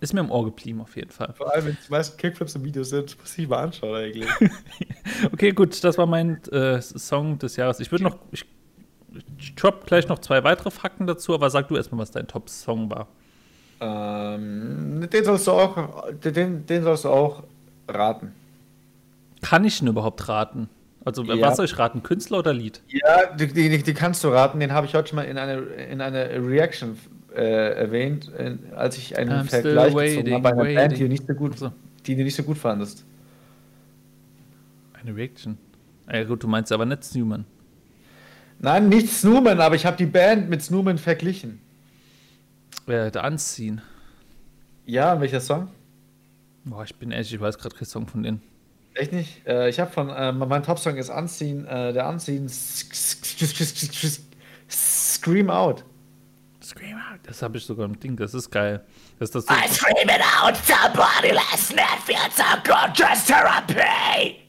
Ist 0.00 0.14
mir 0.14 0.20
im 0.20 0.30
Ohr 0.30 0.44
geblieben, 0.44 0.80
auf 0.80 0.94
jeden 0.94 1.10
Fall. 1.10 1.32
Vor 1.36 1.52
allem, 1.52 1.66
wenn 1.66 1.78
die 1.84 1.90
meisten 1.90 2.16
Kickflips 2.16 2.54
im 2.54 2.64
Video 2.64 2.84
sind, 2.84 3.18
muss 3.18 3.36
ich 3.36 3.48
mal 3.48 3.64
anschauen 3.64 3.96
eigentlich. 3.96 4.30
okay, 5.32 5.50
gut, 5.50 5.82
das 5.82 5.98
war 5.98 6.06
mein 6.06 6.42
äh, 6.52 6.80
Song 6.80 7.38
des 7.38 7.56
Jahres. 7.56 7.80
Ich 7.80 7.90
würde 7.90 8.04
noch, 8.04 8.18
ich, 8.30 8.44
ich 9.38 9.54
drop 9.54 9.86
gleich 9.86 10.08
noch 10.08 10.18
zwei 10.18 10.44
weitere 10.44 10.70
Fakten 10.70 11.06
dazu, 11.06 11.34
aber 11.34 11.50
sag 11.50 11.68
du 11.68 11.76
erstmal, 11.76 12.00
was 12.00 12.10
dein 12.10 12.26
Top-Song 12.26 12.90
war. 12.90 13.08
Ähm, 13.80 15.08
den 15.12 15.24
sollst 15.24 15.46
du 15.46 15.52
auch, 15.52 16.10
den, 16.12 16.66
den 16.66 16.82
sollst 16.82 17.04
du 17.04 17.08
auch 17.08 17.44
raten. 17.88 18.32
Kann 19.42 19.64
ich 19.64 19.78
denn 19.78 19.88
überhaupt 19.88 20.28
raten? 20.28 20.68
Also, 21.04 21.22
ja. 21.22 21.40
was 21.40 21.56
soll 21.56 21.64
ich 21.64 21.78
raten? 21.78 22.02
Künstler 22.02 22.40
oder 22.40 22.52
Lied? 22.52 22.82
Ja, 22.88 23.34
die, 23.34 23.46
die, 23.46 23.82
die 23.82 23.94
kannst 23.94 24.24
du 24.24 24.28
raten. 24.28 24.60
Den 24.60 24.72
habe 24.72 24.86
ich 24.86 24.94
heute 24.94 25.08
schon 25.08 25.16
mal 25.16 25.22
in 25.22 25.38
einer 25.38 25.76
in 25.76 26.00
eine 26.00 26.28
Reaction 26.44 26.98
äh, 27.34 27.74
erwähnt, 27.74 28.30
äh, 28.36 28.56
als 28.74 28.98
ich 28.98 29.16
einen 29.16 29.30
I'm 29.30 29.44
Vergleich 29.44 29.94
gezogen 29.94 30.32
habe 30.32 30.42
bei 30.42 30.50
einer 30.50 30.62
waiting. 30.62 30.76
Band, 30.76 30.92
die 30.96 31.02
du, 31.04 31.08
nicht 31.08 31.26
so 31.26 31.34
gut, 31.34 31.54
die 32.06 32.16
du 32.16 32.24
nicht 32.24 32.34
so 32.34 32.42
gut 32.42 32.58
fandest. 32.58 33.04
Eine 35.00 35.14
Reaction? 35.14 35.56
Ja, 36.12 36.24
gut, 36.24 36.42
du 36.42 36.48
meinst 36.48 36.72
aber 36.72 36.84
nicht 36.84 37.04
Snowman. 37.04 37.44
Nein, 38.60 38.88
nicht 38.88 39.08
Snowman, 39.08 39.60
aber 39.60 39.76
ich 39.76 39.86
habe 39.86 39.96
die 39.96 40.06
Band 40.06 40.50
mit 40.50 40.60
Snowman 40.62 40.98
verglichen. 40.98 41.60
Äh, 42.86 43.10
Anziehen. 43.16 43.80
Ja, 44.84 45.20
welcher 45.20 45.40
Song? 45.40 45.68
Boah, 46.64 46.82
ich 46.84 46.94
bin 46.96 47.12
ehrlich, 47.12 47.32
ich 47.32 47.40
weiß 47.40 47.56
gerade 47.58 47.76
keinen 47.76 47.86
Song 47.86 48.06
von 48.06 48.22
denen. 48.22 48.42
Echt 48.94 49.12
nicht? 49.12 49.46
Äh, 49.46 49.68
ich 49.68 49.78
habe 49.78 49.92
von, 49.92 50.08
äh, 50.10 50.32
mein 50.32 50.62
Top-Song 50.62 50.96
ist 50.96 51.10
Anziehen, 51.10 51.66
äh, 51.66 51.92
der 51.92 52.06
Anziehen 52.06 52.48
Scream 52.48 52.80
Out. 55.50 55.84
Scream 56.62 56.96
Out. 56.96 57.20
Das 57.22 57.42
habe 57.42 57.58
ich 57.58 57.64
sogar 57.64 57.84
im 57.86 58.00
Ding, 58.00 58.16
das 58.16 58.34
ist 58.34 58.50
geil. 58.50 58.84
Das 59.18 59.28
ist 59.28 59.34
das 59.36 59.46
so 59.46 59.54
I 59.54 59.68
scream 59.68 60.08
it 60.08 60.20
out, 60.40 60.56
somebody 60.56 61.30
last 61.32 61.76
night 61.76 62.00
feels 62.04 62.36
so 62.36 62.42
good, 62.64 62.90
just 62.94 63.28
therapy. 63.28 64.47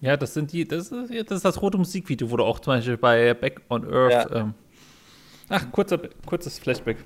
Ja, 0.00 0.16
das 0.16 0.34
sind 0.34 0.52
die, 0.52 0.66
das 0.66 0.90
ist, 0.90 1.10
ja, 1.10 1.22
das 1.22 1.36
ist 1.38 1.44
das 1.44 1.60
rote 1.60 1.78
Musikvideo, 1.78 2.30
wo 2.30 2.36
du 2.36 2.44
auch 2.44 2.60
zum 2.60 2.74
Beispiel 2.74 2.96
bei 2.96 3.34
Back 3.34 3.60
on 3.68 3.84
Earth. 3.92 4.30
Ja. 4.30 4.40
Ähm, 4.40 4.54
ach, 5.48 5.70
kurzer, 5.70 6.00
kurzes 6.26 6.58
Flashback. 6.58 6.98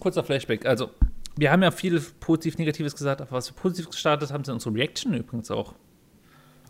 Kurzer 0.00 0.22
Flashback. 0.22 0.66
Also, 0.66 0.90
wir 1.36 1.50
haben 1.50 1.62
ja 1.62 1.70
viel 1.70 2.00
positiv, 2.20 2.58
negatives 2.58 2.94
gesagt, 2.94 3.20
aber 3.20 3.32
was 3.32 3.50
wir 3.50 3.56
positiv 3.56 3.90
gestartet 3.90 4.30
haben, 4.30 4.44
sind 4.44 4.54
unsere 4.54 4.74
Reaction 4.74 5.14
übrigens 5.14 5.50
auch. 5.50 5.74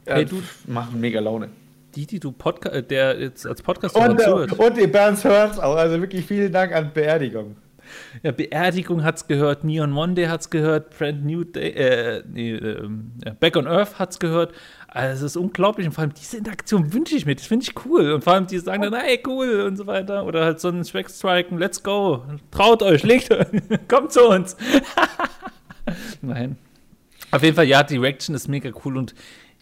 Hey, 0.07 0.25
du 0.25 0.41
machen 0.67 1.01
mega 1.01 1.19
Laune. 1.19 1.49
Die, 1.97 2.07
die 2.07 2.21
du 2.21 2.31
Podca 2.31 2.69
äh, 2.69 2.83
der 2.83 3.19
jetzt 3.19 3.47
als 3.47 3.63
Podcast 3.63 3.97
Und, 3.97 4.21
äh, 4.21 4.25
zuhört. 4.25 4.53
und 4.53 4.77
die 4.77 4.87
Bands 4.87 5.25
hören 5.25 5.59
auch. 5.59 5.77
Also 5.77 6.01
wirklich 6.01 6.25
vielen 6.25 6.53
Dank 6.53 6.73
an 6.73 6.93
Beerdigung. 6.93 7.57
Ja, 8.23 8.33
Beerdigung 8.33 9.05
hat's 9.05 9.27
gehört, 9.27 9.65
Neon 9.65 9.91
Monday 9.91 10.27
hat's 10.27 10.51
gehört, 10.51 10.97
Brand 10.97 11.25
New 11.25 11.45
Day, 11.45 11.71
äh, 11.71 12.23
nee, 12.27 12.59
ja, 13.25 13.33
Back 13.39 13.57
on 13.57 13.67
Earth 13.67 13.99
hat's 13.99 14.19
gehört. 14.19 14.53
Also 14.89 15.27
es 15.27 15.33
ist 15.33 15.37
unglaublich 15.37 15.87
und 15.87 15.93
vor 15.93 16.03
allem 16.03 16.15
diese 16.15 16.39
Interaktion 16.39 16.93
wünsche 16.93 17.17
ich 17.17 17.27
mir, 17.27 17.35
das 17.35 17.47
finde 17.47 17.67
ich 17.69 17.85
cool. 17.85 18.13
Und 18.13 18.25
vor 18.25 18.33
allem 18.33 18.47
die 18.47 18.59
sagen 18.59 18.83
dann, 18.83 18.95
hey, 18.95 19.21
cool 19.27 19.61
und 19.61 19.77
so 19.77 19.87
weiter. 19.87 20.25
Oder 20.25 20.45
halt 20.45 20.61
so 20.61 20.69
ein 20.69 20.83
Track 20.85 21.11
striken, 21.11 21.59
let's 21.59 21.83
go, 21.83 22.25
traut 22.51 22.83
euch, 22.83 23.03
legt 23.03 23.31
euch, 23.31 23.47
kommt 23.89 24.13
zu 24.13 24.27
uns. 24.29 24.57
Nein. 26.23 26.57
Auf 27.31 27.43
jeden 27.43 27.57
Fall, 27.57 27.67
ja, 27.67 27.83
die 27.83 27.99
Reaction 27.99 28.35
ist 28.35 28.49
mega 28.49 28.71
cool 28.85 28.97
und 28.97 29.15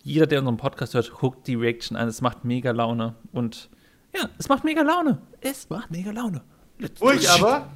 jeder, 0.05 0.27
der 0.27 0.39
unseren 0.41 0.59
Podcast 0.59 0.95
hört, 0.95 1.11
guckt 1.11 1.47
die 1.47 1.55
Reaction 1.55 1.97
an. 1.97 2.09
Es 2.09 2.21
macht 2.21 2.45
mega 2.45 2.71
Laune. 2.71 3.15
Und 3.33 3.71
ja, 4.15 4.29
es 4.39 4.49
macht 4.49 4.63
mega 4.63 4.83
Laune. 4.83 5.21
Es 5.41 5.69
macht 5.71 5.91
mega 5.91 6.11
Laune. 6.11 6.43
Ich 6.79 7.31
aber, 7.31 7.73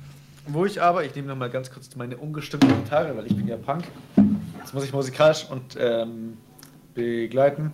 wo 0.49 0.65
ich 0.65 0.81
aber, 0.83 1.05
ich 1.05 1.15
nehme 1.15 1.29
noch 1.29 1.37
mal 1.37 1.51
ganz 1.51 1.71
kurz 1.71 1.95
meine 1.97 2.17
ungestimmte 2.17 2.67
Gitarre, 2.67 3.17
weil 3.17 3.27
ich 3.27 3.37
bin 3.37 3.47
ja 3.49 3.57
Punk. 3.57 3.85
Jetzt 4.59 4.75
muss 4.75 4.85
ich 4.85 4.93
musikalisch 4.93 5.47
und 5.51 5.77
ähm, 5.79 6.37
begleiten. 6.95 7.73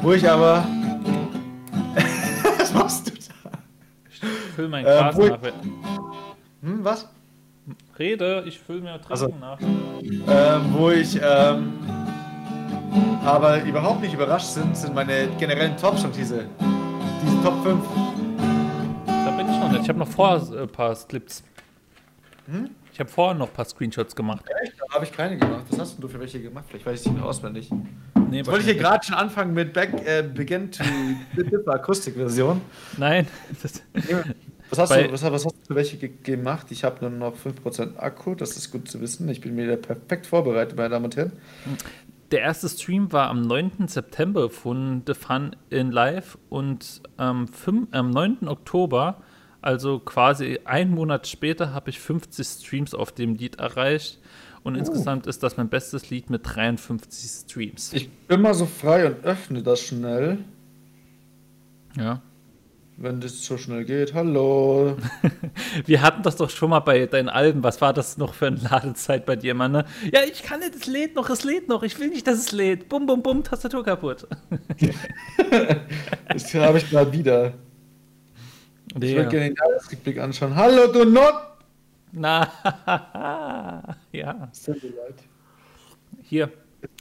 Wo 0.00 0.12
ich 0.12 0.28
aber. 0.28 0.64
Was 2.58 2.74
machst 2.74 3.06
du 3.08 3.12
da? 3.14 3.50
Füll 4.56 4.68
mein 4.68 4.84
Äh, 4.84 4.88
Glas 4.88 5.16
wo- 5.16 5.26
nach. 5.26 5.38
Hm, 6.62 6.84
was? 6.84 7.08
Rede, 7.98 8.44
ich 8.46 8.58
fülle 8.60 8.80
mir 8.82 9.00
Trinken 9.00 9.08
Ach 9.10 9.16
so. 9.16 9.34
nach. 9.40 9.58
Ähm, 9.60 10.62
wo 10.72 10.90
ich 10.90 11.18
ähm, 11.22 11.72
aber 13.24 13.62
überhaupt 13.64 14.00
nicht 14.02 14.14
überrascht 14.14 14.46
sind, 14.46 14.76
sind 14.76 14.94
meine 14.94 15.28
generellen 15.38 15.76
Top-Songs, 15.76 16.16
diese, 16.16 16.44
diese 17.24 17.42
Top 17.42 17.62
5. 17.64 17.84
nicht. 19.72 19.82
Ich 19.82 19.88
habe 19.88 19.98
noch 19.98 20.08
vorher 20.08 20.56
äh, 20.58 20.62
ein 20.62 20.68
paar 20.68 20.94
Clips. 21.08 21.42
Hm? 22.46 22.70
Ich 22.92 23.00
habe 23.00 23.08
vorher 23.08 23.34
noch 23.38 23.48
ein 23.48 23.52
paar 23.54 23.64
Screenshots 23.64 24.14
gemacht. 24.14 24.44
Echt? 24.62 24.74
Da 24.78 24.94
habe 24.94 25.04
ich 25.04 25.12
keine 25.12 25.38
gemacht. 25.38 25.64
Was 25.70 25.78
hast 25.78 25.94
denn 25.94 26.02
du 26.02 26.08
für 26.08 26.20
welche 26.20 26.40
gemacht? 26.42 26.64
Vielleicht 26.68 26.84
weiß 26.84 27.06
ich 27.06 27.12
nicht 27.12 27.22
auswendig. 27.22 27.70
Nee, 28.30 28.38
Jetzt 28.38 28.46
wollte 28.48 28.60
ich 28.60 28.66
hier 28.66 28.76
gerade 28.76 29.04
schon 29.04 29.14
anfangen 29.14 29.54
mit 29.54 29.72
Back, 29.72 29.92
äh, 30.06 30.22
Begin 30.22 30.70
to 30.70 30.82
Differ 31.36 31.74
Akustikversion. 31.74 32.60
Nein. 32.98 33.26
Was 34.70 34.78
hast, 34.78 34.88
Bei- 34.90 35.02
du, 35.04 35.12
was, 35.12 35.22
was 35.22 35.44
hast 35.44 35.54
du 35.56 35.66
für 35.68 35.74
welche 35.74 35.96
ge 35.98 36.10
gemacht? 36.22 36.66
Ich 36.70 36.84
habe 36.84 36.96
nur 37.00 37.10
noch 37.10 37.34
5% 37.36 37.96
Akku, 37.98 38.34
das 38.34 38.56
ist 38.56 38.70
gut 38.70 38.88
zu 38.88 39.00
wissen. 39.00 39.28
Ich 39.28 39.40
bin 39.40 39.56
wieder 39.56 39.76
perfekt 39.76 40.26
vorbereitet, 40.26 40.76
meine 40.76 40.88
Damen 40.90 41.04
und 41.06 41.16
Herren. 41.16 41.32
der 42.30 42.40
erste 42.40 42.68
Stream 42.70 43.12
war 43.12 43.28
am 43.28 43.42
9. 43.42 43.86
September 43.88 44.48
von 44.48 45.02
The 45.06 45.12
Fun 45.14 45.54
in 45.68 45.90
Live 45.90 46.38
und 46.48 47.02
am, 47.18 47.48
5, 47.48 47.88
am 47.92 48.10
9. 48.10 48.48
Oktober, 48.48 49.18
also 49.62 49.98
quasi 50.00 50.58
einen 50.64 50.90
Monat 50.92 51.26
später, 51.26 51.72
habe 51.72 51.90
ich 51.90 51.98
50 52.00 52.46
Streams 52.46 52.94
auf 52.94 53.12
dem 53.12 53.34
Lied 53.36 53.56
erreicht. 53.56 54.18
Und 54.64 54.76
insgesamt 54.76 55.26
ist 55.26 55.42
das 55.42 55.56
mein 55.56 55.68
bestes 55.68 56.10
Lied 56.10 56.30
mit 56.30 56.42
53 56.44 57.30
Streams. 57.30 57.92
Ich 57.94 58.08
bin 58.10 58.42
mal 58.42 58.54
so 58.54 58.66
frei 58.66 59.06
und 59.06 59.24
öffne 59.24 59.60
das 59.62 59.80
schnell, 59.80 60.38
Ja. 61.96 62.22
wenn 62.96 63.20
das 63.20 63.44
so 63.44 63.58
schnell 63.58 63.84
geht. 63.84 64.14
Hallo. 64.14 64.96
Wir 65.86 66.00
hatten 66.02 66.22
das 66.22 66.36
doch 66.36 66.48
schon 66.48 66.70
mal 66.70 66.78
bei 66.78 67.06
deinen 67.06 67.28
Alben. 67.28 67.64
Was 67.64 67.80
war 67.80 67.92
das 67.92 68.18
noch 68.18 68.34
für 68.34 68.46
eine 68.46 68.58
Ladezeit 68.58 69.26
bei 69.26 69.34
dir, 69.34 69.54
Mann? 69.54 69.72
Ne? 69.72 69.84
Ja, 70.12 70.20
ich 70.30 70.44
kann 70.44 70.60
nicht, 70.60 70.76
es 70.76 70.86
lädt 70.86 71.16
noch, 71.16 71.28
es 71.28 71.42
lädt 71.42 71.68
noch. 71.68 71.82
Ich 71.82 71.98
will 71.98 72.08
nicht, 72.08 72.28
dass 72.28 72.38
es 72.38 72.52
lädt. 72.52 72.88
Bum, 72.88 73.06
bum, 73.06 73.20
bum, 73.20 73.42
Tastatur 73.42 73.82
kaputt. 73.84 74.28
Das 76.28 76.54
habe 76.54 76.78
ich 76.78 76.88
gerade 76.88 77.12
wieder. 77.12 77.54
Ich 79.00 79.10
Ja. 79.10 79.16
würde 79.16 79.28
gerne 79.30 79.48
den 79.50 79.56
Jahresrückblick 79.56 80.18
anschauen. 80.18 80.54
Hallo, 80.54 80.92
du 80.92 81.04
Not! 81.04 81.34
Na, 82.12 82.52
ja. 84.12 84.50
Hier, 86.22 86.52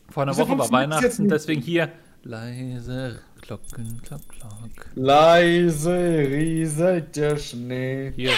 vor 0.10 0.24
einer 0.24 0.32
Wieso 0.32 0.48
Woche 0.48 0.58
war 0.58 0.72
Weihnachten, 0.72 1.28
deswegen 1.28 1.62
hier. 1.62 1.92
Leise 2.24 3.20
Glocken, 3.42 4.02
klock, 4.04 4.22
klock. 4.30 4.86
Leise 4.96 5.98
rieselt 6.30 7.16
der 7.16 7.36
Schnee. 7.38 8.14
Hier. 8.16 8.32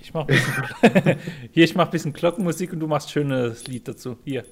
Ich 0.00 0.12
mach 0.14 0.22
ein 0.22 0.26
bisschen, 0.28 1.18
hier, 1.52 1.64
ich 1.64 1.74
mach 1.76 1.84
ein 1.84 1.90
bisschen 1.90 2.12
Glockenmusik 2.12 2.72
und 2.72 2.80
du 2.80 2.86
machst 2.88 3.10
schönes 3.12 3.66
Lied 3.66 3.86
dazu. 3.86 4.16
Hier. 4.24 4.44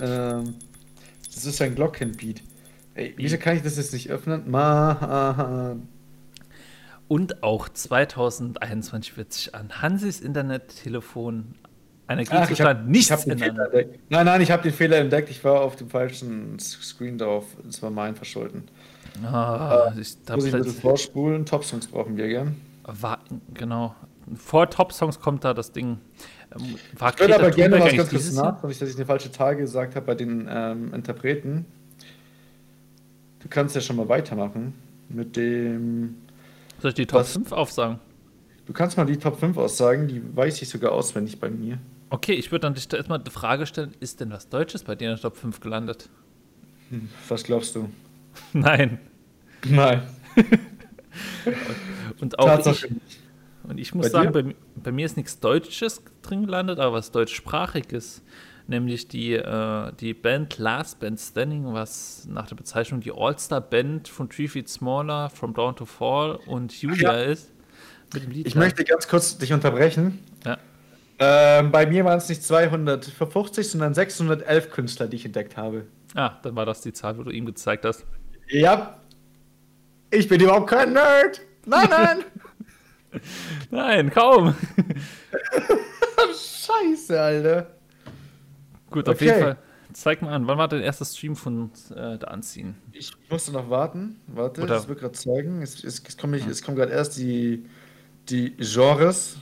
Ähm, 0.00 0.54
das 1.32 1.44
ist 1.44 1.60
ein 1.62 1.74
Glockenbeat. 1.74 2.42
Ey, 3.00 3.14
wieso 3.16 3.38
kann 3.38 3.56
ich 3.56 3.62
das 3.62 3.76
jetzt 3.76 3.92
nicht 3.92 4.10
öffnen? 4.10 4.50
Man. 4.50 5.88
Und 7.08 7.42
auch 7.42 7.68
2021 7.68 9.16
wird 9.16 9.32
sich 9.32 9.54
an 9.54 9.82
Hansis 9.82 10.20
Internettelefon 10.20 11.54
Ach, 12.06 12.18
ich 12.18 12.30
Energiezustand 12.30 12.78
hab- 12.80 12.86
nichts 12.86 13.06
ich 13.06 13.12
hab 13.12 13.24
den 13.24 13.32
ändern. 13.32 13.50
Fehler 13.50 13.64
entdeckt. 13.82 14.00
Nein, 14.10 14.26
nein, 14.26 14.40
ich 14.42 14.50
habe 14.50 14.62
den 14.62 14.72
Fehler 14.72 14.98
entdeckt. 14.98 15.30
Ich 15.30 15.42
war 15.44 15.60
auf 15.62 15.76
dem 15.76 15.88
falschen 15.88 16.58
Screen 16.58 17.18
drauf. 17.18 17.46
Das 17.64 17.82
war 17.82 17.90
mein 17.90 18.14
Verschulden. 18.16 18.64
Ah, 19.24 19.92
ich, 19.98 20.22
da 20.24 20.36
Muss 20.36 20.44
ich 20.44 20.52
ein 20.54 20.58
bisschen 20.58 20.62
plötzlich- 20.62 20.80
vorspulen. 20.82 21.46
Top-Songs 21.46 21.86
brauchen 21.88 22.16
wir 22.16 22.28
gern. 22.28 22.56
war, 22.84 23.18
genau. 23.54 23.94
Vor 24.36 24.68
Top-Songs 24.70 25.18
kommt 25.20 25.44
da 25.44 25.54
das 25.54 25.72
Ding. 25.72 25.98
Ähm, 26.54 26.76
War 26.98 27.12
Ich 27.14 27.20
würde 27.20 27.34
aber 27.36 27.50
gerne 27.50 27.76
was 27.80 27.84
ganz 27.86 27.96
kurz 27.96 28.08
dieses 28.10 28.36
Jahr? 28.36 28.52
nach, 28.52 28.62
nicht, 28.64 28.80
dass 28.82 28.88
ich 28.88 28.96
eine 28.96 29.06
falsche 29.06 29.30
Zahl 29.32 29.56
gesagt 29.56 29.96
habe 29.96 30.06
bei 30.06 30.14
den 30.14 30.48
ähm, 30.50 30.92
Interpreten. 30.94 31.64
Du 33.50 33.54
kannst 33.54 33.74
ja 33.74 33.80
schon 33.80 33.96
mal 33.96 34.08
weitermachen 34.08 34.74
mit 35.08 35.34
dem. 35.34 36.14
Soll 36.78 36.90
ich 36.90 36.94
die 36.94 37.06
Top 37.06 37.22
Was? 37.22 37.32
5 37.32 37.50
aufsagen? 37.50 37.98
Du 38.64 38.72
kannst 38.72 38.96
mal 38.96 39.04
die 39.06 39.16
Top 39.16 39.40
5 39.40 39.56
aussagen, 39.56 40.06
die 40.06 40.22
weiß 40.36 40.62
ich 40.62 40.68
sogar 40.68 40.92
auswendig 40.92 41.40
bei 41.40 41.50
mir. 41.50 41.78
Okay, 42.10 42.34
ich 42.34 42.52
würde 42.52 42.60
dann 42.60 42.74
dich 42.74 42.86
da 42.86 42.96
erstmal 42.96 43.18
die 43.18 43.32
Frage 43.32 43.66
stellen: 43.66 43.92
Ist 43.98 44.20
denn 44.20 44.30
was 44.30 44.48
Deutsches 44.48 44.84
bei 44.84 44.94
dir 44.94 45.10
in 45.10 45.16
der 45.16 45.20
Top 45.20 45.36
5 45.36 45.58
gelandet? 45.58 46.08
Was 47.28 47.42
glaubst 47.42 47.74
du? 47.74 47.90
Nein. 48.52 49.00
Nein. 49.68 50.02
Und 52.20 52.38
auch 52.38 52.44
Tatsache 52.44 52.86
ich, 52.86 53.20
und 53.64 53.78
ich 53.78 53.94
muss 53.94 54.06
Bei 54.06 54.10
sagen, 54.10 54.32
bei, 54.32 54.54
bei 54.76 54.92
mir 54.92 55.06
ist 55.06 55.16
nichts 55.16 55.40
Deutsches 55.40 56.02
drin 56.22 56.46
gelandet, 56.46 56.78
aber 56.78 56.92
was 56.92 57.10
deutschsprachiges. 57.10 58.22
Nämlich 58.70 59.08
die, 59.08 59.32
äh, 59.34 59.92
die 59.98 60.14
Band 60.14 60.58
Last 60.58 61.00
Band 61.00 61.18
Standing, 61.18 61.74
was 61.74 62.24
nach 62.30 62.46
der 62.46 62.54
Bezeichnung 62.54 63.00
die 63.00 63.10
All-Star-Band 63.10 64.06
von 64.06 64.30
Three 64.30 64.46
Feet 64.46 64.68
Smaller, 64.68 65.28
From 65.28 65.54
Dawn 65.54 65.74
to 65.74 65.84
Fall 65.84 66.36
und 66.46 66.72
Julia 66.80 67.14
Ja. 67.14 67.22
ist. 67.24 67.50
Mit 68.14 68.22
dem 68.22 68.30
Lied 68.30 68.46
Ich 68.46 68.54
möchte 68.54 68.84
ganz 68.84 69.08
kurz 69.08 69.36
dich 69.38 69.52
unterbrechen. 69.52 70.20
Ja. 70.44 70.56
Ähm, 71.18 71.72
bei 71.72 71.84
mir 71.84 72.04
waren 72.04 72.18
es 72.18 72.28
nicht 72.28 72.44
250, 72.44 73.68
sondern 73.68 73.92
611 73.92 74.70
Künstler, 74.70 75.08
die 75.08 75.16
ich 75.16 75.24
entdeckt 75.24 75.56
habe. 75.56 75.86
Ah, 76.14 76.38
dann 76.44 76.54
war 76.54 76.64
das 76.64 76.80
die 76.80 76.92
Zahl, 76.92 77.18
wo 77.18 77.24
du 77.24 77.30
ihm 77.32 77.46
gezeigt 77.46 77.84
hast. 77.84 78.06
Ja. 78.48 79.00
Ich 80.12 80.28
bin 80.28 80.40
überhaupt 80.40 80.70
kein 80.70 80.92
Nerd. 80.92 81.40
Nein, 81.66 81.88
nein. 81.90 82.18
Nein, 83.72 84.10
kaum. 84.10 84.54
Scheiße, 86.28 87.20
Alter. 87.20 87.79
Gut, 88.90 89.08
auf 89.08 89.14
Okay. 89.16 89.24
jeden 89.26 89.40
Fall. 89.40 89.56
Zeig 89.92 90.22
mal 90.22 90.32
an, 90.32 90.46
wann 90.46 90.56
war 90.56 90.68
dein 90.68 90.82
erster 90.82 91.04
Stream 91.04 91.34
von 91.34 91.70
äh, 91.90 92.16
der 92.18 92.30
Anziehen? 92.30 92.76
Ich 92.92 93.12
musste 93.28 93.50
noch 93.52 93.68
warten. 93.70 94.20
Warte, 94.28 94.62
Oder- 94.62 94.76
es 94.76 94.86
wird 94.88 95.00
gerade 95.00 95.12
zeigen. 95.14 95.62
Es, 95.62 95.82
es, 95.82 96.00
es 96.06 96.16
kommen, 96.16 96.40
kommen 96.64 96.76
gerade 96.76 96.92
erst 96.92 97.16
die, 97.18 97.64
die 98.28 98.54
Genres. 98.56 99.36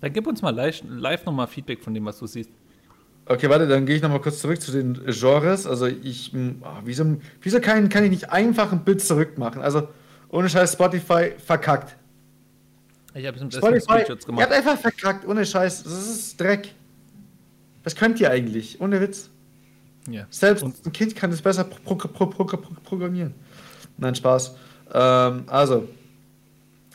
Dann 0.00 0.12
gib 0.12 0.26
uns 0.26 0.40
mal 0.40 0.50
live, 0.54 0.82
live 0.88 1.24
nochmal 1.26 1.46
Feedback 1.46 1.82
von 1.82 1.92
dem, 1.92 2.04
was 2.06 2.18
du 2.18 2.26
siehst. 2.26 2.50
Okay, 3.26 3.48
warte, 3.50 3.68
dann 3.68 3.84
gehe 3.86 3.94
ich 3.94 4.02
nochmal 4.02 4.20
kurz 4.20 4.40
zurück 4.40 4.60
zu 4.60 4.72
den 4.72 4.94
Genres. 5.06 5.66
Also 5.66 5.86
ich, 5.86 6.32
ah, 6.62 6.80
wieso, 6.84 7.18
wieso 7.42 7.60
kann, 7.60 7.88
kann 7.90 8.02
ich 8.04 8.10
nicht 8.10 8.30
einfach 8.32 8.72
ein 8.72 8.84
Bild 8.84 9.00
zurück 9.02 9.36
machen? 9.38 9.60
Also 9.62 9.88
ohne 10.30 10.48
Scheiß 10.48 10.72
Spotify 10.72 11.32
verkackt. 11.38 11.96
Ich 13.14 13.26
habe 13.26 13.36
es 13.36 13.42
mit 13.44 13.52
Spotify, 13.54 13.80
Screenshots 13.80 14.24
ihr 14.24 14.26
gemacht. 14.26 14.44
habt 14.46 14.52
einfach 14.54 14.78
verkackt, 14.78 15.28
ohne 15.28 15.44
Scheiß. 15.44 15.82
Das 15.84 15.92
ist 15.92 16.40
Dreck. 16.40 16.74
Was 17.84 17.96
könnt 17.96 18.20
ihr 18.20 18.30
eigentlich? 18.30 18.80
Ohne 18.80 19.00
Witz. 19.00 19.30
Ja. 20.08 20.26
Selbst 20.30 20.62
Und- 20.62 20.84
ein 20.86 20.92
Kind 20.92 21.14
kann 21.16 21.30
das 21.30 21.42
besser 21.42 21.64
pro 21.64 21.94
pro 21.94 22.08
pro 22.08 22.26
pro 22.26 22.44
pro 22.44 22.74
programmieren. 22.84 23.34
Nein, 23.98 24.14
Spaß. 24.14 24.54
Ähm, 24.92 25.44
also, 25.46 25.88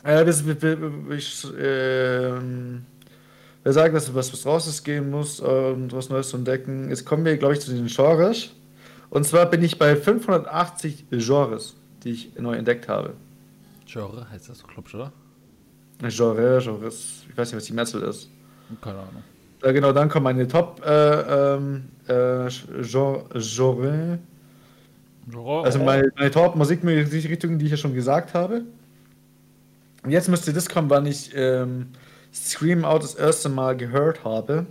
äh, 0.04 0.24
wir, 0.26 1.12
ich, 1.16 1.46
ähm, 1.58 2.84
wir 3.62 3.72
sagen, 3.72 3.94
dass 3.94 4.14
was, 4.14 4.32
was 4.32 4.46
raus 4.46 4.82
gehen 4.82 5.10
muss 5.10 5.40
und 5.40 5.92
was 5.92 6.08
Neues 6.10 6.28
zu 6.30 6.36
entdecken. 6.36 6.88
Jetzt 6.90 7.04
kommen 7.04 7.24
wir, 7.24 7.36
glaube 7.36 7.54
ich, 7.54 7.60
zu 7.60 7.72
den 7.72 7.86
Genres. 7.86 8.50
Und 9.10 9.24
zwar 9.24 9.46
bin 9.46 9.62
ich 9.62 9.78
bei 9.78 9.96
580 9.96 11.06
Genres, 11.10 11.74
die 12.04 12.10
ich 12.10 12.34
neu 12.38 12.54
entdeckt 12.56 12.88
habe. 12.88 13.14
Genre 13.86 14.28
heißt 14.30 14.50
das, 14.50 14.62
glaube 14.66 14.84
ich, 14.86 14.94
oder? 14.94 15.12
Genre, 16.08 16.60
Genres, 16.62 17.24
ich 17.28 17.36
weiß 17.36 17.48
nicht, 17.48 17.56
was 17.56 17.64
die 17.64 17.72
Mehrzahl 17.72 18.02
ist. 18.02 18.28
Keine 18.82 18.98
Ahnung. 18.98 19.22
Äh, 19.62 19.72
genau, 19.72 19.92
dann 19.92 20.08
kommen 20.08 20.24
meine 20.24 20.46
Top 20.46 20.82
äh, 20.84 21.54
ähm, 21.54 21.88
äh, 22.06 22.48
Genre. 22.48 24.18
Also 25.62 25.78
meine, 25.80 26.10
meine 26.16 26.30
Top-Musikrichtungen, 26.30 27.58
die 27.58 27.66
ich 27.66 27.72
ja 27.72 27.76
schon 27.76 27.92
gesagt 27.94 28.34
habe. 28.34 28.62
Und 30.02 30.10
jetzt 30.10 30.28
müsste 30.28 30.52
das 30.52 30.68
kommen, 30.68 30.88
wann 30.88 31.06
ich 31.06 31.32
ähm, 31.34 31.88
Scream 32.32 32.84
Out 32.84 33.02
das 33.02 33.14
erste 33.14 33.48
Mal 33.48 33.76
gehört 33.76 34.24
habe. 34.24 34.66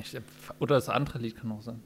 Ich, 0.00 0.16
oder 0.60 0.76
das 0.76 0.88
andere 0.88 1.18
Lied 1.18 1.36
kann 1.36 1.50
auch 1.50 1.62
sein. 1.62 1.80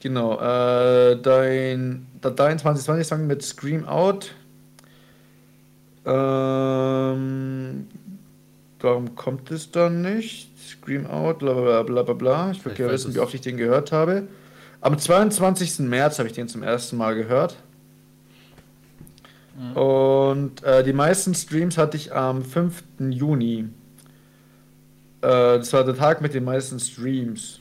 Genau, 0.00 0.34
äh, 0.38 1.20
dein, 1.20 2.06
dein 2.20 2.58
2020-Song 2.58 3.26
mit 3.26 3.42
Scream 3.42 3.86
Out. 3.86 4.34
Ähm, 6.04 7.86
warum 8.80 9.14
kommt 9.14 9.50
es 9.50 9.70
dann 9.70 10.02
nicht? 10.02 10.53
Scream 10.68 11.06
Out, 11.06 11.38
bla 11.40 11.52
bla 11.52 11.82
bla 11.82 12.02
bla 12.02 12.14
bla. 12.14 12.50
Ich 12.50 12.64
würde 12.64 12.76
gerne 12.76 12.92
wissen, 12.92 13.10
es. 13.10 13.16
wie 13.16 13.20
oft 13.20 13.34
ich 13.34 13.40
den 13.40 13.56
gehört 13.56 13.92
habe. 13.92 14.28
Am 14.80 14.98
22. 14.98 15.80
März 15.80 16.18
habe 16.18 16.28
ich 16.28 16.34
den 16.34 16.48
zum 16.48 16.62
ersten 16.62 16.96
Mal 16.96 17.14
gehört. 17.14 17.56
Und 19.74 20.62
äh, 20.64 20.82
die 20.82 20.92
meisten 20.92 21.32
Streams 21.34 21.78
hatte 21.78 21.96
ich 21.96 22.12
am 22.12 22.42
5. 22.42 22.82
Juni. 22.98 23.68
Äh, 25.20 25.28
das 25.58 25.72
war 25.72 25.84
der 25.84 25.94
Tag 25.94 26.20
mit 26.20 26.34
den 26.34 26.44
meisten 26.44 26.80
Streams. 26.80 27.60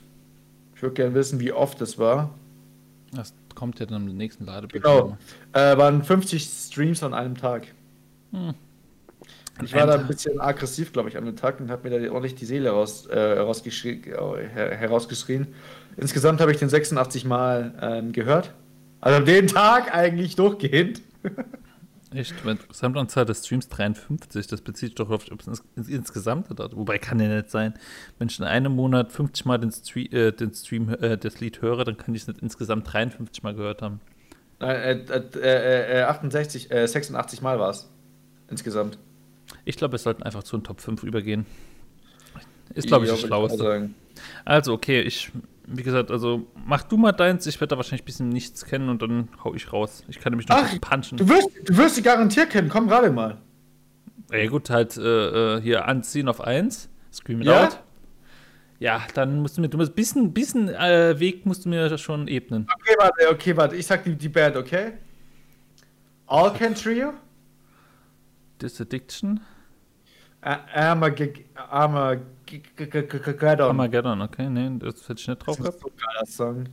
Ich 0.76 0.82
würde 0.82 0.96
gerne 0.96 1.14
wissen, 1.14 1.40
wie 1.40 1.52
oft 1.52 1.80
das 1.80 2.00
war. 2.00 2.32
Das 3.12 3.34
kommt 3.54 3.80
ja 3.80 3.86
dann 3.86 4.10
im 4.10 4.18
nächsten 4.18 4.46
Ladebild. 4.46 4.84
Genau. 4.84 5.18
Äh, 5.54 5.78
waren 5.78 6.04
50 6.04 6.44
Streams 6.44 7.04
an 7.04 7.14
einem 7.14 7.38
Tag. 7.38 7.68
Hm. 8.32 8.56
Ich 9.62 9.74
war 9.74 9.86
da 9.86 9.96
ein 9.96 10.08
bisschen 10.08 10.40
aggressiv, 10.40 10.94
glaube 10.94 11.10
ich, 11.10 11.18
an 11.18 11.26
dem 11.26 11.36
Tag 11.36 11.60
und 11.60 11.70
habe 11.70 11.88
mir 11.88 12.00
da 12.00 12.12
ordentlich 12.12 12.36
die 12.36 12.46
Seele 12.46 12.72
raus, 12.72 13.08
äh, 13.08 13.16
herausgeschrien, 13.16 14.04
äh, 14.04 14.48
her 14.48 14.76
herausgeschrien. 14.76 15.48
Insgesamt 15.96 16.42
habe 16.42 16.52
ich 16.52 16.58
den 16.58 16.70
86 16.70 17.26
Mal 17.26 17.74
ähm, 17.80 18.12
gehört. 18.14 18.52
Also 19.00 19.18
an 19.18 19.26
dem 19.26 19.48
Tag 19.48 19.94
eigentlich 19.94 20.36
durchgehend. 20.36 21.02
Echt? 22.14 22.36
Gesamtanzahl 22.68 23.26
des 23.26 23.46
Streams 23.46 23.70
53, 23.70 24.46
das 24.46 24.62
bezieht 24.62 24.90
sich 24.90 24.96
doch 24.96 25.10
auf 25.10 25.32
ob 25.32 25.42
es 25.42 25.48
ins, 25.48 25.64
ins, 25.76 25.90
insgesamt 25.90 26.48
Wobei 26.50 27.00
kann 27.00 27.20
ja 27.20 27.28
nicht 27.28 27.50
sein. 27.50 27.74
Wenn 28.20 28.28
ich 28.28 28.38
in 28.38 28.46
einem 28.46 28.76
Monat 28.76 29.12
50 29.12 29.46
Mal 29.46 29.58
den, 29.58 29.72
Stream, 29.72 30.08
äh, 30.12 30.32
den 30.32 30.54
Stream 30.54 30.90
äh, 30.90 31.18
das 31.18 31.40
Lied 31.40 31.62
höre, 31.62 31.84
dann 31.86 31.98
kann 31.98 32.14
ich 32.14 32.22
es 32.22 32.28
nicht 32.28 32.42
insgesamt 32.42 32.92
53 32.92 33.42
Mal 33.44 33.56
gehört 33.56 33.82
haben. 33.82 34.00
Nein, 34.60 35.08
äh, 35.10 35.22
äh, 35.40 36.02
äh, 36.02 36.04
68, 36.04 36.72
äh, 36.72 36.88
86 36.88 37.42
Mal 37.42 37.60
war 37.60 37.72
es. 37.72 37.90
Insgesamt. 38.50 39.00
Ich 39.66 39.78
glaube, 39.78 39.94
wir 39.94 40.00
sollten 40.00 40.24
einfach 40.24 40.44
zu 40.44 40.58
den 40.58 40.64
Top 40.64 40.82
5 40.82 41.04
übergehen. 41.04 41.46
Ist, 42.74 42.88
glaube 42.88 43.06
ich, 43.06 43.12
das 43.12 43.22
Ja, 43.22 43.28
Schlauste. 43.28 43.58
sagen. 43.58 43.96
Also, 44.46 44.74
okay, 44.74 45.02
ich, 45.02 45.32
wie 45.68 45.84
gesagt, 45.84 46.12
also 46.12 46.48
mach 46.66 46.84
du 46.84 46.98
mal 46.98 47.12
deins. 47.12 47.46
Ich 47.46 47.60
werde 47.60 47.70
da 47.70 47.78
wahrscheinlich 47.78 48.02
ein 48.04 48.06
bisschen 48.06 48.30
nichts 48.30 48.66
kennen 48.66 48.90
und 48.90 49.02
dann 49.02 49.30
hau 49.44 49.54
ich 49.54 49.72
raus. 49.72 50.04
Ich 50.08 50.20
kann 50.20 50.32
nämlich 50.32 50.48
noch 50.48 50.58
Ach, 50.58 50.82
punchen. 50.82 51.18
Du 51.18 51.28
wirst, 51.30 51.50
du 51.66 51.78
wirst 51.78 51.96
sie 51.96 52.02
garantiert 52.02 52.50
kennen, 52.50 52.70
komm 52.70 52.88
gerade 52.88 53.12
mal. 53.12 53.38
Ja, 54.32 54.48
gut, 54.48 54.70
halt 54.70 54.98
äh, 54.98 55.58
äh, 55.58 55.62
hier 55.62 55.88
anziehen 55.88 56.28
auf 56.28 56.42
1. 56.42 56.90
Scream 57.12 57.42
it 57.42 57.48
Ja? 57.48 57.66
out. 57.66 57.80
Ja, 58.80 59.04
dann 59.14 59.42
musst 59.42 59.56
du 59.58 59.62
mir, 59.62 59.70
du 59.70 59.78
musst 59.78 59.92
ein 59.92 59.96
bisschen, 59.96 60.34
bisschen 60.34 60.68
äh, 60.70 61.18
Weg 61.20 61.46
musst 61.46 61.64
du 61.66 61.70
mir 61.70 61.96
schon 61.98 62.28
ebnen. 62.28 62.68
Okay, 62.80 62.96
warte, 62.98 63.30
okay, 63.30 63.56
warte. 63.56 63.76
Ich 63.76 63.86
sag 63.86 64.04
die, 64.04 64.16
die 64.16 64.30
Band, 64.30 64.58
okay? 64.58 64.94
Alcan 66.28 66.74
Trio? 66.76 67.14
Disaddiction? 68.62 69.40
Armageddon. 70.44 71.44
Armageddon. 73.70 74.22
Okay, 74.22 74.50
nee, 74.50 74.72
das 74.80 75.08
hätte 75.10 75.22
ich 75.22 75.28
nicht 75.28 75.46
drauf 75.46 75.58
Das 75.58 75.66
gehabt. 75.66 75.76
ist 75.78 75.82
so 75.82 75.88
ein 75.88 75.96
geiler 75.98 76.26
Song. 76.26 76.66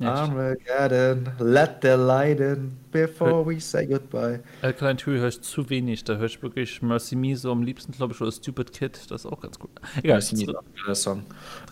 Ja, 0.00 0.14
Armageddon, 0.14 1.28
let 1.40 1.78
the 1.82 1.88
light 1.88 2.38
in 2.38 2.76
before 2.92 3.44
we 3.44 3.58
say 3.60 3.84
goodbye. 3.84 4.40
Alkaline 4.62 4.96
Trio 4.96 5.18
höre 5.18 5.28
ich 5.28 5.40
zu 5.40 5.68
wenig. 5.70 6.04
Da 6.04 6.14
höre 6.16 6.26
ich 6.26 6.40
wirklich 6.40 6.80
Mercy 6.82 7.16
Me 7.16 7.36
so 7.36 7.50
am 7.50 7.62
liebsten, 7.64 7.90
glaube 7.92 8.14
ich, 8.14 8.20
oder 8.20 8.30
Stupid 8.30 8.72
Kid. 8.72 8.96
Das 9.10 9.24
ist 9.24 9.26
auch 9.30 9.40
ganz 9.40 9.58
gut. 9.58 9.70
Egal. 10.02 10.18
Das 10.18 10.32
ist 10.32 10.48
ein 10.48 10.54
geiler 10.80 10.94
Song. 10.94 11.24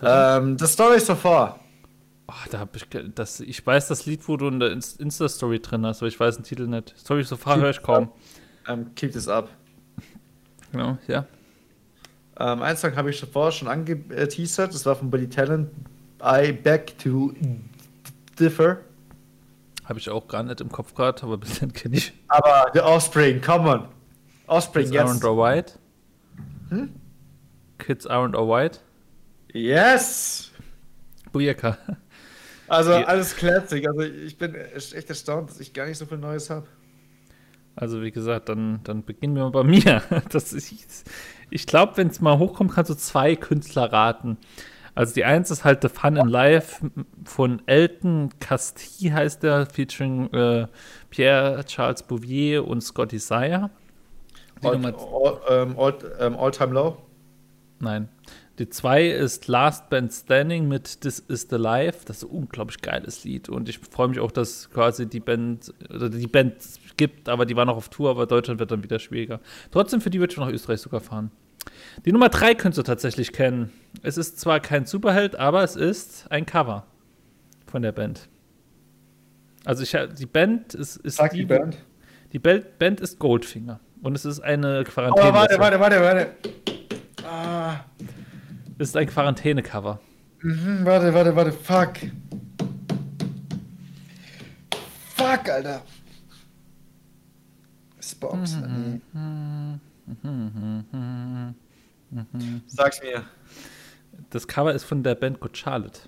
Ähm, 0.03 0.59
The 0.59 0.67
Story 0.67 0.99
so 0.99 1.15
far. 1.15 1.61
Oh, 2.29 2.33
da 2.51 2.59
hab 2.59 2.75
ich, 2.75 2.85
das, 3.15 3.39
ich 3.39 3.65
weiß 3.65 3.87
das 3.87 4.05
Lied, 4.07 4.27
wo 4.27 4.37
du 4.37 4.49
in 4.49 4.59
der 4.59 4.73
Inst- 4.73 4.99
Insta-Story 5.01 5.61
drin 5.61 5.87
hast, 5.87 6.03
aber 6.03 6.09
ich 6.09 6.19
weiß 6.19 6.35
den 6.35 6.43
Titel 6.45 6.67
nicht. 6.67 6.99
Story 6.99 7.23
so 7.23 7.37
far 7.37 7.59
höre 7.59 7.71
ich 7.71 7.81
kaum. 7.81 8.11
Ähm, 8.67 8.93
keep 8.97 9.13
this 9.13 9.29
up. 9.29 9.49
Genau, 10.73 10.99
ja. 11.07 11.25
Ähm, 12.39 12.63
einen 12.63 12.77
Song 12.77 12.97
habe 12.97 13.11
ich 13.11 13.21
vorher 13.21 13.53
schon 13.53 13.69
angeteasert. 13.69 14.75
Das 14.75 14.85
war 14.87 14.97
von 14.97 15.11
Billy 15.11 15.29
Talent. 15.29 15.71
I 16.23 16.53
beg 16.53 16.99
to 16.99 17.33
differ. 18.39 18.79
Habe 19.85 19.99
ich 19.99 20.11
auch 20.11 20.27
gar 20.27 20.43
nicht 20.43 20.61
im 20.61 20.71
Kopf 20.71 20.95
gerade, 20.95 21.23
aber 21.23 21.39
bis 21.39 21.61
dann 21.61 21.73
kenne 21.73 21.97
ich. 21.97 22.13
Aber 22.29 22.71
The 22.75 22.81
Offspring, 22.81 23.41
come 23.41 23.69
on. 23.69 23.89
Offspring, 24.47 24.91
Kids 24.91 24.97
aren't 24.97 25.15
yes. 25.15 25.25
or 25.25 25.37
white. 25.39 25.73
Hm? 26.71 26.91
Kids 27.79 28.07
aren't 28.07 28.37
or 28.37 28.49
white. 28.49 28.81
Yes! 29.53 30.51
Bujeka. 31.33 31.79
Also 32.69 32.93
Ja. 32.93 33.05
alles 33.05 33.37
Classic. 33.37 33.87
Also 33.87 34.01
ich 34.01 34.37
bin 34.37 34.55
echt 34.55 35.09
erstaunt, 35.09 35.51
dass 35.51 35.61
ich 35.61 35.73
gar 35.73 35.87
nicht 35.87 35.99
so 35.99 36.07
viel 36.07 36.19
Neues 36.19 36.51
habe. 36.51 36.67
Also 37.77 38.03
wie 38.03 38.11
gesagt, 38.11 38.49
dann, 38.49 38.81
dann 38.85 39.05
beginnen 39.05 39.37
wir 39.37 39.45
mal 39.45 39.51
bei 39.51 39.65
mir. 39.65 40.03
Das 40.31 40.53
ist, 40.53 41.09
ich 41.51 41.67
glaube, 41.67 41.97
wenn 41.97 42.09
es 42.09 42.21
mal 42.21 42.39
hochkommt, 42.39 42.73
kannst 42.73 42.91
du 42.91 42.95
zwei 42.95 43.37
Künstler 43.37 43.93
raten. 43.93 44.39
Also 44.95 45.13
die 45.13 45.25
eins 45.25 45.51
ist 45.51 45.63
halt 45.63 45.83
The 45.83 45.89
Fun 45.91 46.17
in 46.17 46.27
Life 46.29 46.91
von 47.25 47.61
Elton 47.67 48.31
Castille 48.41 49.13
heißt 49.13 49.43
der, 49.43 49.67
featuring 49.67 50.33
äh, 50.33 50.67
Pierre 51.11 51.63
Charles 51.67 52.03
Bouvier 52.03 52.67
und 52.67 52.81
Scotty 52.81 53.19
Sire. 53.19 53.71
All, 54.63 54.87
all, 54.87 55.41
ähm, 55.51 55.75
all, 55.79 55.95
ähm, 56.19 56.35
all 56.37 56.51
Time 56.51 56.73
Low. 56.73 56.97
nein. 57.79 58.09
Die 58.59 58.71
zwei 58.71 59.07
ist 59.07 59.49
Last 59.49 59.91
Band 59.91 60.11
Standing 60.11 60.67
mit 60.67 61.03
This 61.03 61.19
Is 61.19 61.47
the 61.51 61.57
Life. 61.57 62.07
Das 62.07 62.19
ist 62.19 62.25
ein 62.25 62.31
unglaublich 62.31 62.81
geiles 62.81 63.23
Lied. 63.23 63.51
Und 63.51 63.69
ich 63.69 63.79
freue 63.79 64.09
mich 64.09 64.19
auch, 64.19 64.31
dass 64.31 64.71
quasi 64.71 65.07
die 65.07 65.21
Band, 65.21 65.75
oder 65.95 66.09
die 66.09 66.27
Band 66.27 66.55
gibt, 66.97 67.29
aber 67.29 67.45
die 67.45 67.55
war 67.55 67.67
noch 67.67 67.77
auf 67.77 67.91
Tour, 67.91 68.11
aber 68.11 68.27
Deutschland 68.27 68.59
wird 68.59 68.71
dann 68.71 68.83
wieder 68.83 68.99
schwieriger. 68.99 69.41
Trotzdem, 69.71 70.01
für 70.01 70.09
die 70.09 70.21
würde 70.21 70.33
ich 70.33 70.39
nach 70.39 70.49
Österreich 70.49 70.81
sogar 70.81 71.01
fahren. 71.01 71.31
Die 72.07 72.13
Nummer 72.13 72.31
drei 72.31 72.55
könntest 72.55 72.79
du 72.79 72.83
tatsächlich 72.83 73.33
kennen. 73.33 73.73
Es 74.03 74.17
ist 74.17 74.41
zwar 74.41 74.61
kein 74.61 74.87
Superheld, 74.87 75.37
aber 75.37 75.63
es 75.63 75.77
ist 75.77 76.31
ein 76.31 76.47
Cover 76.47 76.87
von 77.67 77.83
der 77.83 77.93
Band. 77.93 78.29
Also 79.67 79.83
ich, 79.83 79.95
die 80.19 80.27
Band 80.27 80.73
ist, 80.75 80.97
ist 80.97 81.17
Sag 81.17 81.33
die 81.33 81.45
Band. 81.45 81.77
Die 82.33 82.39
Band, 82.39 82.79
Band 82.79 83.01
ist 83.01 83.19
Goldfinger. 83.19 83.81
Und 84.03 84.15
es 84.15 84.25
ist 84.25 84.41
eine 84.41 84.85
Quarantäne. 84.85 85.35
warte, 85.35 85.59
warte, 85.59 85.81
warte, 85.81 86.01
warte. 86.01 86.29
Ah, 87.25 87.81
Es 88.79 88.89
ist 88.91 88.97
ein 88.97 89.07
Quarantäne-Cover. 89.07 90.01
mhm, 90.43 90.81
warte, 90.85 91.13
warte, 91.15 91.35
warte. 91.35 91.53
Fuck. 91.53 91.95
Fuck, 95.15 95.49
Alter. 95.49 95.83
Spox. 98.01 98.57
nee. 98.57 99.01
Sag's 102.67 103.01
mir. 103.03 103.25
Das 104.31 104.47
Cover 104.47 104.73
ist 104.75 104.85
von 104.85 105.03
der 105.03 105.15
Band 105.15 105.41
Good 105.41 105.57
Charlotte. 105.57 106.01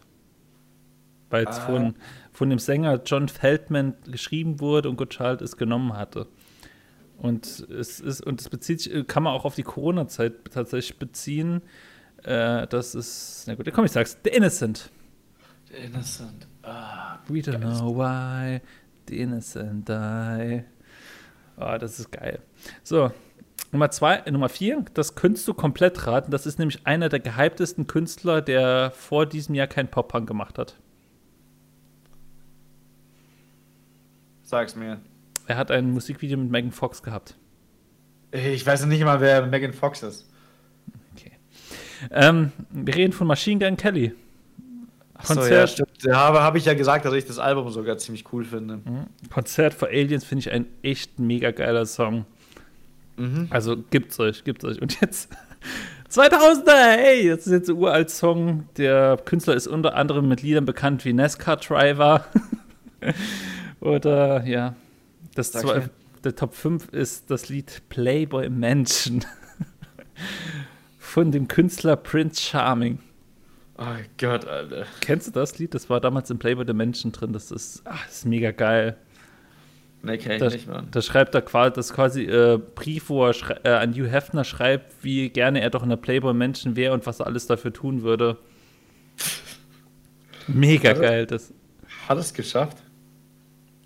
Weil 1.31 1.45
es 1.47 1.59
Ah. 1.59 1.67
von, 1.67 1.95
von 2.33 2.51
dem 2.51 2.59
Sänger 2.59 3.03
John 3.05 3.29
Feldman 3.29 3.95
geschrieben 4.05 4.61
wurde 4.61 4.89
und 4.89 4.97
Good 4.97 5.15
Charlotte 5.15 5.45
es 5.45 5.57
genommen 5.57 5.95
hatte. 5.95 6.27
Und 7.19 7.47
es 7.71 7.99
ist, 8.01 8.25
und 8.25 8.41
es 8.41 8.49
bezieht 8.49 8.81
sich, 8.81 9.07
kann 9.09 9.25
man 9.25 9.33
auch 9.35 9.45
auf 9.45 9.57
die 9.57 9.65
Corona-Zeit 9.65 10.53
tatsächlich 10.53 10.99
beziehen. 10.99 11.63
Äh, 12.25 12.67
das 12.67 12.95
ist, 12.95 13.45
na 13.47 13.55
gut, 13.55 13.71
komm, 13.73 13.85
ich 13.85 13.93
sag's, 13.93 14.17
The 14.25 14.31
Innocent. 14.31 14.91
Innocent. 15.71 16.47
Ah, 16.63 17.19
We 17.29 17.41
don't 17.41 17.59
know 17.61 17.95
why 17.95 18.61
the 19.09 19.21
innocent 19.21 19.89
die. 19.89 20.65
Ah, 21.57 21.79
das 21.79 21.99
ist 21.99 22.11
geil. 22.11 22.41
So, 22.83 23.11
Nummer 23.73 23.91
zwei, 23.91 24.17
äh, 24.17 24.31
Nummer 24.31 24.49
vier, 24.49 24.85
das 24.95 25.15
könntest 25.15 25.47
du 25.49 25.55
komplett 25.55 26.07
raten. 26.07 26.31
Das 26.31 26.47
ist 26.47 26.59
nämlich 26.59 26.87
einer 26.87 27.09
der 27.09 27.21
gehyptesten 27.21 27.87
Künstler, 27.87 28.41
der 28.41 28.91
vor 28.93 29.27
diesem 29.27 29.55
Jahr 29.55 29.67
kein 29.67 29.89
Pop-Punk 29.91 30.27
gemacht 30.27 30.59
hat. 30.59 30.77
Sag's 34.43 34.75
mir. 34.75 35.01
Er 35.47 35.57
hat 35.57 35.71
ein 35.71 35.91
Musikvideo 35.91 36.39
mit 36.39 36.51
Megan 36.51 36.73
Fox 36.73 37.03
gehabt. 37.03 37.37
Ich 38.31 38.65
weiß 38.65 38.83
noch 38.83 38.89
nicht 38.89 39.05
mal, 39.05 39.21
wer 39.21 39.47
Megan 39.47 39.73
Fox 39.73 40.03
ist. 40.03 40.31
Ähm, 42.11 42.53
wir 42.71 42.95
reden 42.95 43.13
von 43.13 43.27
Machine 43.27 43.65
Gun 43.65 43.77
Kelly. 43.77 44.13
Konzert- 45.25 45.51
ja, 45.51 45.67
stimmt. 45.67 45.91
Da 46.03 46.17
habe, 46.17 46.59
ich 46.59 46.65
ja 46.65 46.75
gesagt, 46.75 47.05
dass 47.05 47.13
ich 47.15 47.25
das 47.27 47.39
Album 47.39 47.69
sogar 47.71 47.99
ziemlich 47.99 48.25
cool 48.33 48.45
finde. 48.45 48.81
Konzert 49.33 49.75
for 49.75 49.89
Aliens 49.89 50.25
finde 50.25 50.41
ich 50.41 50.53
ein 50.53 50.67
echt 50.83 51.19
mega 51.19 51.51
geiler 51.51 51.87
Song. 51.87 52.25
Mhm. 53.17 53.49
Also 53.51 53.77
gibt's 53.91 54.21
euch, 54.21 54.45
gibt's 54.45 54.65
euch. 54.65 54.81
Und 54.81 55.01
jetzt 55.01 55.29
2000er, 56.11 56.97
hey, 56.97 57.29
das 57.29 57.47
ist 57.47 57.53
jetzt 57.53 57.69
ein 57.69 57.77
uralt 57.77 58.11
Song. 58.11 58.69
Der 58.77 59.17
Künstler 59.25 59.55
ist 59.55 59.67
unter 59.67 59.97
anderem 59.97 60.29
mit 60.29 60.43
Liedern 60.43 60.65
bekannt 60.65 61.05
wie 61.05 61.13
NASCAR 61.13 61.57
Driver. 61.57 62.25
Oder 63.81 64.45
ja, 64.45 64.75
das 65.35 65.53
zwei, 65.53 65.89
der 66.25 66.35
Top 66.37 66.55
5 66.55 66.89
ist 66.93 67.31
das 67.31 67.49
Lied 67.49 67.83
Playboy 67.89 68.49
Mansion 68.51 69.25
von 71.09 71.33
dem 71.33 71.49
Künstler 71.49 71.97
Prince 71.97 72.41
Charming. 72.41 72.99
Oh 73.79 73.85
Gott, 74.19 74.45
Alter. 74.47 74.87
Kennst 75.01 75.29
du 75.29 75.31
das 75.31 75.59
Lied? 75.59 75.73
Das 75.75 75.89
war 75.89 76.01
damals 76.01 76.31
in 76.31 76.39
Playboy 76.39 76.65
the 76.67 76.73
Mansion 76.73 77.13
drin. 77.13 77.33
Das 77.33 77.51
ist, 77.51 77.83
ach, 77.85 78.05
das 78.07 78.19
ist 78.19 78.25
mega 78.27 78.51
geil. 78.51 78.97
Nee, 80.03 80.19
kenn 80.19 80.33
ich 80.33 80.39
Da, 80.39 80.49
nicht, 80.49 80.69
Mann. 80.69 80.89
da 80.91 81.03
schreibt 81.03 81.35
er 81.35 81.43
quasi, 81.43 81.73
das 81.75 81.87
ist 81.87 81.93
quasi 81.95 82.23
äh, 82.25 82.59
Brief, 82.75 83.09
wo 83.09 83.27
er 83.27 83.35
äh, 83.65 83.71
an 83.71 83.93
Hugh 83.95 84.09
Hefner 84.09 84.45
schreibt, 84.45 85.03
wie 85.03 85.29
gerne 85.29 85.61
er 85.61 85.71
doch 85.71 85.83
in 85.83 85.89
der 85.89 85.97
Playboy 85.97 86.35
Mansion 86.35 86.77
wäre 86.77 86.95
und 86.95 87.05
was 87.07 87.21
er 87.21 87.27
alles 87.27 87.47
dafür 87.47 87.73
tun 87.73 88.03
würde. 88.03 88.37
Mega 90.47 90.91
Also- 90.91 91.03
geil. 91.03 91.27
Das, 91.27 91.53
Hat 92.09 92.19
es 92.19 92.33
geschafft? 92.33 92.79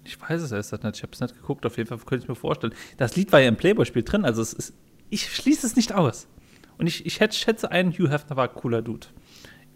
ich 0.04 0.20
weiß 0.20 0.42
es 0.42 0.52
erst 0.52 0.72
nicht. 0.72 0.96
Ich 0.96 1.02
habe 1.02 1.12
es 1.12 1.20
nicht 1.20 1.34
geguckt. 1.34 1.64
Auf 1.64 1.76
jeden 1.76 1.88
Fall 1.88 1.98
könnte 1.98 2.24
ich 2.24 2.28
mir 2.28 2.34
vorstellen. 2.34 2.74
Das 2.98 3.14
Lied 3.16 3.30
war 3.32 3.40
ja 3.40 3.48
im 3.48 3.56
Playboy-Spiel 3.56 4.02
drin. 4.02 4.24
Also 4.24 4.42
es 4.42 4.52
ist, 4.52 4.74
ich 5.10 5.30
schließe 5.34 5.66
es 5.66 5.76
nicht 5.76 5.92
aus. 5.94 6.26
Und 6.82 6.88
ich, 6.88 7.06
ich 7.06 7.14
schätze 7.14 7.70
ein, 7.70 7.92
Hugh 7.92 8.10
Hefner 8.10 8.36
war 8.36 8.48
ein 8.48 8.54
cooler 8.56 8.82
Dude. 8.82 9.06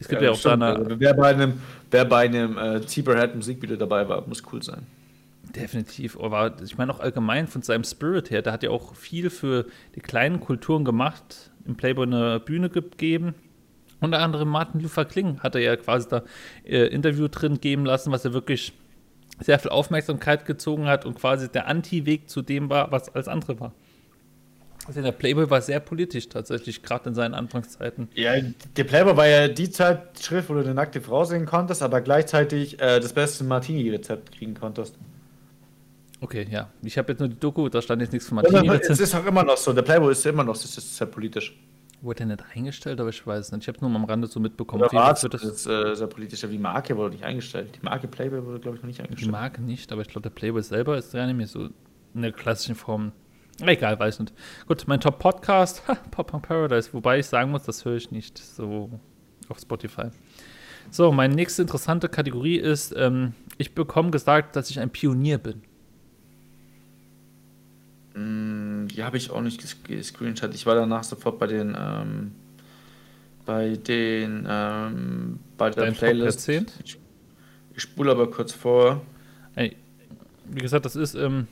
Es 0.01 0.09
gibt 0.09 0.23
ja, 0.23 0.31
auch 0.31 0.35
da 0.35 0.41
stimmt. 0.41 0.63
eine, 0.65 0.77
Also, 0.77 0.99
wer 0.99 1.15
bei 1.15 1.29
einem, 1.29 1.61
wer 1.89 2.05
bei 2.05 2.25
einem 2.25 2.59
äh, 2.59 2.85
Zebrahead 2.85 3.37
Musikvideo 3.37 3.77
dabei 3.77 4.09
war, 4.09 4.27
muss 4.27 4.43
cool 4.53 4.61
sein. 4.61 4.89
Definitiv. 5.55 6.19
Aber 6.19 6.57
ich 6.65 6.77
meine 6.77 6.93
auch 6.93 6.99
allgemein 6.99 7.47
von 7.47 7.63
seinem 7.63 7.85
Spirit 7.85 8.31
her, 8.31 8.43
der 8.43 8.53
hat 8.53 8.65
ja 8.65 8.71
auch 8.71 8.97
viel 8.97 9.31
für 9.31 9.67
die 9.95 10.01
kleinen 10.01 10.41
Kulturen 10.41 10.85
gemacht, 10.85 11.53
im 11.65 11.77
Playboy 11.77 12.07
eine 12.07 12.41
Bühne 12.41 12.71
gegeben. 12.71 13.37
Unter 14.01 14.19
anderem 14.19 14.49
Martin 14.49 14.81
Luther 14.81 15.05
King 15.05 15.39
hat 15.45 15.55
er 15.55 15.61
ja 15.61 15.77
quasi 15.77 16.09
da 16.09 16.25
äh, 16.65 16.89
Interview 16.89 17.29
drin 17.29 17.61
geben 17.61 17.87
lassen, 17.87 18.11
was 18.11 18.25
er 18.25 18.33
wirklich 18.33 18.73
sehr 19.39 19.61
viel 19.61 19.71
Aufmerksamkeit 19.71 20.45
gezogen 20.45 20.87
hat 20.87 21.07
und 21.07 21.15
quasi 21.15 21.49
der 21.49 21.69
Anti-Weg 21.69 22.29
zu 22.29 22.43
dem 22.43 22.69
war, 22.69 22.91
was 22.91 23.15
als 23.15 23.29
andere 23.29 23.61
war. 23.61 23.75
Also 24.87 25.03
der 25.03 25.13
Playboy 25.13 25.51
war 25.51 25.61
sehr 25.61 25.81
politisch 25.81 26.29
tatsächlich, 26.29 26.83
gerade 26.83 27.09
in 27.09 27.15
seinen 27.15 27.35
Anfangszeiten. 27.35 28.09
Ja, 28.15 28.35
der 28.77 28.85
Playboy 28.85 29.17
war 29.17 29.27
ja 29.27 29.49
die 29.49 29.69
Zeitschrift, 29.71 30.49
wo 30.49 30.55
du 30.55 30.61
eine 30.61 30.75
nackte 30.75 31.01
Frau 31.01 31.25
sehen 31.25 31.45
konntest, 31.47 31.83
aber 31.83 32.01
gleichzeitig 32.01 32.81
äh, 32.81 33.01
das 33.01 33.13
beste 33.13 33.45
Martini-Rezept 33.45 34.33
kriegen 34.33 34.55
konntest. 34.55 34.97
Okay, 36.21 36.47
ja. 36.51 36.71
Ich 36.83 36.97
habe 36.99 37.13
jetzt 37.13 37.19
nur 37.21 37.29
die 37.29 37.39
Doku, 37.39 37.69
da 37.69 37.83
stand 37.83 38.01
jetzt 38.01 38.13
nichts 38.13 38.29
von 38.29 38.39
es 38.39 38.51
Martini. 38.53 38.79
ist 39.01 39.15
auch 39.15 39.27
immer 39.27 39.45
noch 39.45 39.57
so. 39.57 39.73
Der 39.73 39.83
Playboy 39.83 40.13
ist 40.13 40.25
immer 40.25 40.45
noch 40.45 40.55
es 40.55 40.65
ist 40.65 40.97
sehr 40.97 41.07
politisch. 41.07 41.55
Wurde 42.03 42.19
der 42.19 42.27
nicht 42.27 42.45
eingestellt, 42.55 43.01
aber 43.01 43.09
ich 43.11 43.27
weiß 43.27 43.47
es 43.47 43.53
nicht. 43.53 43.63
Ich 43.63 43.69
habe 43.69 43.79
nur 43.81 43.91
mal 43.91 43.99
am 43.99 44.05
Rande 44.05 44.27
so 44.27 44.39
mitbekommen. 44.39 44.89
Fall 44.89 45.15
das 45.31 45.43
ist 45.43 45.67
äh, 45.67 45.95
sehr 45.95 46.07
politisch. 46.07 46.43
Ja, 46.43 46.49
Die 46.49 46.59
Marke 46.59 46.97
wurde 46.97 47.15
nicht 47.15 47.25
eingestellt. 47.25 47.79
Die 47.81 47.85
Marke 47.85 48.07
Playboy 48.07 48.45
wurde, 48.45 48.61
glaube 48.61 48.77
ich, 48.77 48.83
noch 48.83 48.87
nicht 48.87 48.99
Die 48.99 49.05
eingestellt. 49.05 49.33
Marke 49.33 49.63
nicht, 49.63 49.91
aber 49.93 50.03
ich 50.03 50.09
glaube, 50.09 50.23
der 50.23 50.31
Playboy 50.31 50.63
selber 50.63 50.97
ist 50.97 51.13
ja 51.15 51.27
nicht 51.27 51.37
mehr 51.37 51.47
so 51.47 51.69
in 52.15 52.23
der 52.23 52.33
klassischen 52.33 52.75
Form. 52.75 53.13
Egal, 53.63 53.99
weiß 53.99 54.21
nicht. 54.21 54.33
Gut, 54.67 54.85
mein 54.87 55.01
Top-Podcast, 55.01 55.83
Pop 56.11 56.27
Punk 56.31 56.47
Paradise, 56.47 56.91
wobei 56.93 57.19
ich 57.21 57.27
sagen 57.27 57.51
muss, 57.51 57.63
das 57.65 57.85
höre 57.85 57.97
ich 57.97 58.11
nicht 58.11 58.37
so 58.39 58.91
auf 59.49 59.59
Spotify. 59.59 60.09
So, 60.91 61.11
meine 61.11 61.35
nächste 61.35 61.63
interessante 61.63 62.09
Kategorie 62.09 62.57
ist, 62.59 62.95
ähm, 62.97 63.33
ich 63.59 63.75
bekomme 63.75 64.11
gesagt, 64.11 64.57
dass 64.57 64.71
ich 64.71 64.79
ein 64.79 64.91
Pionier 64.91 65.39
bin. 65.39 65.63
Mm, 68.15 68.87
Die 68.89 69.03
habe 69.03 69.17
ich 69.17 69.31
auch 69.31 69.41
nicht 69.43 69.61
ges- 69.61 69.77
gescreenshot. 69.85 70.55
Ich 70.55 70.67
war 70.67 70.75
danach 70.75 71.05
sofort 71.05 71.39
bei 71.39 71.47
den, 71.47 71.77
ähm, 71.79 72.33
bei 73.45 73.77
den, 73.77 74.47
ähm, 74.49 75.39
bei 75.57 75.71
der 75.71 75.85
Dein 75.87 75.95
Playlist. 75.95 76.49
Ich, 76.49 76.99
ich 77.75 77.83
spule 77.83 78.11
aber 78.11 78.31
kurz 78.31 78.53
vor. 78.53 79.03
Ey, 79.55 79.77
wie 80.51 80.61
gesagt, 80.61 80.85
das 80.85 80.97
ist, 80.97 81.15
ähm, 81.15 81.49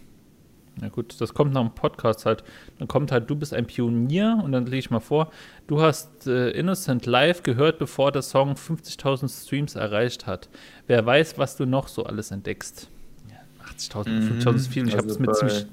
na 0.80 0.88
gut, 0.88 1.20
das 1.20 1.34
kommt 1.34 1.52
nach 1.52 1.60
dem 1.62 1.74
Podcast 1.74 2.26
halt. 2.26 2.42
Dann 2.78 2.88
kommt 2.88 3.12
halt, 3.12 3.30
du 3.30 3.36
bist 3.36 3.54
ein 3.54 3.66
Pionier 3.66 4.40
und 4.42 4.52
dann 4.52 4.66
lege 4.66 4.78
ich 4.78 4.90
mal 4.90 5.00
vor, 5.00 5.30
du 5.68 5.80
hast 5.80 6.26
äh, 6.26 6.50
Innocent 6.50 7.06
Live 7.06 7.42
gehört, 7.42 7.78
bevor 7.78 8.10
der 8.12 8.22
Song 8.22 8.54
50.000 8.54 9.28
Streams 9.44 9.74
erreicht 9.76 10.26
hat. 10.26 10.48
Wer 10.86 11.04
weiß, 11.06 11.38
was 11.38 11.56
du 11.56 11.64
noch 11.66 11.86
so 11.88 12.04
alles 12.04 12.30
entdeckst. 12.32 12.88
Ja, 13.30 13.36
80.000, 13.76 14.40
50.000 14.42 14.54
ist 14.56 14.66
viel. 14.68 14.88
Ich 14.88 14.96
habe 14.96 15.06
es 15.06 15.16
Also 15.16 15.20
mit 15.20 15.30
bei- 15.30 15.36
ziemlich. 15.36 15.66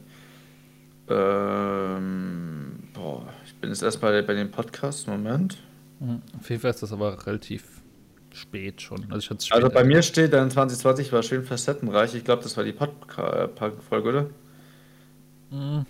Ähm, 1.09 2.79
boah, 2.93 3.25
ich 3.45 3.55
bin 3.55 3.69
jetzt 3.69 3.83
erstmal 3.83 4.21
bei 4.23 4.33
dem 4.33 4.51
Podcast. 4.51 5.07
Moment. 5.07 5.57
Mhm, 5.99 6.21
Auf 6.39 6.49
jeden 6.49 6.61
Fall 6.61 6.71
ist 6.71 6.81
das 6.83 6.93
aber 6.93 7.25
relativ 7.25 7.63
spät 8.33 8.81
schon. 8.81 9.05
Also, 9.11 9.35
es 9.35 9.51
Also 9.51 9.65
spät 9.67 9.73
bei 9.73 9.83
mir 9.83 10.01
steht 10.01 10.33
dann 10.33 10.49
2020 10.49 11.11
war 11.11 11.21
schön 11.21 11.43
facettenreich. 11.43 12.15
Ich 12.15 12.23
glaube, 12.23 12.43
das 12.43 12.55
war 12.55 12.63
die 12.63 12.71
Podcast-Folge, 12.71 14.09
oder? 14.09 14.25
Mhm. 15.51 15.85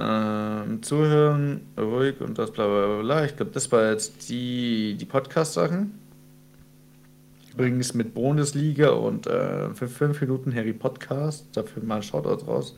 Ähm, 0.00 0.82
zuhören, 0.82 1.62
ruhig 1.76 2.20
und 2.20 2.38
das 2.38 2.52
bla 2.52 2.66
bla 2.66 2.86
bla, 2.86 3.02
bla. 3.02 3.24
Ich 3.24 3.36
glaube, 3.36 3.50
das 3.52 3.70
war 3.72 3.90
jetzt 3.90 4.28
die, 4.28 4.96
die 4.98 5.04
Podcast-Sachen. 5.04 5.98
Übrigens 7.52 7.94
mit 7.94 8.14
Bundesliga 8.14 8.90
und 8.90 9.26
äh, 9.26 9.74
für 9.74 9.88
fünf 9.88 10.20
Minuten 10.20 10.54
Harry 10.54 10.72
Podcast. 10.72 11.46
Dafür 11.52 11.82
mal 11.82 11.96
ein 11.96 12.02
Shoutout 12.02 12.46
raus. 12.46 12.76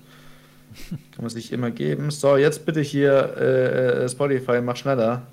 Kann 0.89 1.23
man 1.23 1.29
sich 1.29 1.53
immer 1.53 1.71
geben. 1.71 2.11
So, 2.11 2.37
jetzt 2.37 2.65
bitte 2.65 2.81
hier 2.81 3.35
äh, 3.37 4.05
äh, 4.05 4.09
Spotify, 4.09 4.61
mach 4.63 4.77
schneller. 4.77 5.27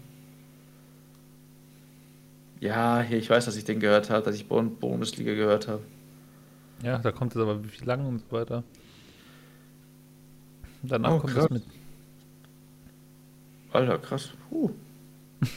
Ja, 2.59 3.01
hier, 3.01 3.17
ich 3.17 3.29
weiß, 3.29 3.45
dass 3.45 3.55
ich 3.55 3.63
den 3.63 3.79
gehört 3.79 4.09
habe, 4.09 4.25
dass 4.25 4.35
ich 4.35 4.47
Bund 4.47 4.79
Bundesliga 4.79 5.33
gehört 5.33 5.67
habe. 5.67 5.83
Ja, 6.83 6.97
da 6.97 7.11
kommt 7.11 7.33
es 7.33 7.41
aber 7.41 7.63
wie 7.63 7.85
lang 7.85 8.05
und 8.05 8.19
so 8.29 8.35
weiter. 8.35 8.63
Danach 10.83 11.11
Oh, 11.11 11.19
kommt 11.19 11.33
krass. 11.33 11.45
es 11.45 11.49
mit. 11.51 11.63
Alter, 13.73 13.97
krass. 13.99 14.29
Puh. 14.49 14.71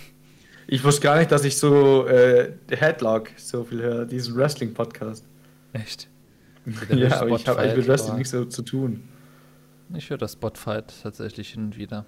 Ich 0.72 0.84
wusste 0.84 1.00
gar 1.02 1.18
nicht, 1.18 1.32
dass 1.32 1.44
ich 1.44 1.56
so 1.58 2.06
äh, 2.06 2.52
Headlock 2.70 3.30
so 3.36 3.64
viel 3.64 3.82
höre, 3.82 4.04
diesen 4.06 4.36
Wrestling-Podcast. 4.36 5.24
Echt? 5.72 6.08
Ja, 6.90 7.22
aber 7.22 7.30
ich 7.36 7.48
habe 7.48 7.74
mit 7.74 7.88
Wrestling 7.88 8.16
nichts 8.18 8.30
so 8.30 8.44
zu 8.44 8.62
tun. 8.62 9.08
Ich 9.94 10.10
höre 10.10 10.18
das 10.18 10.34
Spotfight 10.34 10.94
tatsächlich 11.02 11.50
hin 11.54 11.64
und 11.64 11.76
wieder. 11.78 12.04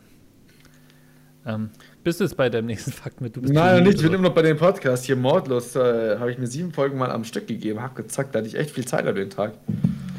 Ähm, 1.44 1.70
bist 2.04 2.20
du 2.20 2.24
jetzt 2.24 2.36
bei 2.36 2.48
dem 2.48 2.66
nächsten 2.66 2.92
Fakt 2.92 3.20
mit? 3.20 3.36
Du 3.36 3.40
bist 3.40 3.52
Nein, 3.52 3.82
nicht. 3.82 3.96
Ich 3.96 4.02
bin 4.02 4.12
immer 4.12 4.28
noch 4.28 4.34
bei 4.34 4.42
dem 4.42 4.56
Podcast 4.56 5.04
hier 5.04 5.16
mordlos. 5.16 5.74
Äh, 5.74 6.18
habe 6.18 6.30
ich 6.30 6.38
mir 6.38 6.46
sieben 6.46 6.72
Folgen 6.72 6.98
mal 6.98 7.10
am 7.10 7.24
Stück 7.24 7.46
gegeben, 7.46 7.82
hab 7.82 7.96
gezackt, 7.96 8.34
da 8.34 8.38
hatte 8.38 8.48
ich 8.48 8.54
echt 8.54 8.70
viel 8.70 8.86
Zeit 8.86 9.06
an 9.06 9.14
den 9.14 9.30
Tag. 9.30 9.54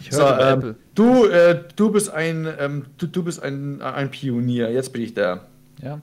Ich 0.02 0.12
So, 0.12 0.22
höre 0.22 0.38
bei 0.38 0.68
ähm, 0.68 0.76
du, 0.96 1.26
äh, 1.26 1.64
du 1.76 1.92
bist 1.92 2.10
ein, 2.10 2.48
ähm, 2.60 2.86
du, 2.98 3.08
du 3.08 3.24
bist 3.24 3.42
ein, 3.42 3.82
ein 3.82 4.12
Pionier. 4.12 4.70
Jetzt 4.72 4.92
bin 4.92 5.02
ich 5.02 5.14
da. 5.14 5.42
Ja. 5.82 6.02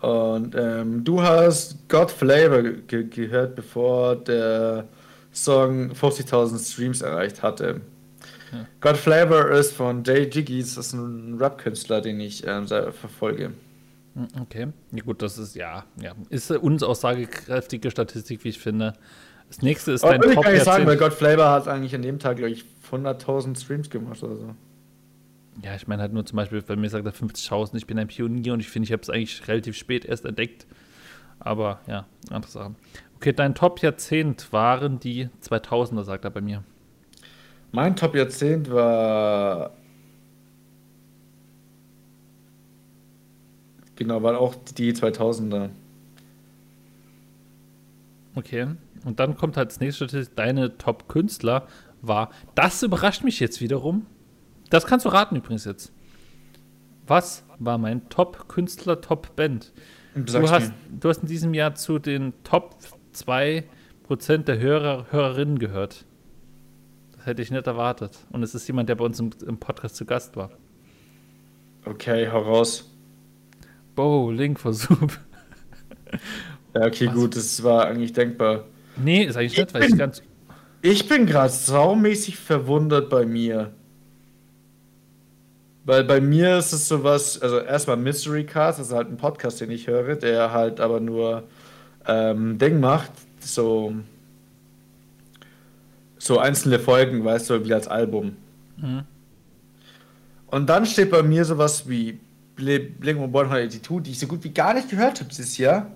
Und 0.00 0.54
ähm, 0.58 1.04
du 1.04 1.22
hast 1.22 1.88
God 1.88 2.10
Flavor 2.10 2.62
ge 2.62 3.04
gehört, 3.08 3.54
bevor 3.54 4.16
der 4.16 4.88
Song 5.32 5.92
50.000 5.92 6.72
Streams 6.72 7.00
erreicht 7.02 7.42
hatte. 7.42 7.80
Ja. 8.52 8.66
God 8.80 8.96
Flavor 8.96 9.50
ist 9.50 9.72
von 9.72 10.04
Jay 10.04 10.28
Jiggies, 10.28 10.74
das 10.74 10.88
ist 10.88 10.92
ein 10.92 11.38
Rap-Künstler, 11.38 12.00
den 12.00 12.20
ich 12.20 12.46
ähm, 12.46 12.66
verfolge. 12.66 13.52
Hm, 14.14 14.28
Okay. 14.42 14.68
Ja, 14.92 15.02
gut, 15.02 15.22
das 15.22 15.38
ist 15.38 15.54
ja, 15.56 15.84
ja. 16.00 16.12
Ist 16.28 16.50
eine 16.50 16.60
unaussagekräftige 16.60 17.90
Statistik, 17.90 18.44
wie 18.44 18.50
ich 18.50 18.58
finde. 18.58 18.92
Das 19.48 19.62
nächste 19.62 19.92
ist 19.92 20.04
Aber 20.04 20.12
dein 20.12 20.20
würde 20.20 20.30
ich 20.30 20.36
Top 20.36 20.44
gar 20.44 20.52
nicht 20.52 20.64
sagen, 20.64 20.86
weil. 20.86 20.96
God 20.96 21.12
Flavor 21.12 21.50
hat 21.50 21.68
eigentlich 21.68 21.94
an 21.94 22.02
dem 22.02 22.18
Tag, 22.18 22.36
glaube 22.36 22.52
ich, 22.52 22.64
100.000 22.90 23.58
Streams 23.58 23.90
gemacht 23.90 24.22
oder 24.22 24.36
so. 24.36 24.54
Ja, 25.62 25.74
ich 25.74 25.86
meine 25.86 26.02
halt 26.02 26.12
nur 26.12 26.24
zum 26.24 26.36
Beispiel, 26.36 26.62
wenn 26.66 26.80
mir 26.80 26.88
sagt 26.88 27.04
er 27.04 27.12
50.000, 27.12 27.76
ich 27.76 27.86
bin 27.86 27.98
ein 27.98 28.08
Pionier 28.08 28.54
und 28.54 28.60
ich 28.60 28.68
finde, 28.68 28.86
ich 28.86 28.92
habe 28.92 29.02
es 29.02 29.10
eigentlich 29.10 29.46
relativ 29.48 29.76
spät 29.76 30.04
erst 30.04 30.24
entdeckt. 30.24 30.66
Aber 31.40 31.80
ja, 31.86 32.06
andere 32.30 32.50
Sachen. 32.50 32.76
Okay, 33.16 33.32
dein 33.32 33.54
Top-Jahrzehnt 33.54 34.52
waren 34.52 34.98
die 34.98 35.28
2000er, 35.42 36.04
sagt 36.04 36.24
er 36.24 36.30
bei 36.30 36.40
mir. 36.40 36.64
Mein 37.72 37.96
Top-Jahrzehnt 37.96 38.70
war 38.70 39.72
Genau, 43.96 44.22
waren 44.22 44.36
auch 44.36 44.54
die 44.76 44.92
2000er. 44.92 45.70
Okay. 48.34 48.66
Und 49.04 49.20
dann 49.20 49.36
kommt 49.36 49.56
halt 49.56 49.68
als 49.68 49.80
nächste 49.80 50.08
Statistik, 50.08 50.36
deine 50.36 50.78
Top-Künstler 50.78 51.66
war. 52.00 52.30
Das 52.54 52.82
überrascht 52.82 53.24
mich 53.24 53.40
jetzt 53.40 53.60
wiederum. 53.60 54.06
Das 54.70 54.86
kannst 54.86 55.04
du 55.04 55.10
raten 55.10 55.36
übrigens 55.36 55.64
jetzt. 55.64 55.92
Was 57.06 57.44
war 57.58 57.78
mein 57.78 58.08
Top-Künstler, 58.08 59.00
Top-Band? 59.00 59.72
Du 60.14 60.30
Sag's 60.30 60.50
hast, 60.50 60.68
mir. 60.68 60.98
du 60.98 61.08
hast 61.08 61.22
in 61.22 61.28
diesem 61.28 61.54
Jahr 61.54 61.74
zu 61.74 61.98
den 61.98 62.32
Top 62.44 62.76
2% 63.14 63.64
der 64.44 64.58
Hörer, 64.58 65.06
Hörerinnen 65.10 65.58
gehört. 65.58 66.06
Hätte 67.24 67.42
ich 67.42 67.50
nicht 67.50 67.66
erwartet. 67.66 68.18
Und 68.30 68.42
es 68.42 68.54
ist 68.54 68.66
jemand, 68.66 68.88
der 68.88 68.96
bei 68.96 69.04
uns 69.04 69.20
im, 69.20 69.30
im 69.46 69.58
Podcast 69.58 69.96
zu 69.96 70.04
Gast 70.04 70.36
war. 70.36 70.50
Okay, 71.84 72.28
hau 72.30 72.40
raus. 72.40 72.90
Bo, 73.94 74.30
Link 74.30 74.58
Versuch. 74.58 74.96
Ja, 76.74 76.86
okay, 76.86 77.06
gut, 77.06 77.36
das 77.36 77.62
war 77.62 77.86
eigentlich 77.86 78.12
denkbar. 78.12 78.64
Nee, 78.96 79.24
ist 79.24 79.36
eigentlich 79.36 79.56
nicht, 79.56 79.74
weil 79.74 79.82
ich 79.82 79.90
bin- 79.90 79.98
ganz. 79.98 80.22
Ich 80.84 81.08
bin 81.08 81.26
gerade 81.26 81.52
saumäßig 81.52 82.36
verwundert 82.36 83.08
bei 83.08 83.24
mir. 83.24 83.72
Weil 85.84 86.04
bei 86.04 86.20
mir 86.20 86.58
ist 86.58 86.72
es 86.72 86.88
sowas, 86.88 87.40
also 87.40 87.58
erstmal 87.58 87.96
Mystery 87.96 88.44
Cast, 88.44 88.78
das 88.78 88.88
ist 88.88 88.92
halt 88.92 89.08
ein 89.08 89.16
Podcast, 89.16 89.60
den 89.60 89.70
ich 89.70 89.86
höre, 89.86 90.16
der 90.16 90.52
halt 90.52 90.80
aber 90.80 91.00
nur 91.00 91.44
ähm, 92.06 92.58
Ding 92.58 92.80
macht, 92.80 93.10
so, 93.40 93.94
so 96.22 96.38
einzelne 96.38 96.78
Folgen, 96.78 97.24
weißt 97.24 97.50
du, 97.50 97.64
wie 97.64 97.74
als 97.74 97.88
Album. 97.88 98.36
Mhm. 98.76 99.02
Und 100.46 100.68
dann 100.68 100.86
steht 100.86 101.10
bei 101.10 101.22
mir 101.24 101.44
sowas 101.44 101.88
wie 101.88 102.20
Bl- 102.56 102.90
Blink-182, 103.00 104.02
die 104.02 104.12
ich 104.12 104.20
so 104.20 104.28
gut 104.28 104.44
wie 104.44 104.50
gar 104.50 104.72
nicht 104.74 104.88
gehört 104.88 105.18
habe 105.18 105.30
dieses 105.30 105.58
Jahr. 105.58 105.90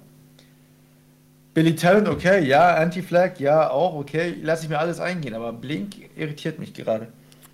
Billy 1.54 1.76
Talent, 1.76 2.08
okay, 2.08 2.44
ja, 2.44 2.74
Anti-Flag, 2.74 3.38
ja, 3.38 3.70
auch, 3.70 3.94
okay, 3.94 4.34
lasse 4.42 4.64
ich 4.64 4.68
mir 4.68 4.78
alles 4.80 4.98
eingehen, 4.98 5.32
aber 5.32 5.52
Blink 5.52 5.94
irritiert 6.16 6.58
mich 6.58 6.74
gerade. 6.74 7.06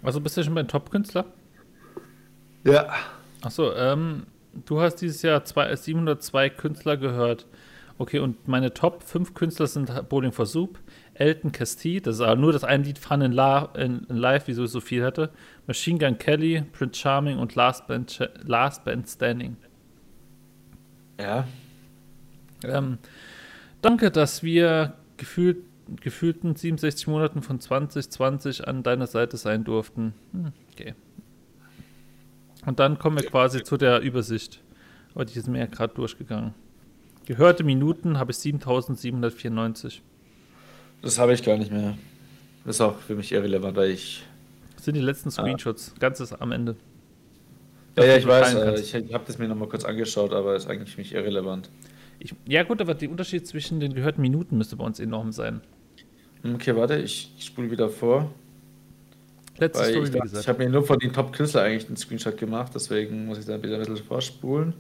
Also 0.03 0.21
bist 0.21 0.37
du 0.39 0.43
schon 0.43 0.55
bei 0.55 0.63
den 0.63 0.69
Top-Künstler? 0.69 1.27
Ja. 2.65 2.89
Achso, 3.43 3.73
ähm, 3.75 4.23
du 4.65 4.81
hast 4.81 4.97
dieses 4.97 5.21
Jahr 5.21 5.45
zwei, 5.45 5.77
702 5.77 6.49
Künstler 6.49 6.97
gehört. 6.97 7.47
Okay, 7.99 8.19
und 8.19 8.49
meine 8.49 8.73
Top 8.73 9.03
5 9.03 9.35
Künstler 9.35 9.67
sind 9.67 10.09
Bowling 10.09 10.33
for 10.33 10.47
Soup, 10.47 10.79
Elton 11.15 11.53
Castille, 11.53 12.01
das 12.01 12.17
ist 12.17 12.21
aber 12.23 12.37
nur 12.37 12.53
das 12.53 12.65
ein 12.65 12.85
Lied 12.85 12.99
Fun 12.99 13.21
in, 13.21 13.33
La 13.33 13.67
in, 13.77 14.05
in 14.09 14.17
Live, 14.17 14.45
wieso 14.47 14.65
ich 14.65 14.71
so 14.71 14.81
viel 14.81 15.05
hatte, 15.05 15.31
Machine 15.67 15.99
Gun 15.99 16.19
Kelly, 16.19 16.63
Prince 16.73 16.99
Charming 17.01 17.39
und 17.39 17.55
Last 17.55 17.87
Band, 17.87 18.11
Ch- 18.13 18.31
Last 18.47 18.85
Band 18.85 19.09
Standing. 19.09 19.57
Ja. 21.21 21.47
Ähm, 22.65 22.99
danke, 23.83 24.11
dass 24.11 24.43
wir 24.43 24.95
gefühlt, 25.17 25.59
gefühlten 26.01 26.57
67 26.57 27.07
Monaten 27.09 27.43
von 27.43 27.61
2020 27.61 28.67
an 28.67 28.83
deiner 28.83 29.07
Seite 29.07 29.37
sein 29.37 29.65
durften. 29.65 30.15
Hm, 30.33 30.53
okay. 30.73 30.95
Und 32.65 32.79
dann 32.79 32.99
kommen 32.99 33.19
wir 33.19 33.27
quasi 33.27 33.63
zu 33.63 33.77
der 33.77 34.01
Übersicht. 34.01 34.63
Aber 35.15 35.25
die 35.25 35.39
ist 35.39 35.49
mir 35.49 35.59
ja 35.59 35.67
gerade 35.67 35.95
durchgegangen. 35.95 36.55
Gehörte 37.27 37.65
Minuten 37.65 38.19
habe 38.19 38.31
ich 38.31 38.39
7794. 38.39 40.03
Das 41.03 41.19
habe 41.19 41.35
ich 41.35 41.43
gar 41.43 41.57
nicht 41.59 41.71
mehr. 41.71 41.97
Das 42.65 42.77
ist 42.77 42.81
auch 42.81 42.99
für 42.99 43.15
mich 43.17 43.33
irrelevant, 43.33 43.77
weil 43.77 43.91
ich. 43.91 44.25
Das 44.77 44.85
sind 44.85 44.95
die 44.95 45.01
letzten 45.01 45.31
Screenshots. 45.31 45.95
Ganzes 45.99 46.33
am 46.33 46.53
Ende. 46.53 46.77
Ja, 47.97 48.05
ja, 48.05 48.17
ich 48.17 48.27
weiß, 48.27 48.55
äh, 48.55 48.81
ich, 48.81 48.95
ich 48.95 49.13
habe 49.13 49.25
das 49.27 49.39
mir 49.39 49.49
nochmal 49.49 49.69
kurz 49.69 49.85
angeschaut, 49.85 50.33
aber 50.33 50.57
ist 50.57 50.67
eigentlich 50.67 50.93
für 50.95 51.01
mich 51.01 51.13
irrelevant. 51.13 51.69
Ich, 52.21 52.35
ja, 52.47 52.63
gut, 52.63 52.81
aber 52.81 52.95
der 52.95 53.11
Unterschied 53.11 53.47
zwischen 53.47 53.81
den 53.81 53.95
gehörten 53.95 54.23
Minuten 54.23 54.57
müsste 54.57 54.77
bei 54.77 54.85
uns 54.85 54.99
enorm 55.01 55.33
sein. 55.33 55.61
Hm, 56.43 56.55
Okay, 56.55 56.75
warte, 56.77 56.97
ich, 56.97 57.33
ich 57.37 57.45
spule 57.47 57.71
wieder 57.71 57.89
vor. 57.91 58.31
Letzte 59.59 59.85
Story, 59.85 60.05
ich, 60.05 60.11
dachte, 60.11 60.39
ich 60.41 60.49
habe 60.49 60.65
mir 60.65 60.71
nur 60.71 60.87
von 60.87 60.99
den 60.99 61.13
Top-Künstler 61.13 61.63
eigentlich 61.63 61.87
einen 61.87 61.97
Screenshot 61.97 62.37
gemacht, 62.39 62.73
deswegen 62.75 63.27
muss 63.27 63.39
ich 63.39 63.45
da 63.45 63.63
wieder 63.63 63.75
ein 63.75 63.81
bisschen 63.81 64.07
vorspulen. 64.07 64.73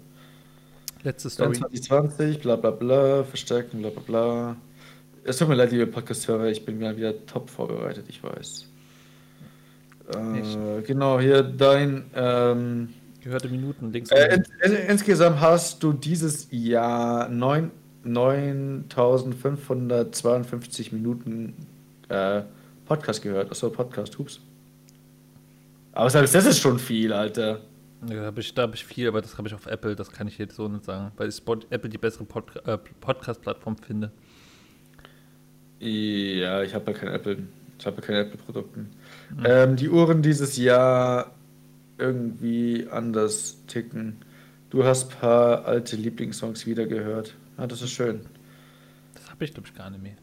Letzte 1.02 1.28
Story. 1.28 1.52
2020, 1.54 2.40
bla 2.40 2.56
bla 2.56 2.70
bla, 2.70 3.24
verstärken, 3.24 3.80
bla 3.80 3.90
bla 3.90 4.02
bla. 4.06 4.56
Es 5.24 5.36
tut 5.36 5.48
mir 5.48 5.54
leid, 5.54 5.70
liebe 5.70 5.86
Podcast-Hörer, 5.86 6.48
ich 6.48 6.64
bin 6.64 6.80
mal 6.80 6.96
wieder 6.96 7.14
top 7.26 7.48
vorbereitet, 7.48 8.06
ich 8.08 8.20
weiß. 8.22 8.66
Äh, 10.14 10.82
genau, 10.82 11.20
hier 11.20 11.44
dein. 11.44 12.10
Ähm, 12.14 12.88
Gehörte 13.20 13.48
Minuten 13.48 13.92
links 13.92 14.10
äh, 14.10 14.34
in, 14.34 14.44
in, 14.64 14.72
insgesamt 14.88 15.40
hast 15.40 15.80
du 15.82 15.92
dieses 15.92 16.48
Jahr 16.50 17.28
neun- 17.28 17.70
9552 18.04 20.90
Minuten 20.90 21.54
äh, 22.08 22.42
Podcast 22.84 23.22
gehört. 23.22 23.48
Achso, 23.50 23.70
Podcast, 23.70 24.18
hups. 24.18 24.40
Aber 25.92 26.10
selbst 26.10 26.34
das 26.34 26.46
ist 26.46 26.58
schon 26.58 26.80
viel, 26.80 27.12
Alter. 27.12 27.60
Ja, 28.08 28.16
da 28.16 28.24
habe 28.26 28.40
ich, 28.40 28.52
da 28.52 28.62
hab 28.62 28.74
ich 28.74 28.84
viel, 28.84 29.06
aber 29.06 29.22
das 29.22 29.38
habe 29.38 29.46
ich 29.46 29.54
auf 29.54 29.66
Apple, 29.66 29.94
das 29.94 30.10
kann 30.10 30.26
ich 30.26 30.36
jetzt 30.38 30.56
so 30.56 30.66
nicht 30.66 30.84
sagen, 30.84 31.12
weil 31.16 31.28
ich 31.28 31.40
Apple 31.70 31.88
die 31.88 31.98
bessere 31.98 32.24
Pod, 32.24 32.56
äh, 32.66 32.76
Podcast-Plattform 33.00 33.76
finde. 33.76 34.10
Ja, 35.83 36.62
ich 36.62 36.74
habe 36.74 36.93
ja 36.93 36.99
kein 36.99 37.09
Apple. 37.09 37.39
Ich 37.78 37.87
habe 37.87 37.97
ja 37.97 38.03
keine 38.07 38.18
Apple-Produkten. 38.20 38.91
Ähm, 39.45 39.74
die 39.74 39.89
Uhren 39.89 40.22
dieses 40.22 40.57
Jahr 40.57 41.33
irgendwie 41.99 42.87
anders 42.89 43.57
ticken. 43.66 44.18
Du 44.70 44.85
hast 44.85 45.11
ein 45.11 45.18
paar 45.18 45.64
alte 45.64 45.97
Lieblingssongs 45.97 46.66
wieder 46.66 46.87
gehört. 46.87 47.35
Ah, 47.57 47.66
das 47.66 47.83
ist 47.83 47.91
schön. 47.91 48.20
Das 49.14 49.28
habe 49.28 49.45
ich, 49.45 49.55
glaube 49.55 49.68
ich, 49.68 49.74
gar 49.74 49.91
nicht 49.91 50.03
mehr. 50.05 50.14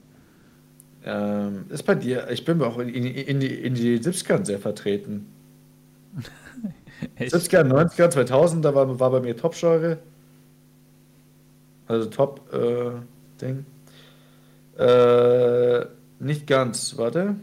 Ähm, 1.04 1.66
ist 1.68 1.84
bei 1.84 1.96
dir, 1.96 2.30
ich 2.30 2.46
bin 2.46 2.62
auch 2.62 2.78
in, 2.80 2.88
in, 2.88 3.06
in, 3.06 3.40
die, 3.42 3.54
in 3.54 3.74
die 3.74 4.00
70ern 4.00 4.46
sehr 4.46 4.60
vertreten. 4.60 5.26
Echt? 7.16 7.36
70er, 7.36 7.64
90er, 7.64 8.10
2000, 8.10 8.64
da 8.64 8.74
war, 8.74 9.00
war 9.00 9.12
bei 9.12 9.20
mir 9.20 9.36
Top-Genre. 9.36 10.00
Also 11.88 12.10
Top-Ding. 12.10 13.60
Äh, 13.60 13.64
nicht 16.20 16.48
ganz, 16.48 16.98
warte. 16.98 17.36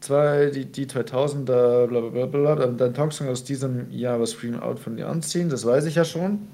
Zwei, 0.00 0.50
die, 0.50 0.66
die 0.66 0.86
2000er, 0.86 1.86
bla 1.86 2.00
bla 2.00 2.26
bla 2.26 2.54
bla. 2.54 2.66
Dein 2.66 2.94
Talksong 2.94 3.28
aus 3.28 3.42
diesem 3.44 3.90
Jahr 3.90 4.18
war 4.20 4.26
Scream 4.26 4.60
Out 4.60 4.78
von 4.78 4.96
dir 4.96 5.08
anziehen, 5.08 5.48
das 5.48 5.64
weiß 5.66 5.86
ich 5.86 5.94
ja 5.96 6.04
schon. 6.04 6.46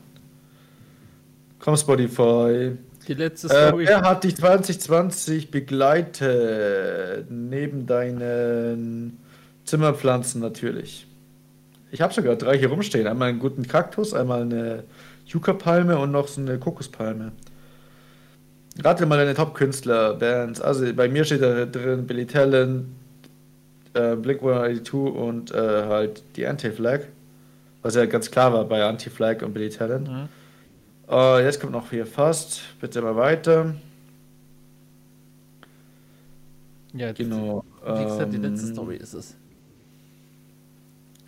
Komm, 1.58 1.76
Spotify. 1.76 2.72
Die 3.08 3.14
letzte 3.14 3.48
Äh, 3.48 3.68
Story. 3.68 3.86
wer 3.86 4.02
hat 4.02 4.24
dich 4.24 4.36
2020 4.36 5.50
begleitet? 5.50 7.26
Neben 7.30 7.86
deinen 7.86 9.18
Zimmerpflanzen 9.64 10.40
natürlich. 10.40 11.06
Ich 11.90 12.00
habe 12.00 12.14
sogar 12.14 12.36
drei 12.36 12.56
hier 12.58 12.68
rumstehen. 12.70 13.06
Einmal 13.06 13.28
einen 13.28 13.38
guten 13.38 13.66
Kaktus, 13.66 14.14
einmal 14.14 14.42
eine 14.42 14.84
Yucca-Palme 15.26 15.98
und 15.98 16.10
noch 16.12 16.28
so 16.28 16.40
eine 16.40 16.58
Kokospalme. 16.58 17.32
Rate 18.78 19.06
mal 19.06 19.18
deine 19.18 19.34
Top-Künstler, 19.34 20.14
Bands. 20.14 20.60
Also 20.60 20.92
bei 20.94 21.08
mir 21.08 21.24
steht 21.24 21.42
da 21.42 21.66
drin 21.66 22.06
Billy 22.06 22.26
Talent, 22.26 22.86
äh, 23.94 24.16
Blink-182 24.16 24.92
und 24.92 25.52
äh, 25.52 25.56
halt 25.86 26.22
die 26.36 26.46
Anti-Flag. 26.46 27.00
Was 27.82 27.96
ja 27.96 28.06
ganz 28.06 28.30
klar 28.30 28.52
war 28.52 28.64
bei 28.64 28.82
Anti-Flag 28.84 29.42
und 29.42 29.52
Billy 29.52 29.68
Talent. 29.68 30.08
Mhm. 30.08 30.28
Äh, 31.10 31.44
jetzt 31.44 31.60
kommt 31.60 31.72
noch 31.72 31.90
hier 31.90 32.06
fast. 32.06 32.62
Bitte 32.80 33.02
mal 33.02 33.16
weiter. 33.16 33.74
Ja, 36.94 37.12
Genau. 37.12 37.64
Wie 37.84 38.04
gesagt, 38.04 38.32
die 38.32 38.38
letzte 38.38 38.68
ähm, 38.68 38.72
Story 38.74 38.96
ist 38.96 39.14
es. 39.14 39.34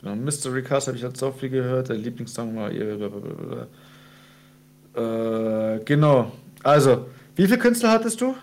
Genau, 0.00 0.16
Mystery 0.16 0.62
Cast 0.62 0.86
habe 0.86 0.96
ich 0.96 1.02
jetzt 1.02 1.18
so 1.18 1.32
viel 1.32 1.48
gehört. 1.48 1.88
Der 1.88 1.96
Lieblingssong 1.96 2.56
war 2.56 2.70
ihr. 2.70 3.68
Äh, 4.94 5.80
genau. 5.84 6.30
Also, 6.62 7.06
wie 7.36 7.46
viele 7.46 7.58
Künstler 7.58 7.90
hattest 7.90 8.20
du? 8.20 8.34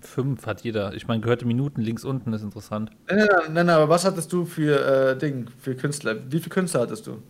Fünf 0.00 0.46
hat 0.46 0.62
jeder. 0.62 0.94
Ich 0.94 1.06
meine, 1.06 1.20
gehörte 1.20 1.46
Minuten 1.46 1.80
links 1.80 2.04
unten 2.04 2.32
ist 2.32 2.42
interessant. 2.42 2.90
Nein, 3.08 3.28
nein, 3.28 3.52
nein, 3.52 3.70
aber 3.70 3.88
was 3.88 4.04
hattest 4.04 4.32
du 4.32 4.44
für 4.44 5.10
äh, 5.12 5.16
Ding, 5.16 5.48
für 5.58 5.74
Künstler? 5.76 6.16
Wie 6.30 6.38
viele 6.38 6.50
Künstler 6.50 6.80
hattest 6.80 7.06
du? 7.06 7.22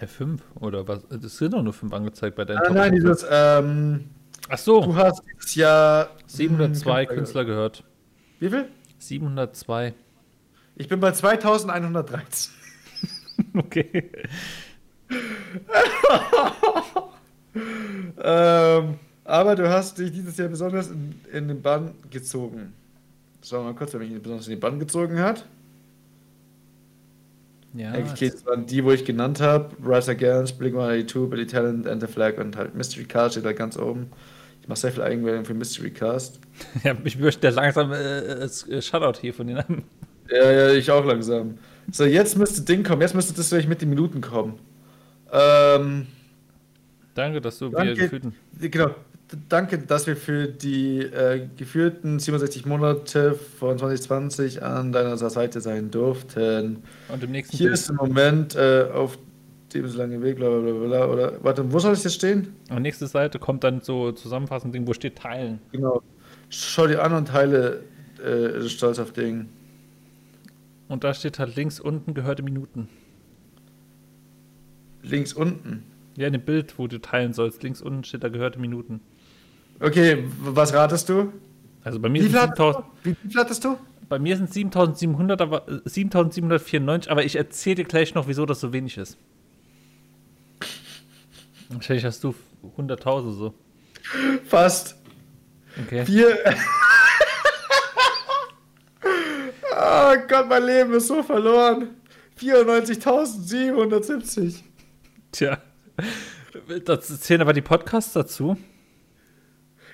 Äh, 0.00 0.06
fünf 0.06 0.42
oder 0.60 0.86
was? 0.88 1.04
Es 1.10 1.38
sind 1.38 1.54
doch 1.54 1.62
nur 1.62 1.72
fünf 1.72 1.92
angezeigt 1.92 2.36
bei 2.36 2.44
deinen 2.44 2.62
Nein, 2.62 2.74
nein, 2.74 2.92
dieses, 2.92 3.24
ähm, 3.30 4.04
Ach 4.48 4.58
du 4.58 4.82
so, 4.82 4.96
hast 4.96 5.22
dieses 5.34 5.54
Jahr 5.54 6.10
702 6.26 7.06
hm, 7.06 7.14
Künstler 7.14 7.44
gehört. 7.44 7.84
Wie 8.40 8.50
viel? 8.50 8.68
702. 8.98 9.94
Ich 10.76 10.88
bin 10.88 11.00
bei 11.00 11.12
2113. 11.12 12.52
Okay. 13.54 14.10
ähm, 18.18 18.98
aber 19.26 19.56
du 19.56 19.68
hast 19.68 19.98
dich 19.98 20.12
dieses 20.12 20.36
Jahr 20.36 20.48
besonders 20.48 20.88
in, 20.88 21.14
in 21.32 21.48
den 21.48 21.62
Bann 21.62 21.94
gezogen. 22.10 22.72
Schauen 23.42 23.64
wir 23.64 23.72
mal 23.72 23.78
kurz, 23.78 23.92
wer 23.92 24.00
mich 24.00 24.10
besonders 24.20 24.46
in 24.46 24.54
den 24.54 24.60
Bann 24.60 24.78
gezogen 24.78 25.18
hat. 25.18 25.44
Ja, 27.74 27.92
Eigentlich 27.92 28.18
geht 28.18 28.34
es 28.34 28.46
an 28.46 28.66
die, 28.66 28.82
wo 28.84 28.90
ich 28.90 29.04
genannt 29.04 29.40
habe. 29.40 29.70
Rise 29.84 30.12
Against, 30.12 30.58
Blink-182, 30.58 31.28
Billy 31.28 31.46
Talent, 31.46 31.86
Enter 31.86 32.08
Flag 32.08 32.38
und 32.38 32.56
halt 32.56 32.74
Mystery 32.74 33.04
Cast 33.04 33.34
steht 33.34 33.44
da 33.44 33.52
ganz 33.52 33.76
oben. 33.76 34.10
Ich 34.62 34.68
mache 34.68 34.80
sehr 34.80 34.92
viel 34.92 35.02
Eigenwerbung 35.02 35.44
für 35.44 35.54
Mystery 35.54 35.90
Cast. 35.90 36.40
ja, 36.84 36.96
ich 37.04 37.18
möchte 37.18 37.50
langsam 37.50 37.92
äh, 37.92 38.44
äh, 38.44 38.82
Shoutout 38.82 39.20
hier 39.20 39.34
von 39.34 39.46
den 39.46 39.56
Namen. 39.56 39.84
Ja, 40.30 40.50
ja, 40.50 40.70
ich 40.72 40.90
auch 40.90 41.04
langsam. 41.04 41.58
So, 41.92 42.04
jetzt 42.04 42.36
müsste 42.36 42.62
Ding 42.62 42.82
kommen. 42.82 43.02
Jetzt 43.02 43.14
müsste 43.14 43.34
das 43.34 43.50
gleich 43.50 43.68
mit 43.68 43.82
den 43.82 43.90
Minuten 43.90 44.20
kommen. 44.20 44.58
Ähm, 45.30 46.06
Danke, 47.14 47.40
dass 47.40 47.58
du 47.58 47.70
mir 47.70 47.94
gefühlten. 47.94 48.34
genau. 48.58 48.94
Danke, 49.48 49.78
dass 49.78 50.06
wir 50.06 50.16
für 50.16 50.46
die 50.46 51.00
äh, 51.00 51.48
geführten 51.56 52.20
67 52.20 52.64
Monate 52.64 53.34
von 53.34 53.76
2020 53.76 54.62
an 54.62 54.92
deiner 54.92 55.16
Seite 55.16 55.60
sein 55.60 55.90
durften. 55.90 56.84
Und 57.08 57.24
im 57.24 57.32
nächsten 57.32 57.56
Hier 57.56 57.68
Bild. 57.68 57.74
ist 57.74 57.90
im 57.90 57.96
Moment 57.96 58.54
äh, 58.54 58.86
auf 58.92 59.18
dem 59.74 59.88
so 59.88 59.98
lange 59.98 60.22
Weg, 60.22 60.36
bla 60.36 60.48
bla 60.48 60.60
bla 60.60 60.86
bla. 60.86 61.06
Oder, 61.06 61.44
warte, 61.44 61.72
wo 61.72 61.80
soll 61.80 61.92
es 61.92 62.04
jetzt 62.04 62.14
stehen? 62.14 62.54
Und 62.70 62.82
nächste 62.82 63.08
Seite 63.08 63.40
kommt 63.40 63.64
dann 63.64 63.80
so 63.80 64.12
zusammenfassend 64.12 64.72
Ding, 64.72 64.86
wo 64.86 64.92
steht 64.92 65.16
Teilen. 65.16 65.58
Genau. 65.72 66.02
Schau 66.48 66.86
dir 66.86 67.02
an 67.02 67.12
und 67.12 67.26
teile 67.28 67.82
äh, 68.24 68.60
stolz 68.68 69.00
auf 69.00 69.12
Ding. 69.12 69.48
Und 70.86 71.02
da 71.02 71.12
steht 71.14 71.40
halt 71.40 71.56
links 71.56 71.80
unten 71.80 72.14
gehörte 72.14 72.44
Minuten. 72.44 72.88
Links 75.02 75.32
unten. 75.32 75.82
Ja, 76.16 76.28
in 76.28 76.32
dem 76.32 76.42
Bild, 76.44 76.78
wo 76.78 76.86
du 76.86 77.00
teilen 77.00 77.32
sollst, 77.32 77.64
links 77.64 77.82
unten 77.82 78.04
steht 78.04 78.22
da 78.22 78.28
gehörte 78.28 78.60
Minuten. 78.60 79.00
Okay, 79.80 80.24
was 80.40 80.72
ratest 80.72 81.08
du? 81.08 81.32
Also 81.84 81.98
bei 82.00 82.08
mir 82.08 82.20
Wie 82.20 82.28
sind 82.28 82.32
viel, 82.32 82.40
hattest 82.40 82.56
7000, 82.58 82.84
du? 82.84 83.10
Wie 83.10 83.14
viel 83.28 83.40
hattest 83.40 83.64
du? 83.64 83.76
bei 84.08 84.18
mir 84.18 84.36
sind 84.36 84.52
7700, 84.52 85.40
aber 85.40 85.68
äh, 85.68 85.80
7794, 85.84 87.10
aber 87.10 87.24
ich 87.24 87.36
erzähle 87.36 87.76
dir 87.76 87.84
gleich 87.84 88.14
noch, 88.14 88.28
wieso 88.28 88.44
das 88.46 88.60
so 88.60 88.72
wenig 88.72 88.96
ist. 88.98 89.16
Wahrscheinlich 91.68 92.04
hast 92.04 92.22
du 92.22 92.34
100.000 92.78 93.32
so. 93.32 93.54
Fast. 94.46 94.96
Okay. 95.84 96.06
Vier. 96.06 96.38
oh 99.72 100.14
Gott, 100.28 100.48
mein 100.48 100.64
Leben 100.64 100.94
ist 100.94 101.08
so 101.08 101.24
verloren. 101.24 101.88
94.770. 102.40 104.60
Tja. 105.32 105.58
Das 106.84 107.20
zählen 107.20 107.40
aber 107.40 107.52
die 107.52 107.62
Podcasts 107.62 108.12
dazu. 108.12 108.56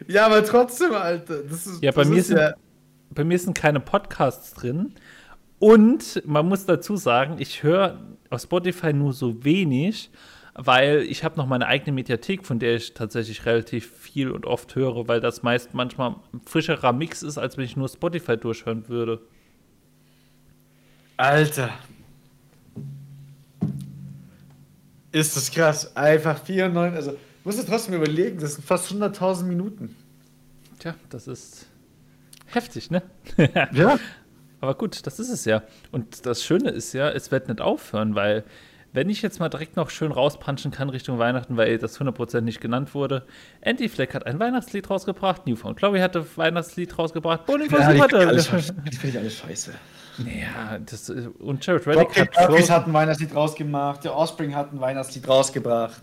Ja, 0.09 0.27
aber 0.27 0.45
trotzdem, 0.45 0.93
Alter. 0.95 1.43
Das 1.43 1.67
ist, 1.67 1.83
Ja, 1.83 1.93
bei 1.93 2.03
das 2.03 2.11
mir 2.11 2.19
ist 2.19 2.27
sind, 2.29 2.39
ja, 2.39 2.55
bei 3.11 3.25
mir 3.25 3.39
sind 3.39 3.55
keine 3.55 3.81
Podcasts 3.81 4.55
drin. 4.55 4.95
Und 5.59 6.23
man 6.27 6.49
muss 6.49 6.67
dazu 6.67 6.97
sagen, 6.97 7.37
ich 7.39 7.63
höre 7.63 8.01
auf 8.31 8.41
Spotify 8.43 8.93
nur 8.93 9.13
so 9.13 9.45
wenig, 9.45 10.11
weil 10.55 11.03
ich 11.03 11.23
habe 11.25 11.37
noch 11.37 11.47
meine 11.47 11.67
eigene 11.67 11.93
Mediathek, 11.93 12.45
von 12.45 12.59
der 12.59 12.77
ich 12.77 12.95
tatsächlich 12.95 13.47
relativ 13.47 13.91
viel 13.91 14.31
und 14.31 14.45
oft 14.45 14.75
höre, 14.75 15.07
weil 15.09 15.21
das 15.21 15.43
meist 15.43 15.73
manchmal 15.73 16.17
ein 16.33 16.41
frischerer 16.45 16.93
Mix 16.93 17.23
ist, 17.23 17.39
als 17.39 17.57
wenn 17.57 17.65
ich 17.65 17.77
nur 17.77 17.89
Spotify 17.89 18.37
durchhören 18.37 18.89
würde. 18.89 19.21
Alter. 21.17 21.71
Ist 25.13 25.37
das 25.37 25.51
krass. 25.51 25.95
Einfach 25.95 26.39
94. 26.43 26.97
Also, 26.97 27.19
musst 27.45 27.59
du 27.59 27.65
trotzdem 27.65 27.95
überlegen, 27.95 28.39
das 28.39 28.55
sind 28.55 28.65
fast 28.65 28.91
100.000 28.91 29.45
Minuten. 29.45 29.97
Tja, 30.79 30.95
das 31.11 31.29
ist 31.29 31.67
heftig, 32.47 32.91
ne? 32.91 33.03
Ja. 33.73 33.99
Aber 34.61 34.75
gut, 34.75 35.07
das 35.07 35.19
ist 35.19 35.29
es 35.29 35.45
ja. 35.45 35.63
Und 35.91 36.25
das 36.25 36.45
Schöne 36.45 36.71
ist 36.71 36.93
ja, 36.93 37.11
es 37.11 37.33
wird 37.33 37.49
nicht 37.49 37.61
aufhören, 37.61 38.15
weil 38.15 38.45
wenn 38.93 39.09
ich 39.09 39.23
jetzt 39.23 39.41
mal 39.41 39.49
direkt 39.49 39.77
noch 39.77 39.91
schön 39.91 40.13
rauspanschen 40.13 40.71
kann 40.71 40.89
Richtung 40.91 41.19
Weihnachten, 41.19 41.57
weil 41.57 41.79
das 41.79 41.99
100% 41.99 42.43
nicht 42.43 42.61
genannt 42.61 42.95
wurde, 42.95 43.25
Andy 43.61 43.89
Fleck 43.89 44.15
hat 44.15 44.27
ein 44.27 44.39
Weihnachtslied 44.39 44.89
rausgebracht, 44.89 45.47
Newfound 45.47 45.79
Chloe 45.79 46.01
hatte 46.01 46.21
ein 46.21 46.27
Weihnachtslied 46.37 46.97
rausgebracht, 46.97 47.47
Bowling 47.47 47.71
Ja, 47.71 47.93
die 47.93 47.99
Super 47.99 48.61
finde 48.61 49.09
ich 49.09 49.19
alles, 49.19 49.37
scheiße. 49.39 49.73
Ja, 50.19 50.79
das, 50.79 51.09
äh, 51.09 51.29
und 51.39 51.65
Jared 51.67 51.87
Reddick 51.87 52.21
hat, 52.21 52.37
hat 52.37 52.87
ein 52.87 52.93
Weihnachtslied 52.93 53.35
rausgemacht, 53.35 54.05
der 54.05 54.15
Offspring 54.15 54.55
hat 54.55 54.73
ein 54.73 54.81
Weihnachtslied 54.81 55.27
rausgebracht. 55.27 56.03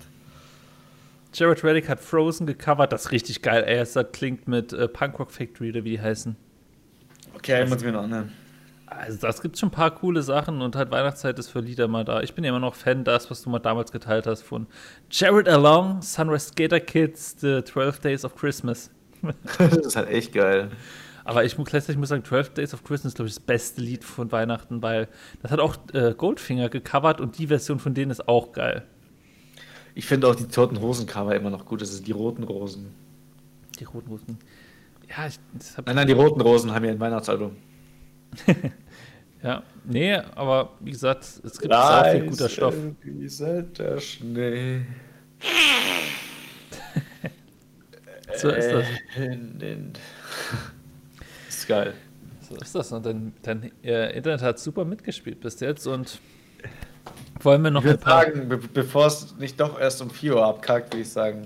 Jared 1.33 1.63
Reddick 1.63 1.87
hat 1.89 1.99
Frozen 1.99 2.47
gecovert, 2.47 2.91
das 2.91 3.05
ist 3.05 3.11
richtig 3.11 3.41
geil. 3.41 3.63
Ey, 3.65 3.77
das 3.77 3.97
klingt 4.11 4.47
mit 4.47 4.73
äh, 4.73 4.87
Punkrock 4.87 5.31
Factory 5.31 5.69
oder 5.69 5.83
wie 5.83 5.91
die 5.91 6.01
heißen. 6.01 6.35
Okay, 7.35 7.65
muss 7.65 7.77
ich 7.77 7.85
mir 7.85 7.91
noch 7.91 8.03
anhören. 8.03 8.31
Also 8.87 9.19
das 9.19 9.41
gibt 9.41 9.57
schon 9.57 9.69
ein 9.69 9.71
paar 9.71 9.91
coole 9.91 10.23
Sachen 10.23 10.61
und 10.61 10.75
halt 10.75 10.89
Weihnachtszeit 10.89 11.37
ist 11.37 11.49
für 11.49 11.59
Lieder 11.59 11.87
mal 11.87 12.03
da. 12.03 12.21
Ich 12.21 12.33
bin 12.33 12.43
ja 12.43 12.49
immer 12.49 12.59
noch 12.59 12.73
Fan 12.73 13.03
das, 13.03 13.29
was 13.29 13.43
du 13.43 13.49
mal 13.51 13.59
damals 13.59 13.91
geteilt 13.91 14.25
hast 14.25 14.41
von 14.41 14.65
Jared 15.11 15.47
Along, 15.47 16.01
Sunrise 16.01 16.47
Skater 16.47 16.79
Kids, 16.79 17.35
The 17.39 17.63
12 17.63 17.99
Days 17.99 18.25
of 18.25 18.35
Christmas. 18.35 18.89
Das 19.57 19.77
ist 19.77 19.95
halt 19.95 20.09
echt 20.09 20.33
geil. 20.33 20.71
Aber 21.23 21.43
ich 21.45 21.57
muss 21.59 21.69
gleichzeitig 21.69 21.99
muss 21.99 22.09
sagen, 22.09 22.25
12 22.25 22.55
Days 22.55 22.73
of 22.73 22.83
Christmas 22.83 23.11
ist, 23.11 23.15
glaube 23.17 23.29
ich, 23.29 23.35
das 23.35 23.43
beste 23.43 23.81
Lied 23.81 24.03
von 24.03 24.31
Weihnachten, 24.31 24.81
weil 24.81 25.07
das 25.43 25.51
hat 25.51 25.59
auch 25.59 25.77
äh, 25.93 26.15
Goldfinger 26.17 26.69
gecovert 26.69 27.21
und 27.21 27.37
die 27.37 27.47
Version 27.47 27.77
von 27.77 27.93
denen 27.93 28.09
ist 28.09 28.27
auch 28.27 28.51
geil. 28.51 28.83
Ich 29.95 30.05
finde 30.05 30.27
auch 30.27 30.35
die 30.35 30.47
Toten 30.47 30.77
Rosen 30.77 31.05
Cover 31.05 31.35
immer 31.35 31.49
noch 31.49 31.65
gut. 31.65 31.81
Das 31.81 31.91
sind 31.91 32.07
die 32.07 32.11
roten 32.11 32.43
Rosen. 32.43 32.93
Die 33.79 33.83
roten 33.83 34.09
Rosen. 34.09 34.37
Ja, 35.09 35.27
ich, 35.27 35.39
Nein, 35.85 35.95
nein, 35.95 36.07
die 36.07 36.13
roten 36.13 36.41
Rosen 36.41 36.73
haben 36.73 36.85
ja 36.85 36.91
ein 36.91 36.99
Weihnachtsalbum. 36.99 37.55
ja, 39.43 39.63
nee, 39.85 40.13
aber 40.13 40.73
wie 40.79 40.91
gesagt, 40.91 41.23
es 41.23 41.59
gibt 41.59 41.73
sehr 41.73 42.11
viel 42.11 42.29
guter 42.29 42.49
Stoff. 42.49 42.75
Rieselt 43.03 43.79
der 43.79 43.99
Schnee. 43.99 44.85
So 48.35 48.49
ist 48.49 48.71
das. 48.71 48.85
Ist 51.49 51.67
geil. 51.67 51.93
So 52.47 52.55
ist 52.55 52.75
das. 52.75 52.91
Und 52.91 53.05
dein, 53.05 53.33
dein 53.41 53.71
äh, 53.83 54.15
Internet 54.15 54.41
hat 54.41 54.59
super 54.59 54.85
mitgespielt 54.85 55.41
bis 55.41 55.59
jetzt 55.59 55.87
und 55.87 56.19
wollen 57.41 57.63
wir 57.63 57.71
noch 57.71 57.81
Ich 57.81 57.87
ein 57.87 57.93
würde 57.93 58.03
paar. 58.03 58.23
sagen, 58.23 58.49
be 58.49 58.57
bevor 58.57 59.07
es 59.07 59.35
nicht 59.37 59.59
doch 59.59 59.79
erst 59.79 60.01
um 60.01 60.09
4 60.09 60.35
Uhr 60.35 60.45
abkackt, 60.45 60.93
würde 60.93 61.01
ich 61.01 61.09
sagen, 61.09 61.45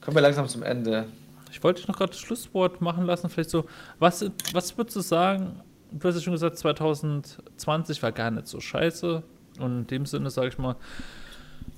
kommen 0.00 0.16
wir 0.16 0.22
langsam 0.22 0.46
zum 0.48 0.62
Ende. 0.62 1.06
Ich 1.50 1.62
wollte 1.62 1.80
dich 1.80 1.88
noch 1.88 1.96
gerade 1.96 2.10
das 2.12 2.20
Schlusswort 2.20 2.80
machen 2.80 3.04
lassen. 3.06 3.28
Vielleicht 3.28 3.50
so, 3.50 3.64
was, 3.98 4.24
was 4.52 4.76
würdest 4.76 4.96
du 4.96 5.00
sagen? 5.00 5.60
Du 5.92 6.08
hast 6.08 6.16
ja 6.16 6.20
schon 6.20 6.32
gesagt, 6.32 6.58
2020 6.58 8.02
war 8.02 8.12
gar 8.12 8.30
nicht 8.30 8.48
so 8.48 8.60
scheiße. 8.60 9.22
Und 9.60 9.78
in 9.82 9.86
dem 9.86 10.06
Sinne 10.06 10.30
sage 10.30 10.48
ich 10.48 10.58
mal, 10.58 10.74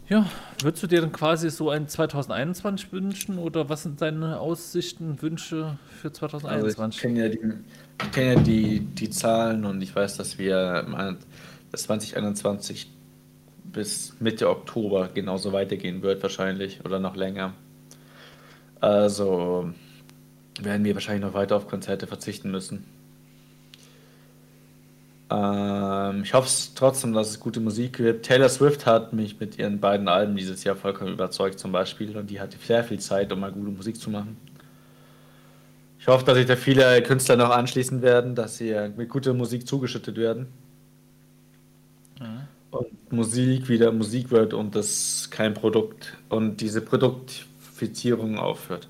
ja, 0.09 0.25
würdest 0.63 0.83
du 0.83 0.87
dir 0.87 1.01
dann 1.03 1.13
quasi 1.13 1.51
so 1.51 1.69
ein 1.69 1.89
2021 1.89 2.91
wünschen? 2.93 3.39
Oder 3.39 3.69
was 3.69 3.83
sind 3.83 4.01
deine 4.01 4.41
Aussichten, 4.41 5.21
Wünsche 5.21 5.79
für 6.01 6.09
Also 6.09 6.27
ich 6.27 6.33
2021? 6.33 7.01
kenne 7.03 7.21
ja, 7.21 7.29
die, 7.29 7.41
ich 8.03 8.11
kenn 8.13 8.27
ja 8.39 8.41
die, 8.43 8.81
die 8.81 9.11
Zahlen 9.11 9.65
und 9.67 9.83
ich 9.83 9.95
weiß, 9.95 10.17
dass 10.17 10.39
wir 10.39 10.85
im 10.87 10.95
An- 10.95 11.19
das 11.71 11.83
2021 11.83 12.91
bis 13.73 14.15
Mitte 14.21 14.49
Oktober 14.49 15.09
genauso 15.13 15.53
weitergehen 15.53 16.03
wird 16.03 16.23
wahrscheinlich 16.23 16.85
oder 16.85 16.99
noch 16.99 17.17
länger. 17.17 17.55
Also 18.81 19.71
werden 20.61 20.85
wir 20.85 20.95
wahrscheinlich 20.95 21.25
noch 21.25 21.35
weiter 21.35 21.57
auf 21.57 21.69
Konzerte 21.69 22.07
verzichten 22.07 22.51
müssen. 22.51 22.85
Ähm, 25.29 26.23
ich 26.23 26.35
hoffe 26.35 26.49
trotzdem, 26.75 27.13
dass 27.13 27.31
es 27.31 27.41
gute 27.41 27.61
Musik 27.61 27.99
wird. 27.99 28.25
Taylor 28.25 28.49
Swift 28.49 28.87
hat 28.87 29.13
mich 29.13 29.41
mit 29.41 29.59
ihren 29.59 29.81
beiden 29.81 30.09
Alben 30.09 30.37
dieses 30.37 30.63
Jahr 30.65 30.77
vollkommen 30.77 31.13
überzeugt 31.13 31.59
zum 31.59 31.73
Beispiel 31.73 32.17
und 32.17 32.31
die 32.31 32.41
hatte 32.41 32.59
sehr 32.59 32.85
viel 32.85 33.01
Zeit, 33.01 33.33
um 33.33 33.41
mal 33.41 33.53
gute 33.53 33.71
Musik 33.71 34.01
zu 34.01 34.11
machen. 34.11 34.37
Ich 35.99 36.07
hoffe, 36.07 36.25
dass 36.25 36.37
sich 36.37 36.47
da 36.47 36.55
viele 36.55 37.03
Künstler 37.03 37.37
noch 37.37 37.51
anschließen 37.51 38.01
werden, 38.03 38.37
dass 38.37 38.59
sie 38.59 38.73
mit 38.97 39.09
guter 39.09 39.35
Musik 39.35 39.67
zugeschüttet 39.67 40.17
werden. 40.17 40.47
Und 42.77 43.13
Musik 43.13 43.69
wieder 43.69 43.93
Musik 43.93 44.31
wird 44.31 44.55
und 44.55 44.75
das 44.75 45.29
kein 45.31 45.55
Produkt 45.55 46.17
und 46.29 46.61
diese 46.61 46.81
Produktifizierung 46.81 48.39
aufhört. 48.39 48.89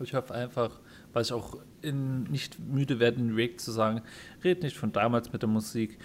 Ich 0.00 0.14
hoffe 0.14 0.34
einfach, 0.34 0.70
was 1.12 1.28
ich 1.28 1.32
auch 1.32 1.58
in, 1.82 2.24
nicht 2.24 2.58
müde 2.58 2.98
werde, 3.00 3.20
in 3.20 3.34
React 3.34 3.58
zu 3.58 3.72
sagen, 3.72 4.02
red 4.44 4.62
nicht 4.62 4.76
von 4.76 4.92
damals 4.92 5.32
mit 5.32 5.42
der 5.42 5.48
Musik. 5.48 5.98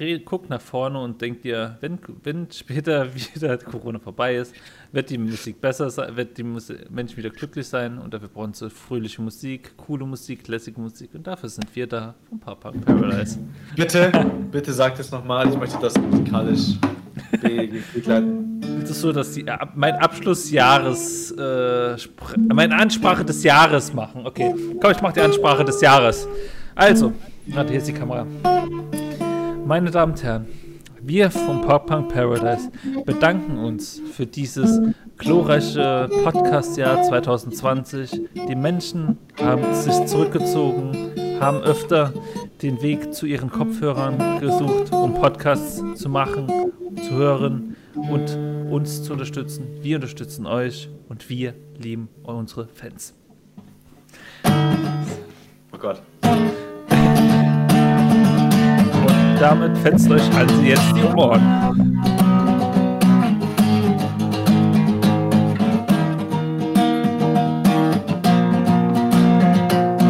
Red, 0.00 0.24
guck 0.24 0.48
nach 0.48 0.60
vorne 0.60 0.98
und 1.00 1.20
denk 1.20 1.42
dir, 1.42 1.76
wenn, 1.80 1.98
wenn 2.24 2.50
später 2.50 3.06
wieder 3.34 3.56
Corona 3.58 3.98
vorbei 3.98 4.36
ist, 4.36 4.54
wird 4.90 5.10
die 5.10 5.18
Musik 5.18 5.60
besser 5.60 5.90
sein, 5.90 6.16
wird 6.16 6.36
die 6.38 6.42
Musi 6.42 6.74
Menschen 6.90 7.16
wieder 7.18 7.30
glücklich 7.30 7.66
sein 7.66 7.98
und 7.98 8.12
dafür 8.12 8.28
brauchen 8.28 8.54
sie 8.54 8.70
fröhliche 8.70 9.20
Musik, 9.22 9.76
coole 9.76 10.04
Musik, 10.06 10.48
lässige 10.48 10.80
Musik 10.80 11.10
und 11.14 11.26
dafür 11.26 11.48
sind 11.48 11.66
wir 11.74 11.86
da 11.86 12.14
vom 12.28 12.40
Papa 12.40 12.72
Paradise. 12.72 13.38
Bitte, 13.76 14.10
bitte 14.50 14.72
sagt 14.72 14.98
es 14.98 15.10
nochmal, 15.10 15.48
ich 15.48 15.56
möchte 15.58 15.78
das 15.80 15.94
musikalisch 15.98 16.74
be- 17.40 17.68
begleiten. 17.94 18.60
Es 18.82 18.90
ist 18.90 19.00
so, 19.00 19.12
dass 19.12 19.32
die, 19.32 19.44
mein 19.74 19.94
Abschlussjahres, 19.94 21.30
äh, 21.32 21.96
meine 22.52 22.76
Ansprache 22.76 23.24
des 23.24 23.42
Jahres 23.44 23.92
machen. 23.92 24.26
Okay, 24.26 24.54
komm, 24.80 24.90
ich 24.90 25.00
mache 25.00 25.14
die 25.14 25.20
Ansprache 25.20 25.64
des 25.64 25.80
Jahres. 25.80 26.26
Also, 26.74 27.12
warte, 27.48 27.70
hier 27.70 27.78
ist 27.78 27.88
die 27.88 27.92
Kamera. 27.92 28.26
Meine 29.72 29.90
Damen 29.90 30.12
und 30.12 30.22
Herren, 30.22 30.46
Wir 31.00 31.30
vom 31.30 31.62
Pop 31.62 31.86
Punk 31.86 32.12
Paradise 32.12 32.70
bedanken 33.06 33.56
uns 33.56 34.02
für 34.12 34.26
dieses 34.26 34.78
glorreiche 35.16 36.10
Podcast-Jahr 36.24 37.02
2020. 37.04 38.20
Die 38.50 38.54
Menschen 38.54 39.16
haben 39.40 39.72
sich 39.72 39.94
zurückgezogen, 40.04 41.12
haben 41.40 41.62
öfter 41.62 42.12
den 42.60 42.82
Weg 42.82 43.14
zu 43.14 43.24
ihren 43.24 43.50
Kopfhörern 43.50 44.40
gesucht, 44.40 44.92
um 44.92 45.14
Podcasts 45.14 45.82
zu 45.94 46.10
machen, 46.10 46.48
zu 47.02 47.12
hören 47.12 47.74
und 47.94 48.38
uns 48.70 49.02
zu 49.02 49.14
unterstützen. 49.14 49.66
Wir 49.80 49.96
unterstützen 49.96 50.44
euch 50.44 50.90
und 51.08 51.30
wir 51.30 51.54
lieben 51.78 52.10
unsere 52.24 52.68
Fans. 52.74 53.14
Oh 55.72 55.78
Gott. 55.78 56.02
Damit 59.42 59.76
fetzt 59.78 60.08
euch 60.08 60.22
also 60.36 60.54
jetzt 60.62 60.94
die 60.94 61.02
Ohren. 61.02 61.42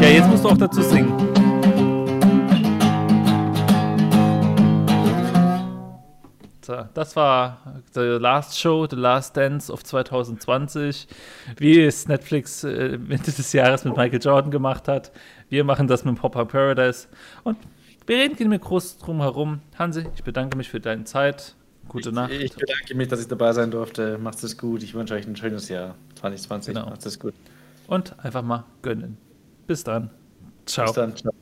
Ja, 0.02 0.08
jetzt 0.10 0.28
musst 0.28 0.44
du 0.44 0.50
auch 0.50 0.58
dazu 0.58 0.82
singen. 0.82 1.16
So, 6.60 6.84
das 6.92 7.16
war 7.16 7.56
The 7.94 8.00
Last 8.00 8.60
Show, 8.60 8.86
The 8.86 8.96
Last 8.96 9.34
Dance 9.34 9.72
of 9.72 9.82
2020, 9.82 11.08
wie 11.56 11.80
es 11.80 12.06
Netflix 12.06 12.64
äh, 12.64 12.98
Mitte 12.98 13.32
des 13.32 13.50
Jahres 13.54 13.86
mit 13.86 13.96
Michael 13.96 14.20
Jordan 14.22 14.50
gemacht 14.50 14.88
hat. 14.88 15.10
Wir 15.48 15.64
machen 15.64 15.88
das 15.88 16.04
mit 16.04 16.16
Pop-Up 16.16 16.52
Paradise 16.52 17.08
und 17.44 17.56
wir 18.06 18.16
reden 18.16 18.36
nicht 18.38 18.48
mehr 18.48 18.58
groß 18.58 18.98
drum 18.98 19.20
herum. 19.20 19.60
Hansi, 19.78 20.06
ich 20.14 20.24
bedanke 20.24 20.56
mich 20.56 20.68
für 20.68 20.80
deine 20.80 21.04
Zeit. 21.04 21.54
Gute 21.88 22.10
ich, 22.10 22.14
Nacht. 22.14 22.32
Ich 22.32 22.54
bedanke 22.54 22.94
mich, 22.94 23.08
dass 23.08 23.20
ich 23.20 23.28
dabei 23.28 23.52
sein 23.52 23.70
durfte. 23.70 24.18
Macht 24.18 24.42
es 24.42 24.56
gut. 24.56 24.82
Ich 24.82 24.94
wünsche 24.94 25.14
euch 25.14 25.26
ein 25.26 25.36
schönes 25.36 25.68
Jahr 25.68 25.94
2020. 26.16 26.74
Genau. 26.74 26.88
Macht 26.88 27.04
es 27.04 27.18
gut. 27.18 27.34
Und 27.86 28.18
einfach 28.24 28.42
mal 28.42 28.64
gönnen. 28.82 29.18
Bis 29.66 29.84
dann. 29.84 30.10
Ciao. 30.66 30.86
Bis 30.86 30.94
dann. 30.94 31.16
Ciao. 31.16 31.32